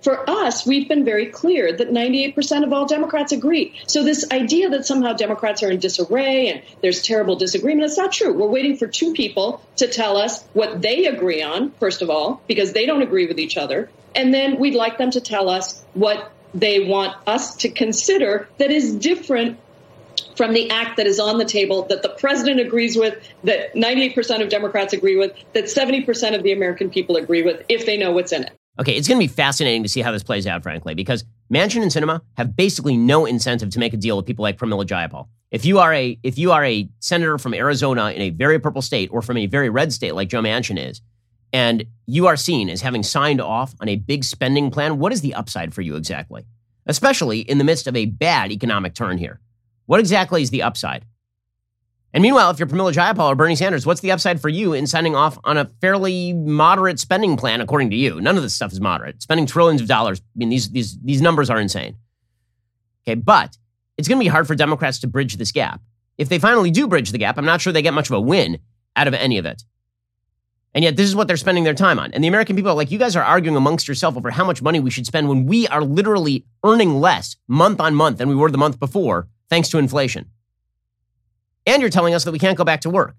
For 0.01 0.27
us, 0.27 0.65
we've 0.65 0.87
been 0.87 1.05
very 1.05 1.27
clear 1.27 1.71
that 1.71 1.91
98% 1.91 2.63
of 2.63 2.73
all 2.73 2.87
Democrats 2.87 3.31
agree. 3.31 3.79
So 3.85 4.03
this 4.03 4.29
idea 4.31 4.69
that 4.69 4.85
somehow 4.85 5.13
Democrats 5.13 5.61
are 5.61 5.69
in 5.69 5.79
disarray 5.79 6.47
and 6.49 6.63
there's 6.81 7.03
terrible 7.03 7.35
disagreement, 7.35 7.85
it's 7.85 7.97
not 7.97 8.11
true. 8.11 8.33
We're 8.33 8.47
waiting 8.47 8.77
for 8.77 8.87
two 8.87 9.13
people 9.13 9.63
to 9.75 9.87
tell 9.87 10.17
us 10.17 10.43
what 10.53 10.81
they 10.81 11.05
agree 11.05 11.43
on, 11.43 11.71
first 11.79 12.01
of 12.01 12.09
all, 12.09 12.41
because 12.47 12.73
they 12.73 12.87
don't 12.87 13.03
agree 13.03 13.27
with 13.27 13.39
each 13.39 13.57
other. 13.57 13.89
And 14.15 14.33
then 14.33 14.59
we'd 14.59 14.75
like 14.75 14.97
them 14.97 15.11
to 15.11 15.21
tell 15.21 15.49
us 15.49 15.83
what 15.93 16.31
they 16.53 16.85
want 16.85 17.15
us 17.27 17.55
to 17.57 17.69
consider 17.69 18.47
that 18.57 18.71
is 18.71 18.95
different 18.95 19.57
from 20.35 20.53
the 20.53 20.69
act 20.69 20.97
that 20.97 21.07
is 21.07 21.19
on 21.19 21.37
the 21.37 21.45
table 21.45 21.83
that 21.83 22.01
the 22.01 22.09
president 22.09 22.59
agrees 22.59 22.97
with, 22.97 23.17
that 23.43 23.73
98% 23.73 24.41
of 24.41 24.49
Democrats 24.49 24.93
agree 24.93 25.15
with, 25.15 25.33
that 25.53 25.65
70% 25.65 26.35
of 26.35 26.43
the 26.43 26.51
American 26.51 26.89
people 26.89 27.15
agree 27.15 27.41
with, 27.41 27.63
if 27.69 27.85
they 27.85 27.97
know 27.97 28.11
what's 28.11 28.31
in 28.31 28.43
it. 28.43 28.57
Okay, 28.79 28.95
it's 28.95 29.07
going 29.07 29.19
to 29.19 29.23
be 29.23 29.31
fascinating 29.31 29.83
to 29.83 29.89
see 29.89 30.01
how 30.01 30.11
this 30.11 30.23
plays 30.23 30.47
out, 30.47 30.63
frankly, 30.63 30.93
because 30.93 31.25
Manchin 31.53 31.81
and 31.81 31.91
Sinema 31.91 32.21
have 32.37 32.55
basically 32.55 32.95
no 32.97 33.25
incentive 33.25 33.69
to 33.71 33.79
make 33.79 33.93
a 33.93 33.97
deal 33.97 34.15
with 34.17 34.25
people 34.25 34.43
like 34.43 34.57
Pramila 34.57 34.85
Jayapal. 34.85 35.27
If 35.51 35.65
you 35.65 35.79
are 35.79 35.93
a 35.93 36.17
if 36.23 36.37
you 36.37 36.53
are 36.53 36.63
a 36.63 36.89
senator 36.99 37.37
from 37.37 37.53
Arizona 37.53 38.11
in 38.11 38.21
a 38.21 38.29
very 38.29 38.57
purple 38.57 38.81
state 38.81 39.09
or 39.11 39.21
from 39.21 39.35
a 39.35 39.47
very 39.47 39.69
red 39.69 39.91
state 39.91 40.15
like 40.15 40.29
Joe 40.29 40.41
Manchin 40.41 40.79
is, 40.79 41.01
and 41.53 41.85
you 42.05 42.27
are 42.27 42.37
seen 42.37 42.69
as 42.69 42.81
having 42.81 43.03
signed 43.03 43.41
off 43.41 43.73
on 43.79 43.89
a 43.89 43.95
big 43.95 44.23
spending 44.23 44.71
plan, 44.71 44.99
what 44.99 45.11
is 45.11 45.21
the 45.21 45.33
upside 45.33 45.73
for 45.73 45.81
you 45.81 45.95
exactly? 45.95 46.45
Especially 46.85 47.39
in 47.39 47.57
the 47.57 47.63
midst 47.63 47.87
of 47.87 47.95
a 47.95 48.05
bad 48.05 48.51
economic 48.51 48.93
turn 48.93 49.17
here. 49.17 49.39
What 49.85 49.99
exactly 49.99 50.41
is 50.41 50.49
the 50.49 50.63
upside? 50.63 51.05
And 52.13 52.21
meanwhile, 52.21 52.49
if 52.51 52.59
you're 52.59 52.67
Pramila 52.67 52.93
Jayapal 52.93 53.27
or 53.27 53.35
Bernie 53.35 53.55
Sanders, 53.55 53.85
what's 53.85 54.01
the 54.01 54.11
upside 54.11 54.41
for 54.41 54.49
you 54.49 54.73
in 54.73 54.85
signing 54.85 55.15
off 55.15 55.39
on 55.45 55.57
a 55.57 55.65
fairly 55.79 56.33
moderate 56.33 56.99
spending 56.99 57.37
plan, 57.37 57.61
according 57.61 57.89
to 57.91 57.95
you? 57.95 58.19
None 58.19 58.35
of 58.35 58.43
this 58.43 58.53
stuff 58.53 58.73
is 58.73 58.81
moderate. 58.81 59.21
Spending 59.21 59.45
trillions 59.45 59.81
of 59.81 59.87
dollars. 59.87 60.19
I 60.19 60.23
mean, 60.35 60.49
these 60.49 60.69
these 60.71 60.99
these 60.99 61.21
numbers 61.21 61.49
are 61.49 61.59
insane. 61.59 61.95
Okay, 63.07 63.15
but 63.15 63.57
it's 63.97 64.07
going 64.07 64.19
to 64.19 64.23
be 64.23 64.29
hard 64.29 64.45
for 64.45 64.55
Democrats 64.55 64.99
to 64.99 65.07
bridge 65.07 65.37
this 65.37 65.51
gap. 65.51 65.81
If 66.17 66.27
they 66.27 66.37
finally 66.37 66.69
do 66.69 66.87
bridge 66.87 67.11
the 67.11 67.17
gap, 67.17 67.37
I'm 67.37 67.45
not 67.45 67.61
sure 67.61 67.71
they 67.71 67.81
get 67.81 67.93
much 67.93 68.09
of 68.09 68.15
a 68.15 68.21
win 68.21 68.59
out 68.95 69.07
of 69.07 69.13
any 69.13 69.37
of 69.37 69.45
it. 69.45 69.63
And 70.73 70.83
yet, 70.83 70.95
this 70.95 71.07
is 71.07 71.15
what 71.15 71.27
they're 71.27 71.37
spending 71.37 71.65
their 71.65 71.73
time 71.73 71.99
on. 71.99 72.13
And 72.13 72.23
the 72.23 72.29
American 72.29 72.55
people 72.55 72.71
are 72.71 72.75
like, 72.75 72.91
you 72.91 72.97
guys 72.97 73.15
are 73.15 73.23
arguing 73.23 73.57
amongst 73.57 73.87
yourself 73.87 74.15
over 74.15 74.31
how 74.31 74.45
much 74.45 74.61
money 74.61 74.79
we 74.79 74.89
should 74.89 75.05
spend 75.05 75.27
when 75.27 75.45
we 75.45 75.67
are 75.67 75.83
literally 75.83 76.45
earning 76.63 77.01
less 77.01 77.35
month 77.47 77.81
on 77.81 77.93
month 77.93 78.19
than 78.19 78.29
we 78.29 78.35
were 78.35 78.49
the 78.49 78.57
month 78.57 78.79
before, 78.79 79.27
thanks 79.49 79.67
to 79.69 79.77
inflation. 79.77 80.29
And 81.65 81.81
you're 81.81 81.91
telling 81.91 82.13
us 82.13 82.23
that 82.23 82.31
we 82.31 82.39
can't 82.39 82.57
go 82.57 82.63
back 82.63 82.81
to 82.81 82.89
work. 82.89 83.15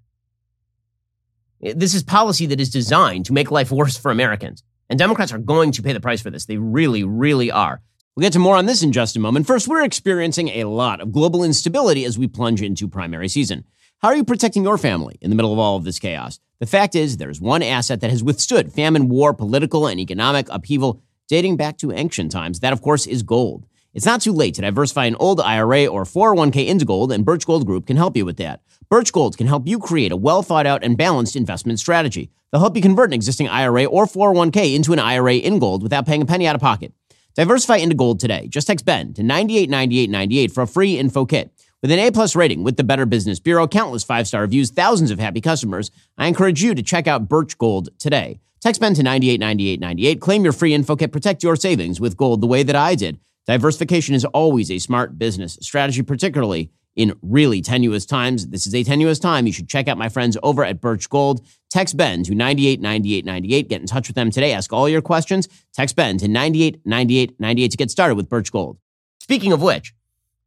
This 1.60 1.94
is 1.94 2.02
policy 2.02 2.46
that 2.46 2.60
is 2.60 2.70
designed 2.70 3.26
to 3.26 3.32
make 3.32 3.50
life 3.50 3.70
worse 3.70 3.96
for 3.96 4.10
Americans. 4.10 4.62
And 4.88 4.98
Democrats 4.98 5.32
are 5.32 5.38
going 5.38 5.72
to 5.72 5.82
pay 5.82 5.92
the 5.92 6.00
price 6.00 6.20
for 6.20 6.30
this. 6.30 6.46
They 6.46 6.56
really, 6.56 7.04
really 7.04 7.50
are. 7.50 7.80
We'll 8.14 8.22
get 8.22 8.34
to 8.34 8.38
more 8.38 8.56
on 8.56 8.66
this 8.66 8.82
in 8.82 8.92
just 8.92 9.16
a 9.16 9.20
moment. 9.20 9.46
First, 9.46 9.68
we're 9.68 9.82
experiencing 9.82 10.48
a 10.48 10.64
lot 10.64 11.00
of 11.00 11.12
global 11.12 11.44
instability 11.44 12.04
as 12.04 12.18
we 12.18 12.26
plunge 12.26 12.60
into 12.60 12.88
primary 12.88 13.28
season. 13.28 13.64
How 14.02 14.08
are 14.08 14.16
you 14.16 14.24
protecting 14.24 14.64
your 14.64 14.78
family 14.78 15.16
in 15.20 15.30
the 15.30 15.36
middle 15.36 15.52
of 15.52 15.60
all 15.60 15.76
of 15.76 15.84
this 15.84 16.00
chaos? 16.00 16.40
The 16.58 16.66
fact 16.66 16.96
is, 16.96 17.18
there's 17.18 17.40
one 17.40 17.62
asset 17.62 18.00
that 18.00 18.10
has 18.10 18.20
withstood 18.24 18.72
famine, 18.72 19.08
war, 19.08 19.32
political, 19.32 19.86
and 19.86 20.00
economic 20.00 20.48
upheaval 20.50 21.00
dating 21.28 21.56
back 21.56 21.78
to 21.78 21.92
ancient 21.92 22.32
times. 22.32 22.58
That, 22.58 22.72
of 22.72 22.82
course, 22.82 23.06
is 23.06 23.22
gold. 23.22 23.64
It's 23.94 24.04
not 24.04 24.20
too 24.20 24.32
late 24.32 24.54
to 24.54 24.62
diversify 24.62 25.04
an 25.04 25.14
old 25.20 25.40
IRA 25.40 25.86
or 25.86 26.02
401k 26.02 26.66
into 26.66 26.84
gold, 26.84 27.12
and 27.12 27.24
Birch 27.24 27.46
Gold 27.46 27.64
Group 27.64 27.86
can 27.86 27.96
help 27.96 28.16
you 28.16 28.24
with 28.24 28.38
that. 28.38 28.62
Birch 28.88 29.12
Gold 29.12 29.38
can 29.38 29.46
help 29.46 29.68
you 29.68 29.78
create 29.78 30.10
a 30.10 30.16
well 30.16 30.42
thought 30.42 30.66
out 30.66 30.82
and 30.82 30.98
balanced 30.98 31.36
investment 31.36 31.78
strategy. 31.78 32.28
They'll 32.50 32.60
help 32.60 32.74
you 32.74 32.82
convert 32.82 33.10
an 33.10 33.14
existing 33.14 33.48
IRA 33.50 33.84
or 33.84 34.06
401k 34.06 34.74
into 34.74 34.92
an 34.92 34.98
IRA 34.98 35.36
in 35.36 35.60
gold 35.60 35.84
without 35.84 36.06
paying 36.06 36.22
a 36.22 36.26
penny 36.26 36.48
out 36.48 36.56
of 36.56 36.60
pocket. 36.60 36.92
Diversify 37.36 37.76
into 37.76 37.94
gold 37.94 38.18
today. 38.18 38.48
Just 38.48 38.66
text 38.66 38.84
Ben 38.84 39.14
to 39.14 39.22
989898 39.22 40.50
for 40.50 40.62
a 40.62 40.66
free 40.66 40.98
info 40.98 41.24
kit. 41.24 41.52
With 41.82 41.90
an 41.90 41.98
A-plus 41.98 42.36
rating 42.36 42.62
with 42.62 42.76
the 42.76 42.84
Better 42.84 43.06
Business 43.06 43.40
Bureau, 43.40 43.66
countless 43.66 44.04
five-star 44.04 44.42
reviews, 44.42 44.70
thousands 44.70 45.10
of 45.10 45.18
happy 45.18 45.40
customers, 45.40 45.90
I 46.16 46.28
encourage 46.28 46.62
you 46.62 46.76
to 46.76 46.82
check 46.82 47.08
out 47.08 47.28
Birch 47.28 47.58
Gold 47.58 47.88
today. 47.98 48.38
Text 48.60 48.80
Ben 48.80 48.94
to 48.94 49.02
989898. 49.02 50.20
Claim 50.20 50.44
your 50.44 50.52
free 50.52 50.74
info 50.74 50.94
kit. 50.94 51.10
Protect 51.10 51.42
your 51.42 51.56
savings 51.56 52.00
with 52.00 52.16
gold 52.16 52.40
the 52.40 52.46
way 52.46 52.62
that 52.62 52.76
I 52.76 52.94
did. 52.94 53.18
Diversification 53.48 54.14
is 54.14 54.24
always 54.26 54.70
a 54.70 54.78
smart 54.78 55.18
business 55.18 55.58
strategy, 55.60 56.02
particularly 56.02 56.70
in 56.94 57.18
really 57.20 57.60
tenuous 57.60 58.06
times. 58.06 58.46
This 58.46 58.64
is 58.64 58.76
a 58.76 58.84
tenuous 58.84 59.18
time. 59.18 59.48
You 59.48 59.52
should 59.52 59.68
check 59.68 59.88
out 59.88 59.98
my 59.98 60.08
friends 60.08 60.38
over 60.44 60.64
at 60.64 60.80
Birch 60.80 61.10
Gold. 61.10 61.44
Text 61.68 61.96
Ben 61.96 62.22
to 62.22 62.32
989898. 62.32 63.68
Get 63.68 63.80
in 63.80 63.88
touch 63.88 64.06
with 64.06 64.14
them 64.14 64.30
today. 64.30 64.52
Ask 64.52 64.72
all 64.72 64.88
your 64.88 65.02
questions. 65.02 65.48
Text 65.74 65.96
Ben 65.96 66.16
to 66.18 66.28
989898 66.28 67.70
to 67.72 67.76
get 67.76 67.90
started 67.90 68.14
with 68.14 68.28
Birch 68.28 68.52
Gold. 68.52 68.78
Speaking 69.18 69.50
of 69.50 69.60
which, 69.62 69.92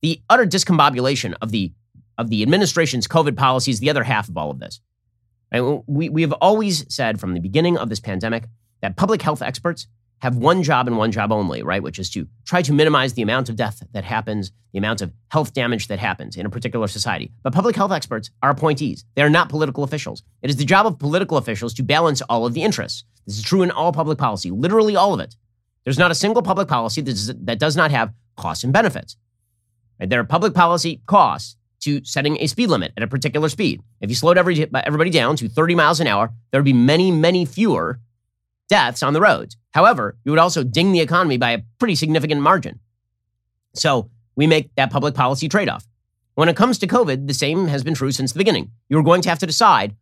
the 0.06 0.22
utter 0.30 0.46
discombobulation 0.46 1.34
of 1.42 1.50
the 1.50 1.74
of 2.20 2.30
the 2.30 2.44
administration's 2.44 3.08
COVID 3.08 3.36
policies, 3.36 3.80
the 3.80 3.90
other 3.90 4.04
half 4.04 4.30
of 4.30 4.38
all 4.38 4.52
of 4.52 4.60
this. 4.60 4.80
Right? 5.52 5.82
We, 5.88 6.10
we 6.10 6.22
have 6.22 6.32
always 6.34 6.86
said 6.94 7.20
from 7.20 7.34
the 7.34 7.40
beginning 7.40 7.76
of 7.80 7.90
this 7.90 8.00
pandemic 8.00 8.44
that 8.82 8.98
public 8.98 9.24
health 9.24 9.42
experts 9.42 9.88
have 10.20 10.38
one 10.38 10.62
job 10.62 10.88
and 10.88 10.96
one 10.96 11.12
job 11.12 11.32
only, 11.32 11.64
right? 11.64 11.82
Which 11.82 11.98
is 11.98 12.12
to 12.12 12.28
try 12.46 12.62
to 12.62 12.72
minimize 12.72 13.14
the 13.14 13.24
amount 13.24 13.50
of 13.50 13.56
death 13.56 13.82
that 13.94 14.04
happens, 14.04 14.52
the 14.74 14.78
amount 14.78 15.02
of 15.02 15.12
health 15.30 15.56
damage 15.56 15.88
that 15.88 15.98
happens 15.98 16.38
in 16.38 16.46
a 16.46 16.52
particular 16.52 16.88
society. 16.88 17.32
But 17.42 17.54
public 17.54 17.76
health 17.76 17.92
experts 17.92 18.30
are 18.44 18.52
appointees. 18.52 19.06
They 19.16 19.24
are 19.24 19.30
not 19.30 19.50
political 19.50 19.84
officials. 19.84 20.22
It 20.44 20.52
is 20.52 20.56
the 20.56 20.66
job 20.66 20.86
of 20.86 21.00
political 21.00 21.38
officials 21.38 21.74
to 21.74 21.84
balance 21.84 22.22
all 22.30 22.46
of 22.46 22.54
the 22.54 22.62
interests. 22.62 23.04
This 23.26 23.40
is 23.40 23.44
true 23.44 23.64
in 23.64 23.72
all 23.72 23.92
public 23.92 24.20
policy, 24.20 24.52
literally 24.52 24.96
all 24.96 25.16
of 25.16 25.20
it. 25.20 25.36
There's 25.84 26.00
not 26.00 26.12
a 26.12 26.16
single 26.16 26.44
public 26.44 26.68
policy 26.68 27.02
that 27.02 27.40
that 27.48 27.60
does 27.60 27.76
not 27.76 27.90
have 27.90 28.14
costs 28.38 28.64
and 28.64 28.72
benefits. 28.72 29.18
Right? 30.00 30.10
There 30.10 30.20
are 30.20 30.26
public 30.26 30.54
policy 30.54 31.02
costs 31.06 31.56
to 31.82 32.04
setting 32.04 32.38
a 32.40 32.48
speed 32.48 32.68
limit 32.68 32.94
at 32.98 33.04
a 33.04 33.08
particular 33.08 33.50
speed. 33.50 33.82
If 34.02 34.10
you 34.10 34.16
slowed 34.16 34.38
every, 34.38 34.68
everybody 34.74 35.10
down 35.10 35.36
to 35.38 35.48
30 35.48 35.76
miles 35.76 36.00
an 36.00 36.08
hour, 36.08 36.32
there 36.52 36.60
would 36.60 36.66
be 36.66 36.74
many, 36.74 37.12
many 37.12 37.46
fewer 37.46 38.00
deaths 38.68 39.04
on 39.04 39.14
the 39.14 39.22
roads. 39.22 39.58
However, 39.72 40.18
you 40.24 40.32
would 40.32 40.40
also 40.40 40.64
ding 40.64 40.92
the 40.92 41.02
economy 41.02 41.38
by 41.38 41.52
a 41.52 41.62
pretty 41.78 41.96
significant 41.96 42.42
margin. 42.42 42.80
So 43.74 44.10
we 44.36 44.48
make 44.48 44.74
that 44.76 44.90
public 44.90 45.16
policy 45.16 45.48
trade 45.48 45.70
off. 45.70 45.86
When 46.36 46.50
it 46.50 46.56
comes 46.56 46.78
to 46.80 46.88
COVID, 46.88 47.28
the 47.28 47.34
same 47.34 47.68
has 47.68 47.84
been 47.84 47.94
true 47.94 48.12
since 48.12 48.34
the 48.34 48.40
beginning. 48.40 48.72
You're 48.90 49.04
going 49.04 49.22
to 49.22 49.30
have 49.30 49.40
to 49.40 49.46
decide 49.46 49.96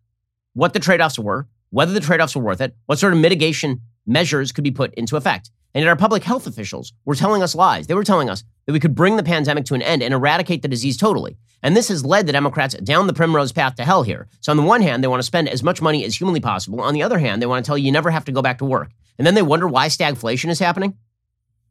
what 0.54 0.74
the 0.74 0.80
trade 0.80 1.02
offs 1.02 1.20
were, 1.20 1.48
whether 1.70 1.94
the 1.94 2.00
trade 2.00 2.22
offs 2.22 2.36
were 2.36 2.44
worth 2.44 2.62
it, 2.62 2.76
what 2.86 3.00
sort 3.00 3.14
of 3.14 3.20
mitigation 3.20 3.82
measures 4.06 4.52
could 4.52 4.64
be 4.64 4.72
put 4.72 4.94
into 4.96 5.18
effect. 5.18 5.52
And 5.74 5.88
our 5.88 5.96
public 5.96 6.24
health 6.24 6.46
officials 6.46 6.94
were 7.06 7.16
telling 7.16 7.42
us 7.42 7.56
lies. 7.56 7.88
They 7.88 7.96
were 7.96 8.04
telling 8.04 8.30
us 8.30 8.44
that 8.66 8.74
we 8.74 8.80
could 8.80 8.96
bring 8.96 9.18
the 9.18 9.24
pandemic 9.24 9.66
to 9.66 9.74
an 9.74 9.82
end 9.82 10.04
and 10.04 10.14
eradicate 10.14 10.62
the 10.62 10.68
disease 10.68 10.98
totally. 10.98 11.38
And 11.64 11.76
this 11.76 11.88
has 11.88 12.06
led 12.06 12.28
the 12.28 12.34
Democrats 12.34 12.76
down 12.76 13.08
the 13.08 13.14
primrose 13.14 13.52
path 13.52 13.76
to 13.76 13.86
hell 13.86 14.04
here. 14.04 14.28
So 14.42 14.52
on 14.52 14.58
the 14.58 14.64
one 14.64 14.82
hand, 14.82 15.04
they 15.04 15.08
want 15.08 15.20
to 15.20 15.26
spend 15.26 15.50
as 15.50 15.64
much 15.64 15.82
money 15.82 16.04
as 16.04 16.16
humanly 16.16 16.42
possible. 16.42 16.82
On 16.82 16.94
the 16.94 17.04
other 17.04 17.18
hand, 17.18 17.42
they 17.42 17.46
want 17.46 17.64
to 17.64 17.68
tell 17.68 17.78
you 17.78 17.86
you 17.86 17.92
never 17.92 18.12
have 18.12 18.26
to 18.26 18.32
go 18.32 18.42
back 18.42 18.60
to 18.60 18.66
work. 18.66 18.92
And 19.18 19.26
then 19.26 19.34
they 19.34 19.42
wonder 19.42 19.68
why 19.68 19.88
stagflation 19.88 20.50
is 20.50 20.60
happening. 20.60 20.98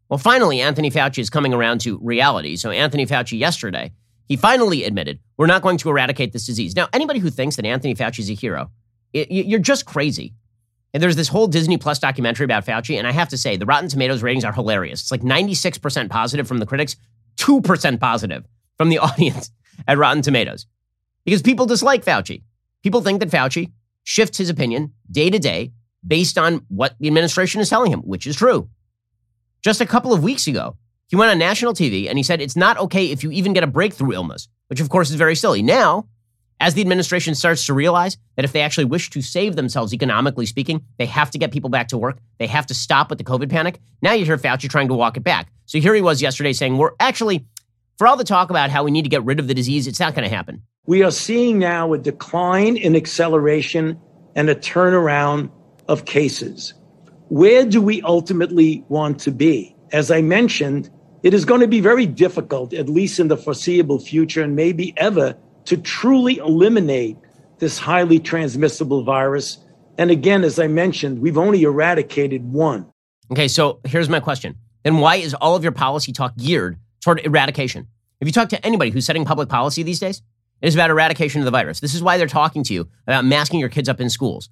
Well, 0.09 0.18
finally, 0.18 0.61
Anthony 0.61 0.90
Fauci 0.90 1.18
is 1.18 1.30
coming 1.30 1.55
around 1.55 1.80
to 1.82 1.98
reality. 2.03 2.57
So 2.57 2.70
Anthony 2.70 3.07
Fauci 3.07 3.38
yesterday, 3.38 3.92
he 4.26 4.36
finally 4.36 4.84
admitted 4.84 5.20
we're 5.36 5.46
not 5.46 5.62
going 5.62 5.78
to 5.78 5.90
eradicate 5.90 6.32
this 6.32 6.46
disease. 6.46 6.74
Now, 6.74 6.88
anybody 6.92 7.18
who 7.18 7.30
thinks 7.30 7.57
that 7.57 7.66
Anthony 7.66 7.94
Fauci 7.94 8.20
is 8.20 8.30
a 8.30 8.34
hero, 8.34 8.70
it, 9.12 9.30
you're 9.30 9.61
just 9.61 9.84
crazy. 9.84 10.34
And 10.95 11.03
there's 11.03 11.16
this 11.16 11.28
whole 11.28 11.47
Disney 11.47 11.78
Plus 11.78 11.99
documentary 11.99 12.45
about 12.45 12.66
Fauci, 12.66 12.99
and 12.99 13.07
I 13.07 13.12
have 13.12 13.30
to 13.30 13.38
say, 13.38 13.57
the 13.57 13.66
Rotten 13.66 13.88
Tomatoes 13.88 14.22
ratings 14.22 14.45
are 14.45 14.53
hilarious. 14.53 15.01
It's 15.01 15.11
like 15.11 15.22
96% 15.22 16.11
positive 16.11 16.47
from 16.47 16.59
the 16.59 16.66
critics, 16.66 16.97
2% 17.38 18.01
positive 18.01 18.45
from 18.76 18.90
the 18.90 18.99
audience 18.99 19.51
at 19.88 19.99
Rotten 19.99 20.22
Tomatoes. 20.22 20.66
Because 21.24 21.43
people 21.43 21.66
dislike 21.66 22.05
Fauci. 22.05 22.43
People 22.82 23.01
think 23.01 23.20
that 23.20 23.30
Fauci 23.30 23.72
shifts 24.05 24.38
his 24.38 24.51
opinion 24.51 24.93
day 25.11 25.30
to 25.30 25.38
day 25.38 25.72
based 26.07 26.36
on 26.36 26.64
what 26.68 26.97
the 26.99 27.07
administration 27.07 27.61
is 27.61 27.70
telling 27.70 27.93
him, 27.93 28.01
which 28.01 28.26
is 28.26 28.36
true. 28.36 28.68
Just 29.62 29.80
a 29.80 29.86
couple 29.86 30.12
of 30.12 30.22
weeks 30.22 30.47
ago, 30.47 30.76
he 31.07 31.16
went 31.16 31.30
on 31.30 31.38
national 31.38 31.74
TV 31.74 32.09
and 32.09 32.18
he 32.18 32.24
said 32.24 32.40
it's 32.40 32.57
not 32.57 32.78
okay 32.78 33.07
if 33.11 33.22
you 33.22 33.30
even 33.30 33.53
get 33.53 33.62
a 33.62 33.68
breakthrough 33.68 34.12
illness, 34.12 34.49
which 34.68 34.80
of 34.80 34.88
course 34.88 35.11
is 35.11 35.16
very 35.16 35.36
silly. 35.36 35.62
Now, 35.62 36.09
as 36.63 36.75
the 36.75 36.81
administration 36.81 37.35
starts 37.35 37.67
to 37.67 37.75
realize 37.75 38.17
that 38.37 38.45
if 38.45 38.53
they 38.53 38.61
actually 38.61 38.85
wish 38.85 39.11
to 39.11 39.21
save 39.21 39.57
themselves 39.57 39.93
economically 39.93 40.47
speaking, 40.47 40.81
they 40.97 41.07
have 41.07 41.29
to 41.33 41.37
get 41.37 41.51
people 41.51 41.69
back 41.69 41.89
to 41.89 41.99
work. 41.99 42.19
They 42.39 42.47
have 42.47 42.67
to 42.67 42.75
stop 42.75 43.11
with 43.11 43.19
the 43.19 43.25
COVID 43.25 43.51
panic. 43.51 43.81
Now 44.01 44.13
you 44.13 44.25
hear 44.25 44.39
Fauci 44.39 44.71
trying 44.71 44.87
to 44.87 44.95
walk 44.95 45.17
it 45.17 45.25
back. 45.25 45.51
So 45.67 45.81
here 45.81 45.93
he 45.93 46.01
was 46.01 46.23
yesterday 46.23 46.53
saying, 46.53 46.79
we're 46.79 46.93
actually, 47.01 47.45
for 47.99 48.07
all 48.07 48.17
the 48.17 48.23
talk 48.23 48.49
about 48.49 48.71
how 48.71 48.85
we 48.85 48.93
need 48.93 49.03
to 49.03 49.09
get 49.09 49.25
rid 49.25 49.41
of 49.41 49.49
the 49.49 49.55
disease, 49.55 49.89
it's 49.89 49.99
not 49.99 50.15
going 50.15 50.23
to 50.23 50.35
happen. 50.35 50.63
We 50.87 51.03
are 51.03 51.11
seeing 51.11 51.59
now 51.59 51.95
a 51.95 51.99
decline 51.99 52.77
in 52.77 52.95
acceleration 52.95 54.01
and 54.37 54.49
a 54.49 54.55
turnaround 54.55 55.51
of 55.89 56.05
cases. 56.05 56.75
Where 57.27 57.65
do 57.65 57.83
we 57.83 58.03
ultimately 58.03 58.85
want 58.89 59.19
to 59.23 59.33
be? 59.33 59.75
As 59.91 60.13
I 60.13 60.23
mentioned, 60.23 60.91
it 61.25 61.35
is 61.35 61.45
going 61.45 61.61
to 61.61 61.69
be 61.69 61.81
very 61.81 62.07
difficult, 62.07 62.73
at 62.73 62.89
least 62.89 63.19
in 63.19 63.27
the 63.27 63.37
foreseeable 63.37 63.99
future 63.99 64.45
and 64.45 64.55
maybe 64.55 64.95
ever, 64.97 65.37
to 65.67 65.77
truly 65.77 66.39
eliminate 66.39 67.17
this 67.59 67.79
highly 67.79 68.19
transmissible 68.19 69.05
virus. 69.05 69.59
And 69.99 70.11
again, 70.11 70.45
as 70.45 70.59
I 70.59 70.67
mentioned, 70.67 71.21
we've 71.21 71.39
only 71.39 71.63
eradicated 71.63 72.45
one. 72.45 72.91
Okay, 73.31 73.49
so 73.49 73.81
here's 73.85 74.09
my 74.09 74.21
question. 74.21 74.57
Then 74.83 74.99
why 74.99 75.17
is 75.17 75.35
all 75.35 75.55
of 75.55 75.63
your 75.63 75.73
policy 75.73 76.13
talk 76.13 76.37
geared 76.37 76.77
toward 77.01 77.25
eradication? 77.25 77.87
If 78.21 78.29
you 78.29 78.33
talk 78.33 78.49
to 78.51 78.67
anybody 78.67 78.91
who's 78.91 79.07
setting 79.07 79.25
public 79.25 79.49
policy 79.49 79.83
these 79.83 80.01
days, 80.01 80.23
it 80.61 80.69
is 80.69 80.75
about 80.75 80.91
eradication 80.91 81.41
of 81.41 81.45
the 81.45 81.51
virus. 81.51 81.81
This 81.81 81.95
is 81.95 82.03
why 82.03 82.19
they're 82.19 82.27
talking 82.27 82.63
to 82.65 82.75
you 82.75 82.89
about 83.07 83.25
masking 83.25 83.61
your 83.61 83.69
kids 83.69 83.89
up 83.89 84.01
in 84.01 84.11
schools. 84.11 84.49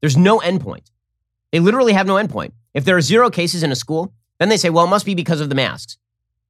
There's 0.00 0.16
no 0.16 0.40
endpoint. 0.40 0.90
They 1.52 1.60
literally 1.60 1.92
have 1.92 2.06
no 2.06 2.14
endpoint. 2.14 2.52
If 2.74 2.84
there 2.84 2.96
are 2.96 3.00
zero 3.00 3.30
cases 3.30 3.62
in 3.62 3.70
a 3.70 3.76
school, 3.76 4.12
then 4.38 4.48
they 4.48 4.56
say, 4.56 4.70
well, 4.70 4.84
it 4.86 4.90
must 4.90 5.06
be 5.06 5.14
because 5.14 5.40
of 5.40 5.48
the 5.48 5.54
masks. 5.54 5.98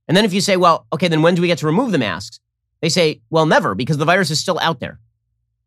And 0.09 0.17
then 0.17 0.25
if 0.25 0.33
you 0.33 0.41
say, 0.41 0.57
well, 0.57 0.87
okay, 0.93 1.09
then 1.09 1.23
when 1.23 1.35
do 1.35 1.43
we 1.43 1.49
get 1.49 1.59
to 1.59 1.67
remove 1.67 1.93
the 1.93 1.99
masks? 1.99 2.41
They 2.83 2.89
say, 2.89 3.23
well, 3.31 3.47
never, 3.47 3.75
because 3.75 3.97
the 3.97 4.05
virus 4.05 4.31
is 4.31 4.41
still 4.41 4.59
out 4.61 4.81
there. 4.81 4.99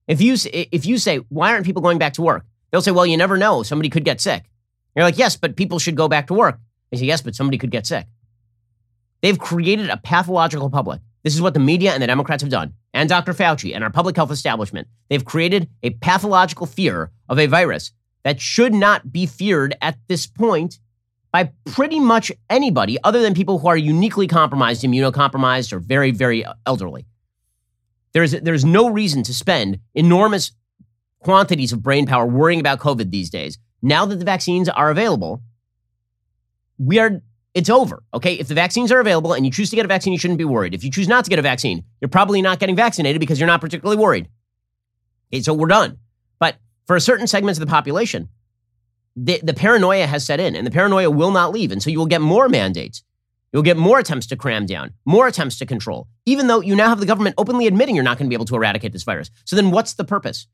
If 0.07 0.21
you, 0.21 0.35
if 0.53 0.85
you 0.85 0.99
say, 0.99 1.17
why 1.29 1.53
aren't 1.53 1.65
people 1.65 1.81
going 1.81 1.97
back 1.97 2.13
to 2.13 2.21
work? 2.21 2.45
They'll 2.69 2.81
say, 2.81 2.91
well, 2.91 3.05
you 3.05 3.17
never 3.17 3.37
know. 3.37 3.63
Somebody 3.63 3.89
could 3.89 4.05
get 4.05 4.21
sick. 4.21 4.43
You're 4.95 5.05
like, 5.05 5.17
yes, 5.17 5.35
but 5.35 5.55
people 5.55 5.79
should 5.79 5.95
go 5.95 6.07
back 6.07 6.27
to 6.27 6.33
work. 6.33 6.59
They 6.91 6.97
say, 6.97 7.05
yes, 7.05 7.21
but 7.21 7.33
somebody 7.33 7.57
could 7.57 7.71
get 7.71 7.87
sick. 7.87 8.05
They've 9.21 9.39
created 9.39 9.89
a 9.89 9.97
pathological 9.97 10.69
public. 10.69 11.01
This 11.23 11.33
is 11.33 11.41
what 11.41 11.55
the 11.55 11.59
media 11.59 11.91
and 11.91 12.03
the 12.03 12.07
Democrats 12.07 12.43
have 12.43 12.51
done, 12.51 12.73
and 12.93 13.09
Dr. 13.09 13.33
Fauci 13.33 13.73
and 13.73 13.83
our 13.83 13.89
public 13.89 14.15
health 14.15 14.29
establishment. 14.29 14.87
They've 15.09 15.25
created 15.25 15.69
a 15.81 15.89
pathological 15.89 16.67
fear 16.67 17.11
of 17.27 17.39
a 17.39 17.47
virus 17.47 17.91
that 18.23 18.39
should 18.39 18.73
not 18.73 19.11
be 19.11 19.25
feared 19.25 19.75
at 19.81 19.97
this 20.07 20.27
point 20.27 20.79
by 21.35 21.51
pretty 21.65 21.99
much 21.99 22.31
anybody 22.49 22.97
other 23.03 23.21
than 23.21 23.33
people 23.33 23.59
who 23.59 23.67
are 23.67 23.75
uniquely 23.75 24.25
compromised, 24.25 24.83
immunocompromised, 24.83 25.73
or 25.73 25.79
very, 25.79 26.11
very 26.11 26.45
uh, 26.45 26.53
elderly. 26.65 27.05
There's, 28.13 28.31
there's 28.31 28.63
no 28.63 28.87
reason 28.87 29.21
to 29.23 29.33
spend 29.33 29.79
enormous 29.93 30.53
quantities 31.19 31.73
of 31.73 31.83
brain 31.83 32.05
power 32.05 32.25
worrying 32.25 32.61
about 32.61 32.79
COVID 32.79 33.11
these 33.11 33.29
days. 33.29 33.57
Now 33.81 34.05
that 34.05 34.15
the 34.15 34.23
vaccines 34.23 34.69
are 34.69 34.89
available, 34.89 35.41
we 36.77 36.99
are 36.99 37.21
it's 37.53 37.69
over. 37.69 38.01
Okay. 38.13 38.35
If 38.35 38.47
the 38.47 38.55
vaccines 38.55 38.89
are 38.93 39.01
available 39.01 39.33
and 39.33 39.45
you 39.45 39.51
choose 39.51 39.69
to 39.71 39.75
get 39.75 39.83
a 39.83 39.89
vaccine, 39.89 40.13
you 40.13 40.19
shouldn't 40.19 40.37
be 40.37 40.45
worried. 40.45 40.73
If 40.73 40.85
you 40.85 40.91
choose 40.91 41.09
not 41.09 41.25
to 41.25 41.29
get 41.29 41.37
a 41.37 41.41
vaccine, 41.41 41.83
you're 41.99 42.07
probably 42.07 42.41
not 42.41 42.59
getting 42.59 42.77
vaccinated 42.77 43.19
because 43.19 43.41
you're 43.41 43.47
not 43.47 43.59
particularly 43.59 44.01
worried. 44.01 44.29
Okay, 45.33 45.41
so 45.41 45.53
we're 45.53 45.67
done. 45.67 45.97
But 46.39 46.55
for 46.87 46.95
a 46.95 47.01
certain 47.01 47.27
segments 47.27 47.59
of 47.59 47.67
the 47.67 47.69
population, 47.69 48.29
the, 49.15 49.39
the 49.41 49.53
paranoia 49.53 50.07
has 50.07 50.25
set 50.25 50.39
in 50.39 50.55
and 50.55 50.65
the 50.67 50.71
paranoia 50.71 51.09
will 51.09 51.31
not 51.31 51.51
leave. 51.51 51.71
And 51.71 51.81
so 51.81 51.89
you 51.89 51.99
will 51.99 52.05
get 52.05 52.21
more 52.21 52.49
mandates. 52.49 53.03
You'll 53.53 53.63
get 53.63 53.77
more 53.77 53.99
attempts 53.99 54.27
to 54.27 54.35
cram 54.35 54.65
down, 54.65 54.93
more 55.05 55.27
attempts 55.27 55.57
to 55.59 55.65
control, 55.65 56.09
even 56.25 56.47
though 56.47 56.59
you 56.59 56.75
now 56.75 56.89
have 56.89 56.99
the 56.99 57.05
government 57.05 57.35
openly 57.37 57.67
admitting 57.67 57.95
you're 57.95 58.03
not 58.03 58.17
going 58.17 58.25
to 58.25 58.29
be 58.29 58.35
able 58.35 58.45
to 58.45 58.55
eradicate 58.55 58.91
this 58.91 59.03
virus. 59.03 59.31
So 59.45 59.55
then 59.55 59.71
what's 59.71 59.93
the 59.93 60.03
purpose? 60.03 60.47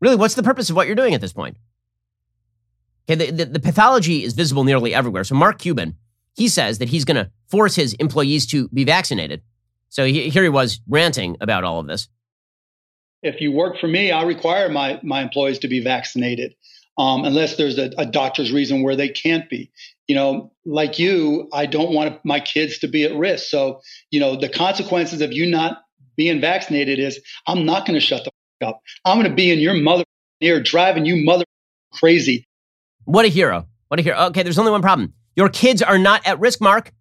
Really, 0.00 0.16
what's 0.16 0.34
the 0.34 0.42
purpose 0.42 0.70
of 0.70 0.76
what 0.76 0.86
you're 0.86 0.96
doing 0.96 1.12
at 1.12 1.20
this 1.20 1.34
point? 1.34 1.58
Okay, 3.08 3.26
the, 3.26 3.32
the, 3.32 3.44
the 3.52 3.60
pathology 3.60 4.24
is 4.24 4.32
visible 4.32 4.64
nearly 4.64 4.94
everywhere. 4.94 5.24
So 5.24 5.34
Mark 5.34 5.58
Cuban, 5.58 5.96
he 6.34 6.48
says 6.48 6.78
that 6.78 6.88
he's 6.88 7.04
going 7.04 7.16
to 7.16 7.30
force 7.48 7.74
his 7.74 7.92
employees 7.94 8.46
to 8.46 8.68
be 8.68 8.84
vaccinated. 8.84 9.42
So 9.90 10.06
he, 10.06 10.30
here 10.30 10.42
he 10.42 10.48
was 10.48 10.80
ranting 10.88 11.36
about 11.42 11.64
all 11.64 11.80
of 11.80 11.86
this. 11.86 12.08
If 13.22 13.40
you 13.40 13.52
work 13.52 13.78
for 13.78 13.88
me, 13.88 14.10
I 14.10 14.22
require 14.22 14.70
my, 14.70 15.00
my 15.02 15.20
employees 15.20 15.58
to 15.60 15.68
be 15.68 15.80
vaccinated 15.80 16.54
um, 16.98 17.24
unless 17.24 17.56
there's 17.56 17.78
a, 17.78 17.90
a, 17.98 18.06
doctor's 18.06 18.52
reason 18.52 18.82
where 18.82 18.96
they 18.96 19.08
can't 19.08 19.48
be. 19.50 19.70
you 20.06 20.14
know, 20.14 20.50
like 20.64 20.98
you, 20.98 21.48
I 21.52 21.66
don't 21.66 21.92
want 21.92 22.24
my 22.24 22.40
kids 22.40 22.78
to 22.78 22.88
be 22.88 23.04
at 23.04 23.14
risk. 23.14 23.48
So, 23.48 23.80
you 24.10 24.20
know, 24.20 24.36
the 24.36 24.48
consequences 24.48 25.20
of 25.20 25.32
you 25.32 25.46
not 25.46 25.82
being 26.16 26.40
vaccinated 26.40 26.98
is 26.98 27.20
I'm 27.46 27.66
not 27.66 27.86
going 27.86 27.98
to 27.98 28.04
shut 28.04 28.24
the 28.24 28.30
up. 28.66 28.80
I'm 29.04 29.18
going 29.18 29.28
to 29.28 29.34
be 29.34 29.50
in 29.50 29.58
your 29.58 29.74
mother 29.74 30.04
ear 30.40 30.62
driving 30.62 31.04
you 31.04 31.24
mother 31.24 31.44
crazy. 31.92 32.46
What 33.04 33.24
a 33.24 33.28
hero. 33.28 33.66
What 33.88 34.00
a 34.00 34.02
hero. 34.02 34.18
Okay, 34.26 34.42
there's 34.42 34.58
only 34.58 34.72
one 34.72 34.82
problem. 34.82 35.12
Your 35.34 35.48
kids 35.48 35.82
are 35.82 35.98
not 35.98 36.26
at 36.26 36.40
risk, 36.40 36.60
Mark. 36.60 36.92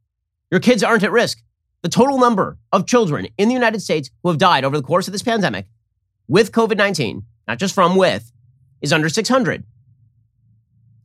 Your 0.52 0.60
kids 0.60 0.84
aren't 0.84 1.04
at 1.04 1.12
risk. 1.12 1.42
The 1.82 1.90
total 1.90 2.18
number 2.18 2.58
of 2.72 2.86
children 2.88 3.28
in 3.38 3.48
the 3.48 3.54
United 3.54 3.82
States 3.82 4.10
who 4.24 4.30
have 4.30 4.38
died 4.38 4.66
over 4.66 4.76
the 4.76 4.84
course 4.84 5.08
of 5.08 5.12
this 5.12 5.24
pandemic 5.24 5.68
with 6.28 6.52
COVID 6.52 6.78
19, 6.78 7.24
not 7.48 7.60
just 7.60 7.74
from 7.74 7.96
with, 7.96 8.32
is 8.82 8.92
under 8.92 9.10
600. 9.10 9.64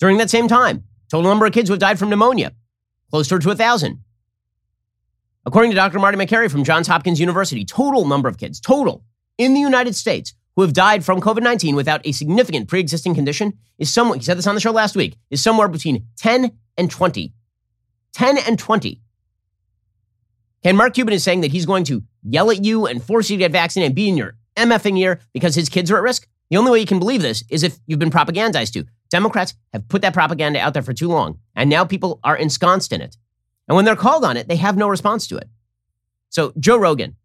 During 0.00 0.16
that 0.16 0.30
same 0.30 0.48
time, 0.48 0.84
total 1.10 1.30
number 1.30 1.46
of 1.46 1.52
kids 1.52 1.68
who 1.68 1.74
have 1.74 1.80
died 1.80 1.98
from 1.98 2.08
pneumonia, 2.08 2.52
closer 3.10 3.38
to 3.38 3.48
1,000. 3.48 4.02
According 5.46 5.70
to 5.70 5.74
Dr. 5.74 5.98
Marty 5.98 6.18
Makary 6.18 6.50
from 6.50 6.64
Johns 6.64 6.86
Hopkins 6.86 7.20
University, 7.20 7.64
total 7.64 8.06
number 8.06 8.28
of 8.28 8.38
kids, 8.38 8.60
total 8.60 9.04
in 9.38 9.54
the 9.54 9.60
United 9.60 9.94
States 9.94 10.34
who 10.56 10.62
have 10.62 10.72
died 10.72 11.04
from 11.04 11.20
COVID 11.20 11.42
19 11.42 11.76
without 11.76 12.06
a 12.06 12.12
significant 12.12 12.68
pre 12.68 12.80
existing 12.80 13.14
condition 13.14 13.58
is 13.78 13.92
somewhere, 13.92 14.18
he 14.18 14.24
said 14.24 14.38
this 14.38 14.46
on 14.46 14.54
the 14.54 14.60
show 14.60 14.72
last 14.72 14.96
week, 14.96 15.16
is 15.30 15.42
somewhere 15.42 15.68
between 15.68 16.06
10 16.16 16.50
and 16.76 16.90
20. 16.90 17.32
10 18.12 18.38
and 18.38 18.58
20. 18.58 19.00
And 20.62 20.76
Mark 20.76 20.94
Cuban 20.94 21.14
is 21.14 21.24
saying 21.24 21.40
that 21.40 21.52
he's 21.52 21.66
going 21.66 21.84
to 21.84 22.02
yell 22.22 22.50
at 22.50 22.64
you 22.64 22.86
and 22.86 23.02
force 23.02 23.30
you 23.30 23.36
to 23.36 23.44
get 23.44 23.52
vaccinated 23.52 23.90
and 23.90 23.96
be 23.96 24.08
in 24.08 24.16
your 24.16 24.36
MFing 24.56 24.98
ear 24.98 25.20
because 25.32 25.54
his 25.54 25.68
kids 25.68 25.90
are 25.90 25.96
at 25.96 26.02
risk. 26.02 26.26
The 26.50 26.56
only 26.56 26.70
way 26.70 26.80
you 26.80 26.86
can 26.86 26.98
believe 26.98 27.22
this 27.22 27.44
is 27.48 27.62
if 27.62 27.78
you've 27.86 27.98
been 27.98 28.10
propagandized 28.10 28.72
to. 28.72 28.84
Democrats 29.10 29.54
have 29.72 29.88
put 29.88 30.02
that 30.02 30.14
propaganda 30.14 30.60
out 30.60 30.72
there 30.72 30.82
for 30.82 30.92
too 30.92 31.08
long, 31.08 31.38
and 31.54 31.68
now 31.68 31.84
people 31.84 32.20
are 32.24 32.36
ensconced 32.36 32.92
in 32.92 33.00
it. 33.00 33.16
And 33.68 33.76
when 33.76 33.84
they're 33.84 33.96
called 33.96 34.24
on 34.24 34.36
it, 34.36 34.48
they 34.48 34.56
have 34.56 34.76
no 34.76 34.88
response 34.88 35.26
to 35.28 35.36
it. 35.36 35.48
So 36.28 36.52
Joe 36.58 36.76
Rogan, 36.76 37.16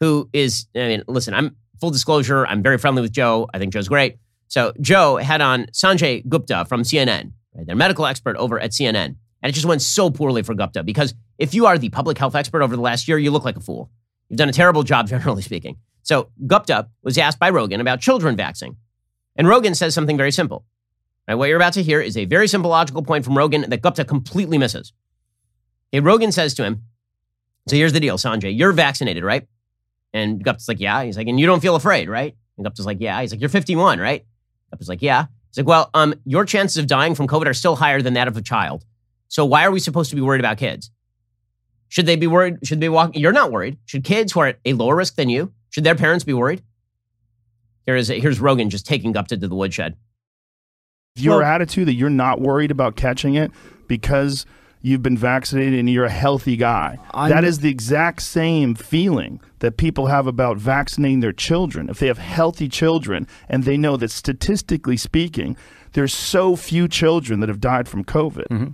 who 0.00 0.28
is, 0.32 0.66
I 0.74 0.88
mean, 0.88 1.02
listen, 1.08 1.34
I'm 1.34 1.56
full 1.80 1.90
disclosure, 1.90 2.46
I'm 2.46 2.62
very 2.62 2.78
friendly 2.78 3.02
with 3.02 3.12
Joe. 3.12 3.48
I 3.52 3.58
think 3.58 3.72
Joe's 3.72 3.88
great. 3.88 4.18
So 4.48 4.72
Joe 4.80 5.16
had 5.16 5.40
on 5.40 5.66
Sanjay 5.66 6.26
Gupta 6.28 6.64
from 6.66 6.82
CNN, 6.82 7.32
right, 7.54 7.66
their 7.66 7.76
medical 7.76 8.06
expert 8.06 8.36
over 8.36 8.60
at 8.60 8.72
CNN. 8.72 9.16
And 9.42 9.48
it 9.48 9.52
just 9.52 9.66
went 9.66 9.80
so 9.80 10.10
poorly 10.10 10.42
for 10.42 10.54
Gupta 10.54 10.82
because 10.82 11.14
if 11.38 11.54
you 11.54 11.66
are 11.66 11.78
the 11.78 11.88
public 11.88 12.18
health 12.18 12.34
expert 12.34 12.62
over 12.62 12.76
the 12.76 12.82
last 12.82 13.08
year, 13.08 13.18
you 13.18 13.30
look 13.30 13.44
like 13.44 13.56
a 13.56 13.60
fool. 13.60 13.90
You've 14.28 14.38
done 14.38 14.48
a 14.48 14.52
terrible 14.52 14.82
job, 14.82 15.08
generally 15.08 15.42
speaking. 15.42 15.76
So 16.02 16.30
Gupta 16.46 16.88
was 17.02 17.16
asked 17.16 17.38
by 17.38 17.50
Rogan 17.50 17.80
about 17.80 18.00
children 18.00 18.36
vaccine. 18.36 18.76
And 19.36 19.48
Rogan 19.48 19.74
says 19.74 19.94
something 19.94 20.16
very 20.16 20.32
simple. 20.32 20.64
Right, 21.28 21.34
what 21.34 21.48
you're 21.48 21.56
about 21.56 21.74
to 21.74 21.82
hear 21.82 22.00
is 22.00 22.16
a 22.16 22.24
very 22.24 22.48
simple 22.48 22.70
logical 22.70 23.02
point 23.02 23.24
from 23.24 23.36
Rogan 23.36 23.66
that 23.68 23.82
Gupta 23.82 24.04
completely 24.04 24.58
misses. 24.58 24.92
Okay, 25.92 26.00
Rogan 26.00 26.32
says 26.32 26.54
to 26.54 26.64
him, 26.64 26.82
So 27.68 27.76
here's 27.76 27.92
the 27.92 28.00
deal, 28.00 28.16
Sanjay. 28.16 28.56
You're 28.56 28.72
vaccinated, 28.72 29.22
right? 29.22 29.46
And 30.12 30.42
Gupta's 30.42 30.68
like, 30.68 30.80
Yeah. 30.80 31.04
He's 31.04 31.16
like, 31.16 31.28
And 31.28 31.38
you 31.38 31.46
don't 31.46 31.60
feel 31.60 31.76
afraid, 31.76 32.08
right? 32.08 32.34
And 32.56 32.64
Gupta's 32.64 32.86
like, 32.86 32.98
Yeah. 33.00 33.20
He's 33.20 33.32
like, 33.32 33.40
You're 33.40 33.48
51, 33.48 33.98
right? 33.98 34.24
Gupta's 34.70 34.88
like, 34.88 35.02
Yeah. 35.02 35.26
He's 35.50 35.58
like, 35.58 35.66
Well, 35.66 35.90
um, 35.94 36.14
your 36.24 36.44
chances 36.44 36.78
of 36.78 36.86
dying 36.86 37.14
from 37.14 37.28
COVID 37.28 37.46
are 37.46 37.54
still 37.54 37.76
higher 37.76 38.02
than 38.02 38.14
that 38.14 38.28
of 38.28 38.36
a 38.36 38.42
child. 38.42 38.84
So 39.28 39.44
why 39.44 39.64
are 39.64 39.70
we 39.70 39.78
supposed 39.78 40.10
to 40.10 40.16
be 40.16 40.22
worried 40.22 40.40
about 40.40 40.58
kids? 40.58 40.90
Should 41.88 42.06
they 42.06 42.16
be 42.16 42.26
worried? 42.26 42.58
Should 42.64 42.80
they 42.80 42.88
walk? 42.88 43.16
You're 43.16 43.32
not 43.32 43.52
worried. 43.52 43.78
Should 43.84 44.04
kids 44.04 44.32
who 44.32 44.40
are 44.40 44.46
at 44.48 44.58
a 44.64 44.72
lower 44.72 44.96
risk 44.96 45.16
than 45.16 45.28
you, 45.28 45.52
should 45.70 45.84
their 45.84 45.94
parents 45.94 46.24
be 46.24 46.32
worried? 46.32 46.62
Here 47.86 47.96
is 47.96 48.08
here's 48.08 48.40
Rogan 48.40 48.70
just 48.70 48.86
taking 48.86 49.12
Gupta 49.12 49.36
to 49.36 49.48
the 49.48 49.54
woodshed. 49.54 49.96
Your 51.16 51.38
well, 51.38 51.46
attitude 51.46 51.88
that 51.88 51.94
you're 51.94 52.10
not 52.10 52.40
worried 52.40 52.70
about 52.70 52.96
catching 52.96 53.34
it 53.34 53.50
because 53.88 54.46
you've 54.80 55.02
been 55.02 55.18
vaccinated 55.18 55.78
and 55.78 55.90
you're 55.90 56.04
a 56.04 56.10
healthy 56.10 56.56
guy. 56.56 56.98
I'm, 57.12 57.30
that 57.30 57.44
is 57.44 57.58
the 57.58 57.68
exact 57.68 58.22
same 58.22 58.74
feeling 58.74 59.40
that 59.58 59.76
people 59.76 60.06
have 60.06 60.26
about 60.26 60.56
vaccinating 60.56 61.20
their 61.20 61.32
children. 61.32 61.88
If 61.90 61.98
they 61.98 62.06
have 62.06 62.18
healthy 62.18 62.68
children 62.68 63.26
and 63.48 63.64
they 63.64 63.76
know 63.76 63.96
that 63.96 64.10
statistically 64.10 64.96
speaking, 64.96 65.56
there's 65.92 66.14
so 66.14 66.56
few 66.56 66.88
children 66.88 67.40
that 67.40 67.48
have 67.48 67.60
died 67.60 67.88
from 67.88 68.04
COVID. 68.04 68.46
Mm-hmm. 68.48 68.68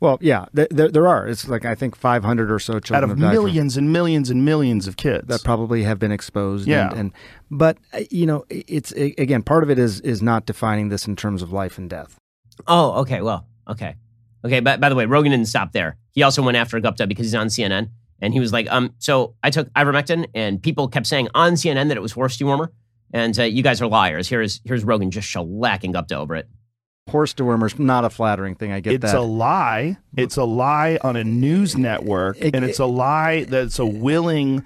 Well, 0.00 0.18
yeah, 0.20 0.46
th- 0.54 0.68
th- 0.68 0.92
there 0.92 1.06
are. 1.06 1.26
It's 1.26 1.48
like 1.48 1.64
I 1.64 1.74
think 1.74 1.96
500 1.96 2.50
or 2.50 2.58
so 2.58 2.78
children 2.80 3.10
out 3.10 3.10
of 3.10 3.18
millions 3.18 3.76
and 3.76 3.92
millions 3.92 4.28
and 4.28 4.44
millions 4.44 4.86
of 4.86 4.96
kids 4.96 5.28
that 5.28 5.42
probably 5.42 5.82
have 5.84 5.98
been 5.98 6.12
exposed. 6.12 6.68
Yeah, 6.68 6.90
and, 6.90 6.98
and 6.98 7.12
but 7.50 7.78
uh, 7.92 8.00
you 8.10 8.26
know, 8.26 8.44
it's 8.50 8.92
again 8.92 9.42
part 9.42 9.62
of 9.62 9.70
it 9.70 9.78
is 9.78 10.00
is 10.00 10.20
not 10.20 10.46
defining 10.46 10.88
this 10.88 11.06
in 11.06 11.16
terms 11.16 11.42
of 11.42 11.52
life 11.52 11.78
and 11.78 11.88
death. 11.88 12.18
Oh, 12.66 13.00
okay. 13.00 13.22
Well, 13.22 13.46
okay, 13.68 13.96
okay. 14.44 14.60
But 14.60 14.80
by 14.80 14.88
the 14.88 14.94
way, 14.94 15.06
Rogan 15.06 15.30
didn't 15.32 15.48
stop 15.48 15.72
there. 15.72 15.96
He 16.12 16.22
also 16.22 16.42
went 16.42 16.56
after 16.56 16.78
Gupta 16.80 17.06
because 17.06 17.26
he's 17.26 17.34
on 17.34 17.46
CNN, 17.46 17.88
and 18.20 18.34
he 18.34 18.40
was 18.40 18.52
like, 18.52 18.70
um, 18.70 18.94
so 18.98 19.34
I 19.42 19.50
took 19.50 19.72
ivermectin, 19.72 20.26
and 20.34 20.62
people 20.62 20.88
kept 20.88 21.06
saying 21.06 21.28
on 21.34 21.54
CNN 21.54 21.88
that 21.88 21.96
it 21.96 22.02
was 22.02 22.12
horse 22.12 22.36
dewormer, 22.36 22.68
and 23.12 23.38
uh, 23.38 23.44
you 23.44 23.62
guys 23.62 23.80
are 23.82 23.86
liars. 23.86 24.28
Here's 24.28 24.60
here's 24.64 24.84
Rogan 24.84 25.10
just 25.10 25.28
shellacking 25.28 25.92
Gupta 25.92 26.16
over 26.16 26.36
it 26.36 26.48
horse 27.08 27.34
dewormer's 27.34 27.78
not 27.78 28.04
a 28.04 28.10
flattering 28.10 28.54
thing. 28.54 28.72
I 28.72 28.80
get 28.80 28.94
it's 28.94 29.02
that. 29.02 29.08
It's 29.08 29.14
a 29.14 29.20
lie. 29.20 29.96
It's 30.16 30.36
a 30.36 30.44
lie 30.44 30.98
on 31.02 31.16
a 31.16 31.24
news 31.24 31.76
network, 31.76 32.38
it, 32.38 32.54
and 32.54 32.64
it's 32.64 32.78
a 32.78 32.86
lie 32.86 33.44
that's 33.44 33.78
a 33.78 33.86
willing. 33.86 34.64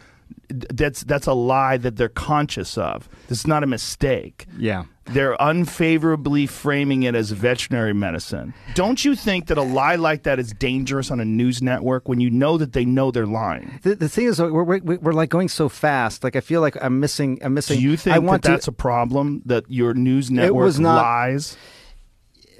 That's 0.48 1.02
that's 1.04 1.26
a 1.26 1.34
lie 1.34 1.76
that 1.76 1.96
they're 1.96 2.08
conscious 2.08 2.78
of. 2.78 3.08
It's 3.28 3.46
not 3.46 3.62
a 3.62 3.66
mistake. 3.66 4.46
Yeah. 4.56 4.84
They're 5.10 5.36
unfavorably 5.40 6.46
framing 6.46 7.02
it 7.04 7.14
as 7.14 7.30
veterinary 7.30 7.94
medicine. 7.94 8.52
Don't 8.74 9.04
you 9.04 9.14
think 9.14 9.46
that 9.46 9.56
a 9.56 9.62
lie 9.62 9.96
like 9.96 10.24
that 10.24 10.38
is 10.38 10.52
dangerous 10.52 11.10
on 11.10 11.18
a 11.20 11.24
news 11.24 11.62
network 11.62 12.08
when 12.08 12.20
you 12.20 12.30
know 12.30 12.58
that 12.58 12.72
they 12.72 12.84
know 12.84 13.10
they're 13.10 13.26
lying? 13.26 13.80
The, 13.82 13.94
the 13.94 14.08
thing 14.08 14.26
is, 14.26 14.38
we're, 14.38 14.62
we're, 14.62 14.98
we're, 14.98 15.12
like 15.12 15.30
going 15.30 15.48
so 15.48 15.68
fast. 15.68 16.24
Like 16.24 16.36
I 16.36 16.40
feel 16.40 16.60
like 16.60 16.76
I'm 16.82 17.00
missing. 17.00 17.38
I'm 17.42 17.54
missing. 17.54 17.78
Do 17.78 17.82
you 17.82 17.96
think 17.96 18.16
I 18.16 18.18
want 18.18 18.42
that 18.42 18.50
that's 18.50 18.68
a 18.68 18.72
problem 18.72 19.42
that 19.46 19.64
your 19.68 19.94
news 19.94 20.30
network 20.30 20.78
not, 20.78 20.96
lies? 20.96 21.56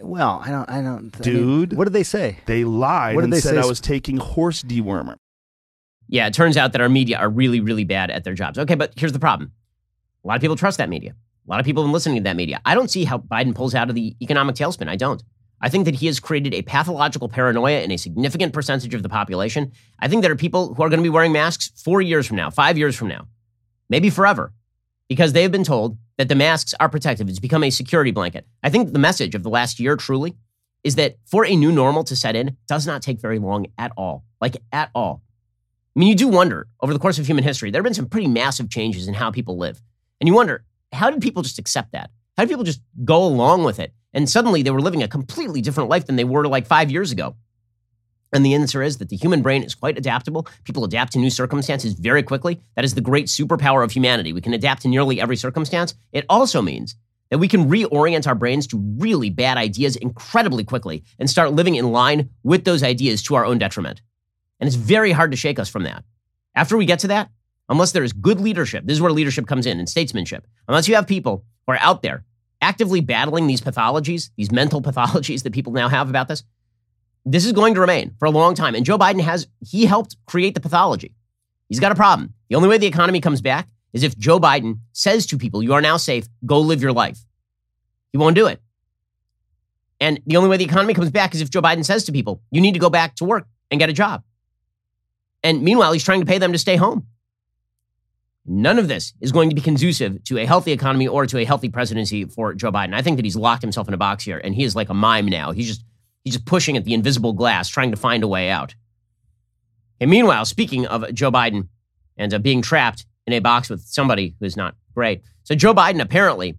Well, 0.01 0.43
I 0.45 0.51
don't. 0.51 0.70
I 0.70 0.82
don't. 0.82 1.11
Dude, 1.20 1.68
I 1.68 1.70
mean, 1.70 1.78
what 1.78 1.84
did 1.84 1.93
they 1.93 2.05
say? 2.05 2.39
They 2.47 2.64
lied 2.64 3.14
what 3.14 3.22
did 3.22 3.24
and 3.24 3.32
they 3.32 3.41
said 3.41 3.55
say? 3.55 3.61
I 3.61 3.66
was 3.66 3.80
taking 3.80 4.16
horse 4.16 4.62
dewormer. 4.62 5.16
Yeah, 6.09 6.26
it 6.26 6.34
turns 6.34 6.56
out 6.56 6.72
that 6.72 6.80
our 6.80 6.88
media 6.88 7.18
are 7.18 7.28
really, 7.28 7.61
really 7.61 7.84
bad 7.84 8.11
at 8.11 8.24
their 8.24 8.34
jobs. 8.34 8.59
Okay, 8.59 8.74
but 8.74 8.92
here's 8.96 9.12
the 9.12 9.18
problem: 9.18 9.52
a 10.24 10.28
lot 10.28 10.36
of 10.36 10.40
people 10.40 10.56
trust 10.56 10.78
that 10.78 10.88
media. 10.88 11.14
A 11.46 11.50
lot 11.50 11.61
of 11.61 11.66
people 11.66 11.82
have 11.82 11.88
been 11.88 11.92
listening 11.92 12.16
to 12.16 12.22
that 12.24 12.36
media. 12.36 12.61
I 12.64 12.74
don't 12.74 12.90
see 12.90 13.04
how 13.04 13.18
Biden 13.18 13.54
pulls 13.54 13.74
out 13.74 13.88
of 13.88 13.94
the 13.94 14.14
economic 14.20 14.54
tailspin. 14.54 14.88
I 14.88 14.96
don't. 14.96 15.22
I 15.61 15.68
think 15.68 15.86
that 15.86 15.96
he 15.96 16.06
has 16.06 16.20
created 16.20 16.54
a 16.54 16.62
pathological 16.62 17.28
paranoia 17.28 17.80
in 17.80 17.90
a 17.90 17.96
significant 17.96 18.52
percentage 18.52 18.94
of 18.94 19.02
the 19.02 19.09
population. 19.09 19.72
I 19.98 20.09
think 20.09 20.22
there 20.22 20.30
are 20.30 20.36
people 20.36 20.74
who 20.74 20.82
are 20.82 20.88
going 20.88 21.00
to 21.00 21.04
be 21.04 21.09
wearing 21.09 21.32
masks 21.32 21.72
four 21.82 22.00
years 22.00 22.26
from 22.26 22.36
now, 22.36 22.50
five 22.50 22.78
years 22.78 22.94
from 22.94 23.09
now, 23.09 23.26
maybe 23.88 24.11
forever, 24.11 24.52
because 25.09 25.32
they 25.32 25.42
have 25.42 25.50
been 25.50 25.64
told 25.64 25.98
that 26.16 26.28
the 26.28 26.34
masks 26.34 26.74
are 26.78 26.88
protective. 26.88 27.28
It's 27.28 27.40
become 27.40 27.64
a 27.64 27.70
security 27.70 28.11
blanket. 28.11 28.46
I 28.62 28.70
think 28.70 28.92
the 28.92 28.98
message 28.98 29.34
of 29.34 29.42
the 29.42 29.50
last 29.50 29.80
year 29.80 29.96
truly 29.96 30.36
is 30.84 30.94
that 30.94 31.16
for 31.26 31.44
a 31.44 31.56
new 31.56 31.72
normal 31.72 32.04
to 32.04 32.14
set 32.14 32.36
in 32.36 32.56
does 32.68 32.86
not 32.86 33.02
take 33.02 33.20
very 33.20 33.38
long 33.38 33.66
at 33.78 33.90
all. 33.96 34.24
Like 34.40 34.59
at 34.70 34.90
all. 34.94 35.22
I 35.99 36.01
mean, 36.01 36.11
you 36.11 36.14
do 36.14 36.28
wonder 36.28 36.68
over 36.80 36.92
the 36.92 37.01
course 37.01 37.18
of 37.18 37.26
human 37.26 37.42
history, 37.42 37.72
there 37.72 37.80
have 37.80 37.84
been 37.84 37.92
some 37.92 38.07
pretty 38.07 38.28
massive 38.28 38.70
changes 38.70 39.09
in 39.09 39.14
how 39.14 39.32
people 39.32 39.59
live. 39.59 39.82
And 40.20 40.28
you 40.28 40.34
wonder, 40.34 40.64
how 40.92 41.11
did 41.11 41.20
people 41.20 41.42
just 41.42 41.59
accept 41.59 41.90
that? 41.90 42.12
How 42.36 42.44
did 42.44 42.51
people 42.51 42.62
just 42.62 42.80
go 43.05 43.24
along 43.24 43.64
with 43.64 43.80
it? 43.80 43.92
And 44.12 44.30
suddenly 44.30 44.62
they 44.62 44.70
were 44.70 44.80
living 44.80 45.03
a 45.03 45.09
completely 45.09 45.61
different 45.61 45.90
life 45.90 46.07
than 46.07 46.14
they 46.14 46.22
were 46.22 46.46
like 46.46 46.68
five 46.68 46.92
years 46.92 47.11
ago. 47.11 47.34
And 48.32 48.46
the 48.46 48.55
answer 48.55 48.80
is 48.80 48.99
that 48.99 49.09
the 49.09 49.16
human 49.16 49.42
brain 49.42 49.64
is 49.64 49.74
quite 49.74 49.99
adaptable. 49.99 50.46
People 50.62 50.84
adapt 50.84 51.14
to 51.14 51.18
new 51.18 51.30
circumstances 51.30 51.94
very 51.94 52.22
quickly. 52.22 52.61
That 52.76 52.84
is 52.84 52.94
the 52.94 53.01
great 53.01 53.26
superpower 53.26 53.82
of 53.82 53.90
humanity. 53.90 54.32
We 54.32 54.40
can 54.40 54.55
adapt 54.55 54.82
to 54.82 54.88
nearly 54.88 55.20
every 55.20 55.34
circumstance. 55.34 55.96
It 56.12 56.26
also 56.28 56.62
means 56.62 56.94
that 57.30 57.38
we 57.38 57.49
can 57.49 57.68
reorient 57.68 58.28
our 58.28 58.36
brains 58.36 58.68
to 58.68 58.78
really 58.99 59.30
bad 59.30 59.57
ideas 59.59 59.96
incredibly 59.96 60.62
quickly 60.62 61.03
and 61.18 61.28
start 61.28 61.55
living 61.55 61.74
in 61.74 61.90
line 61.90 62.30
with 62.44 62.62
those 62.62 62.84
ideas 62.84 63.20
to 63.24 63.34
our 63.34 63.44
own 63.44 63.59
detriment. 63.59 64.01
And 64.61 64.66
it's 64.66 64.76
very 64.76 65.12
hard 65.12 65.30
to 65.30 65.36
shake 65.36 65.59
us 65.59 65.68
from 65.68 65.84
that. 65.84 66.04
After 66.54 66.76
we 66.76 66.86
get 66.86 66.98
to 67.00 67.09
that, 67.09 67.30
unless 67.68 67.92
there 67.92 68.04
is 68.04 68.12
good 68.12 68.40
leadership, 68.40 68.84
this 68.86 68.96
is 68.96 69.00
where 69.00 69.12
leadership 69.12 69.46
comes 69.46 69.66
in 69.66 69.78
and 69.78 69.88
statesmanship. 69.88 70.46
Unless 70.66 70.88
you 70.88 70.94
have 70.94 71.06
people 71.06 71.44
who 71.66 71.72
are 71.72 71.78
out 71.80 72.02
there 72.02 72.24
actively 72.61 73.00
battling 73.00 73.46
these 73.46 73.61
pathologies, 73.61 74.30
these 74.36 74.50
mental 74.50 74.82
pathologies 74.88 75.42
that 75.42 75.52
people 75.52 75.72
now 75.72 75.88
have 75.88 76.09
about 76.09 76.28
this, 76.28 76.42
this 77.24 77.44
is 77.44 77.52
going 77.52 77.74
to 77.74 77.80
remain 77.80 78.14
for 78.18 78.26
a 78.26 78.30
long 78.30 78.54
time. 78.54 78.74
And 78.74 78.84
Joe 78.84 78.98
Biden 78.98 79.20
has, 79.20 79.46
he 79.61 79.84
helped 79.84 80.16
create 80.26 80.54
the 80.54 80.61
pathology. 80.61 81.14
He's 81.68 81.80
got 81.80 81.92
a 81.92 81.94
problem. 81.94 82.32
The 82.48 82.56
only 82.56 82.68
way 82.68 82.78
the 82.78 82.86
economy 82.86 83.20
comes 83.20 83.40
back 83.40 83.68
is 83.92 84.02
if 84.02 84.16
Joe 84.16 84.40
Biden 84.40 84.78
says 84.92 85.26
to 85.26 85.36
people, 85.36 85.62
you 85.62 85.74
are 85.74 85.80
now 85.80 85.96
safe, 85.96 86.26
go 86.46 86.61
live 86.61 86.82
your 86.82 86.92
life. 86.92 87.18
He 88.12 88.18
won't 88.18 88.34
do 88.34 88.46
it. 88.46 88.61
And 90.00 90.20
the 90.26 90.36
only 90.36 90.48
way 90.48 90.56
the 90.56 90.64
economy 90.64 90.94
comes 90.94 91.11
back 91.11 91.34
is 91.34 91.40
if 91.40 91.50
Joe 91.50 91.61
Biden 91.61 91.84
says 91.84 92.04
to 92.04 92.12
people, 92.12 92.40
you 92.50 92.61
need 92.61 92.74
to 92.74 92.80
go 92.80 92.88
back 92.88 93.16
to 93.16 93.24
work 93.24 93.46
and 93.70 93.78
get 93.78 93.90
a 93.90 93.92
job. 93.92 94.22
And 95.43 95.62
meanwhile, 95.62 95.93
he's 95.93 96.05
trying 96.05 96.20
to 96.20 96.26
pay 96.26 96.39
them 96.39 96.53
to 96.53 96.59
stay 96.59 96.76
home. 96.76 97.07
None 98.45 98.78
of 98.78 98.89
this 98.89 99.12
is 99.20 99.30
going 99.30 99.51
to 99.51 99.55
be 99.55 99.61
conducive 99.61 100.24
to 100.24 100.39
a 100.39 100.47
healthy 100.47 100.72
economy 100.72 101.07
or 101.07 101.26
to 101.26 101.39
a 101.39 101.45
healthy 101.45 101.68
presidency 101.68 102.24
for 102.24 102.55
Joe 102.55 102.72
Biden. 102.72 102.95
I 102.95 103.03
think 103.03 103.16
that 103.16 103.24
he's 103.24 103.36
locked 103.36 103.62
himself 103.62 103.89
in 103.89 103.95
a 103.95 103.99
box 103.99 104.24
here 104.24 104.39
and 104.39 104.55
he 104.55 104.64
is 104.64 104.74
like 104.74 104.89
a 104.89 104.95
mime 104.95 105.26
now. 105.26 105.53
He's 105.53 105.68
just 105.68 105.84
He's 106.28 106.34
just 106.34 106.45
pushing 106.45 106.76
at 106.76 106.84
the 106.84 106.93
invisible 106.93 107.32
glass, 107.32 107.70
trying 107.70 107.91
to 107.91 107.97
find 107.97 108.22
a 108.22 108.28
way 108.28 108.51
out. 108.51 108.74
And 109.99 110.11
meanwhile, 110.11 110.45
speaking 110.45 110.86
of 110.86 111.14
Joe 111.14 111.30
Biden 111.30 111.68
and 112.18 112.34
uh, 112.34 112.39
being 112.39 112.61
trapped 112.61 113.07
in 113.26 113.32
a 113.32 113.39
box 113.39 113.70
with 113.70 113.80
somebody 113.80 114.34
who's 114.39 114.55
not 114.55 114.74
great. 114.95 115.22
So 115.45 115.55
Joe 115.55 115.72
Biden 115.72 116.03
apparently 116.03 116.59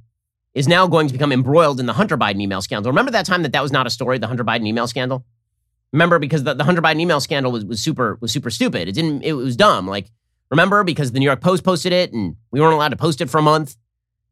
is 0.55 0.67
now 0.67 0.87
going 0.87 1.05
to 1.05 1.13
become 1.13 1.31
embroiled 1.31 1.79
in 1.79 1.85
the 1.85 1.93
Hunter 1.93 2.17
Biden 2.17 2.41
email 2.41 2.63
scandal. 2.63 2.91
Remember 2.91 3.11
that 3.11 3.27
time 3.27 3.43
that 3.43 3.51
that 3.51 3.61
was 3.61 3.71
not 3.71 3.85
a 3.85 3.91
story, 3.91 4.17
the 4.17 4.25
Hunter 4.25 4.43
Biden 4.43 4.65
email 4.65 4.87
scandal? 4.87 5.23
Remember 5.91 6.19
because 6.19 6.43
the, 6.43 6.53
the 6.53 6.63
Hunter 6.63 6.81
Biden 6.81 6.99
email 6.99 7.19
scandal 7.19 7.51
was, 7.51 7.65
was 7.65 7.79
super 7.79 8.17
was 8.21 8.31
super 8.31 8.49
stupid. 8.49 8.87
It 8.87 8.93
didn't 8.93 9.23
it 9.23 9.33
was 9.33 9.55
dumb. 9.55 9.87
Like 9.87 10.11
remember 10.51 10.83
because 10.83 11.11
the 11.11 11.19
New 11.19 11.25
York 11.25 11.41
Post 11.41 11.63
posted 11.63 11.91
it 11.91 12.13
and 12.13 12.35
we 12.51 12.61
weren't 12.61 12.73
allowed 12.73 12.89
to 12.89 12.95
post 12.95 13.21
it 13.21 13.29
for 13.29 13.39
a 13.39 13.43
month 13.43 13.75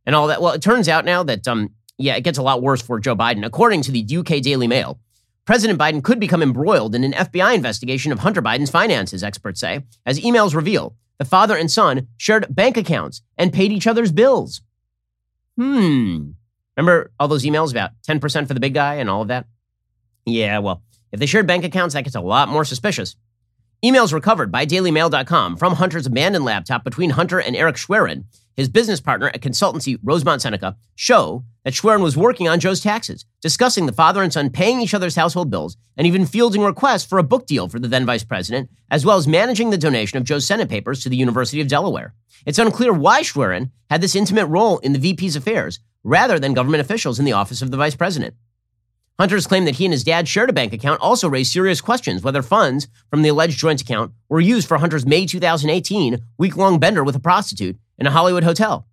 and 0.06 0.16
all 0.16 0.28
that. 0.28 0.42
Well, 0.42 0.54
it 0.54 0.62
turns 0.62 0.88
out 0.88 1.06
now 1.06 1.24
that 1.24 1.48
um 1.48 1.72
yeah, 1.98 2.16
it 2.16 2.24
gets 2.24 2.38
a 2.38 2.44
lot 2.44 2.62
worse 2.62 2.82
for 2.82 3.00
Joe 3.00 3.16
Biden. 3.16 3.46
According 3.46 3.82
to 3.84 3.92
the 3.92 4.18
UK 4.18 4.42
Daily 4.42 4.68
Mail, 4.68 5.00
President 5.46 5.80
Biden 5.80 6.04
could 6.04 6.20
become 6.20 6.44
embroiled 6.44 6.94
in 6.94 7.04
an 7.04 7.14
FBI 7.14 7.56
investigation 7.56 8.12
of 8.12 8.20
Hunter 8.20 8.42
Biden's 8.42 8.70
finances, 8.70 9.24
experts 9.24 9.60
say, 9.60 9.84
as 10.06 10.20
emails 10.20 10.54
reveal 10.54 10.96
the 11.18 11.26
father 11.26 11.58
and 11.58 11.72
son 11.72 12.08
shared 12.18 12.54
bank 12.54 12.78
accounts 12.78 13.22
and 13.38 13.54
paid 13.54 13.72
each 13.72 13.88
other's 13.88 14.12
bills. 14.12 14.62
Hmm. 15.58 16.32
Remember 16.76 17.12
all 17.20 17.28
those 17.28 17.44
emails 17.44 17.72
about 17.72 17.92
10% 18.08 18.48
for 18.48 18.54
the 18.54 18.60
big 18.60 18.74
guy 18.74 18.96
and 18.96 19.10
all 19.10 19.24
of 19.24 19.30
that? 19.30 19.48
Yeah, 20.26 20.60
well, 20.60 20.84
if 21.12 21.20
they 21.20 21.26
shared 21.26 21.48
bank 21.48 21.64
accounts, 21.64 21.94
that 21.94 22.04
gets 22.04 22.16
a 22.16 22.22
lot 22.22 22.50
more 22.50 22.66
suspicious. 22.66 23.16
Emails 23.86 24.12
recovered 24.12 24.52
by 24.52 24.66
DailyMail.com 24.66 25.56
from 25.56 25.76
Hunter's 25.76 26.08
abandoned 26.08 26.44
laptop 26.44 26.84
between 26.84 27.12
Hunter 27.12 27.40
and 27.40 27.56
Eric 27.56 27.76
Schwerin, 27.76 28.26
his 28.56 28.70
business 28.70 29.00
partner 29.00 29.28
at 29.28 29.42
consultancy 29.42 30.00
Rosemont 30.04 30.42
Seneca, 30.42 30.76
show 30.96 31.44
that 31.64 31.76
Schwerin 31.76 32.02
was 32.02 32.18
working 32.18 32.48
on 32.48 32.60
Joe's 32.60 32.82
taxes, 32.82 33.24
discussing 33.40 33.86
the 33.86 33.94
father 33.94 34.24
and 34.24 34.34
son 34.34 34.50
paying 34.50 34.82
each 34.82 34.96
other's 34.96 35.16
household 35.16 35.52
bills, 35.52 35.78
and 35.96 36.08
even 36.08 36.26
fielding 36.26 36.64
requests 36.64 37.06
for 37.06 37.20
a 37.20 37.24
book 37.24 37.46
deal 37.46 37.70
for 37.70 37.78
the 37.78 37.88
then 37.88 38.04
vice 38.04 38.24
president, 38.24 38.68
as 38.90 39.06
well 39.06 39.18
as 39.18 39.28
managing 39.28 39.70
the 39.70 39.78
donation 39.78 40.18
of 40.18 40.24
Joe's 40.24 40.48
Senate 40.48 40.70
papers 40.70 41.04
to 41.04 41.10
the 41.10 41.16
University 41.16 41.62
of 41.62 41.68
Delaware. 41.68 42.16
It's 42.48 42.58
unclear 42.58 42.92
why 42.92 43.22
Schwerin 43.22 43.70
had 43.92 44.02
this 44.02 44.16
intimate 44.16 44.48
role 44.48 44.80
in 44.80 44.94
the 44.94 45.00
VP's 45.00 45.36
affairs, 45.36 45.80
rather 46.04 46.40
than 46.40 46.56
government 46.56 46.82
officials 46.82 47.20
in 47.20 47.26
the 47.26 47.34
office 47.34 47.62
of 47.62 47.70
the 47.70 47.78
vice 47.78 47.96
president. 47.96 48.34
Hunter's 49.20 49.48
claim 49.48 49.66
that 49.66 49.76
he 49.76 49.86
and 49.86 49.92
his 49.92 50.04
dad 50.04 50.28
shared 50.28 50.50
a 50.50 50.54
bank 50.54 50.74
account 50.74 51.02
also 51.02 51.28
raised 51.28 51.52
serious 51.52 51.82
questions 51.82 52.22
whether 52.22 52.44
funds 52.44 52.88
from 53.10 53.24
the 53.24 53.30
alleged 53.30 53.58
joint 53.58 53.82
account 53.82 54.12
were 54.30 54.40
used 54.40 54.68
for 54.68 54.78
Hunter's 54.78 55.08
May 55.08 55.26
2018 55.26 56.20
week 56.38 56.56
long 56.56 56.80
bender 56.80 57.04
with 57.04 57.16
a 57.16 57.20
prostitute 57.20 57.78
in 57.98 58.06
a 58.06 58.12
Hollywood 58.12 58.44
hotel. 58.44 58.88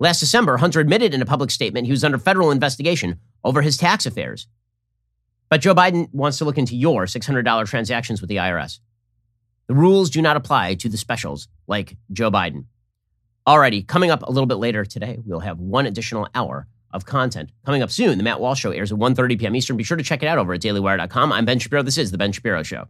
Last 0.00 0.20
December, 0.20 0.56
Hunter 0.56 0.80
admitted 0.80 1.12
in 1.12 1.20
a 1.20 1.26
public 1.26 1.50
statement 1.50 1.86
he 1.86 1.90
was 1.90 2.02
under 2.02 2.16
federal 2.16 2.50
investigation 2.50 3.18
over 3.44 3.60
his 3.60 3.76
tax 3.76 4.06
affairs. 4.06 4.46
But 5.50 5.60
Joe 5.60 5.74
Biden 5.74 6.08
wants 6.12 6.38
to 6.38 6.46
look 6.46 6.56
into 6.56 6.76
your 6.76 7.04
$600 7.04 7.66
transactions 7.66 8.22
with 8.22 8.28
the 8.28 8.36
IRS. 8.36 8.80
The 9.66 9.74
rules 9.74 10.08
do 10.08 10.22
not 10.22 10.36
apply 10.36 10.76
to 10.76 10.88
the 10.88 10.96
specials 10.96 11.46
like 11.66 11.96
Joe 12.10 12.30
Biden. 12.30 12.64
Alrighty, 13.46 13.86
coming 13.86 14.10
up 14.10 14.22
a 14.22 14.30
little 14.30 14.46
bit 14.46 14.54
later 14.54 14.86
today, 14.86 15.18
we'll 15.24 15.40
have 15.40 15.58
one 15.58 15.84
additional 15.84 16.28
hour 16.34 16.66
of 16.92 17.04
content. 17.04 17.50
Coming 17.64 17.82
up 17.82 17.90
soon, 17.90 18.18
the 18.18 18.24
Matt 18.24 18.40
Walsh 18.40 18.60
Show 18.60 18.70
airs 18.70 18.92
at 18.92 18.98
1.30 18.98 19.38
p.m. 19.38 19.56
Eastern. 19.56 19.76
Be 19.76 19.84
sure 19.84 19.96
to 19.96 20.02
check 20.02 20.22
it 20.22 20.26
out 20.26 20.38
over 20.38 20.54
at 20.54 20.60
dailywire.com. 20.60 21.32
I'm 21.32 21.44
Ben 21.44 21.58
Shapiro. 21.58 21.82
This 21.82 21.98
is 21.98 22.10
The 22.10 22.18
Ben 22.18 22.32
Shapiro 22.32 22.62
Show. 22.62 22.88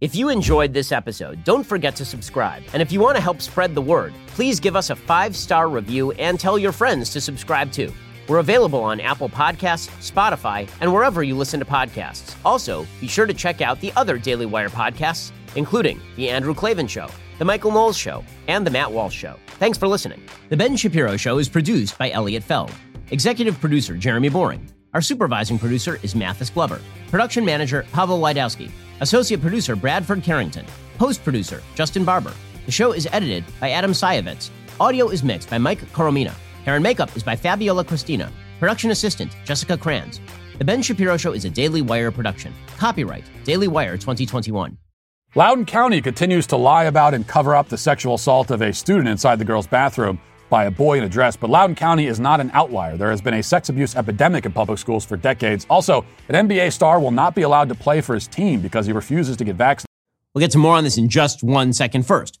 If 0.00 0.14
you 0.14 0.28
enjoyed 0.28 0.72
this 0.72 0.92
episode, 0.92 1.42
don't 1.42 1.64
forget 1.64 1.96
to 1.96 2.04
subscribe. 2.04 2.62
And 2.72 2.80
if 2.80 2.92
you 2.92 3.00
want 3.00 3.16
to 3.16 3.22
help 3.22 3.42
spread 3.42 3.74
the 3.74 3.82
word, 3.82 4.14
please 4.28 4.60
give 4.60 4.76
us 4.76 4.90
a 4.90 4.96
five 4.96 5.34
star 5.34 5.68
review 5.68 6.12
and 6.12 6.38
tell 6.38 6.56
your 6.56 6.70
friends 6.70 7.10
to 7.10 7.20
subscribe 7.20 7.72
too. 7.72 7.92
We're 8.28 8.38
available 8.38 8.80
on 8.80 9.00
Apple 9.00 9.28
Podcasts, 9.28 9.88
Spotify, 9.98 10.68
and 10.80 10.92
wherever 10.92 11.24
you 11.24 11.34
listen 11.36 11.58
to 11.58 11.66
podcasts. 11.66 12.36
Also, 12.44 12.86
be 13.00 13.08
sure 13.08 13.26
to 13.26 13.34
check 13.34 13.60
out 13.60 13.80
the 13.80 13.92
other 13.96 14.18
Daily 14.18 14.46
Wire 14.46 14.68
podcasts, 14.68 15.32
including 15.56 16.00
The 16.14 16.28
Andrew 16.28 16.54
Klavan 16.54 16.86
Show, 16.86 17.08
The 17.38 17.44
Michael 17.44 17.70
Knowles 17.70 17.96
Show, 17.96 18.24
and 18.48 18.66
The 18.66 18.70
Matt 18.70 18.90
Walsh 18.90 19.14
Show. 19.14 19.36
Thanks 19.60 19.78
for 19.78 19.86
listening. 19.86 20.20
The 20.48 20.56
Ben 20.56 20.76
Shapiro 20.76 21.16
Show 21.16 21.38
is 21.38 21.48
produced 21.48 21.96
by 21.96 22.10
Elliot 22.10 22.42
Feld, 22.42 22.72
executive 23.12 23.60
producer 23.60 23.94
Jeremy 23.96 24.28
Boring. 24.28 24.68
Our 24.92 25.00
supervising 25.00 25.56
producer 25.56 26.00
is 26.02 26.16
Mathis 26.16 26.50
Glover, 26.50 26.80
production 27.12 27.44
manager 27.44 27.86
Pavel 27.92 28.18
Lydowski, 28.18 28.72
associate 29.00 29.40
producer 29.40 29.76
Bradford 29.76 30.24
Carrington, 30.24 30.66
post 30.98 31.22
producer 31.22 31.62
Justin 31.76 32.04
Barber. 32.04 32.32
The 32.66 32.72
show 32.72 32.90
is 32.90 33.06
edited 33.12 33.44
by 33.60 33.70
Adam 33.70 33.92
Sayevitz. 33.92 34.50
Audio 34.80 35.08
is 35.08 35.22
mixed 35.22 35.48
by 35.48 35.58
Mike 35.58 35.80
Coromina. 35.92 36.34
Hair 36.64 36.74
and 36.74 36.82
makeup 36.82 37.16
is 37.16 37.22
by 37.22 37.36
Fabiola 37.36 37.84
Cristina. 37.84 38.32
Production 38.58 38.90
assistant 38.90 39.36
Jessica 39.44 39.76
Kranz. 39.76 40.20
The 40.58 40.64
Ben 40.64 40.82
Shapiro 40.82 41.16
Show 41.16 41.34
is 41.34 41.44
a 41.44 41.50
Daily 41.50 41.82
Wire 41.82 42.10
production. 42.10 42.52
Copyright 42.78 43.24
Daily 43.44 43.68
Wire 43.68 43.96
2021. 43.96 44.76
Loudoun 45.34 45.66
County 45.66 46.00
continues 46.00 46.46
to 46.46 46.56
lie 46.56 46.84
about 46.84 47.12
and 47.12 47.26
cover 47.28 47.54
up 47.54 47.68
the 47.68 47.76
sexual 47.76 48.14
assault 48.14 48.50
of 48.50 48.62
a 48.62 48.72
student 48.72 49.08
inside 49.08 49.36
the 49.36 49.44
girl's 49.44 49.66
bathroom 49.66 50.18
by 50.48 50.64
a 50.64 50.70
boy 50.70 50.96
in 50.96 51.04
a 51.04 51.08
dress. 51.08 51.36
But 51.36 51.50
Loudoun 51.50 51.76
County 51.76 52.06
is 52.06 52.18
not 52.18 52.40
an 52.40 52.50
outlier. 52.54 52.96
There 52.96 53.10
has 53.10 53.20
been 53.20 53.34
a 53.34 53.42
sex 53.42 53.68
abuse 53.68 53.94
epidemic 53.94 54.46
in 54.46 54.52
public 54.52 54.78
schools 54.78 55.04
for 55.04 55.18
decades. 55.18 55.66
Also, 55.68 56.06
an 56.30 56.48
NBA 56.48 56.72
star 56.72 56.98
will 56.98 57.10
not 57.10 57.34
be 57.34 57.42
allowed 57.42 57.68
to 57.68 57.74
play 57.74 58.00
for 58.00 58.14
his 58.14 58.26
team 58.26 58.62
because 58.62 58.86
he 58.86 58.92
refuses 58.94 59.36
to 59.36 59.44
get 59.44 59.56
vaccinated. 59.56 59.90
We'll 60.34 60.40
get 60.40 60.50
to 60.52 60.58
more 60.58 60.76
on 60.76 60.84
this 60.84 60.96
in 60.96 61.10
just 61.10 61.42
one 61.42 61.74
second. 61.74 62.06
First, 62.06 62.40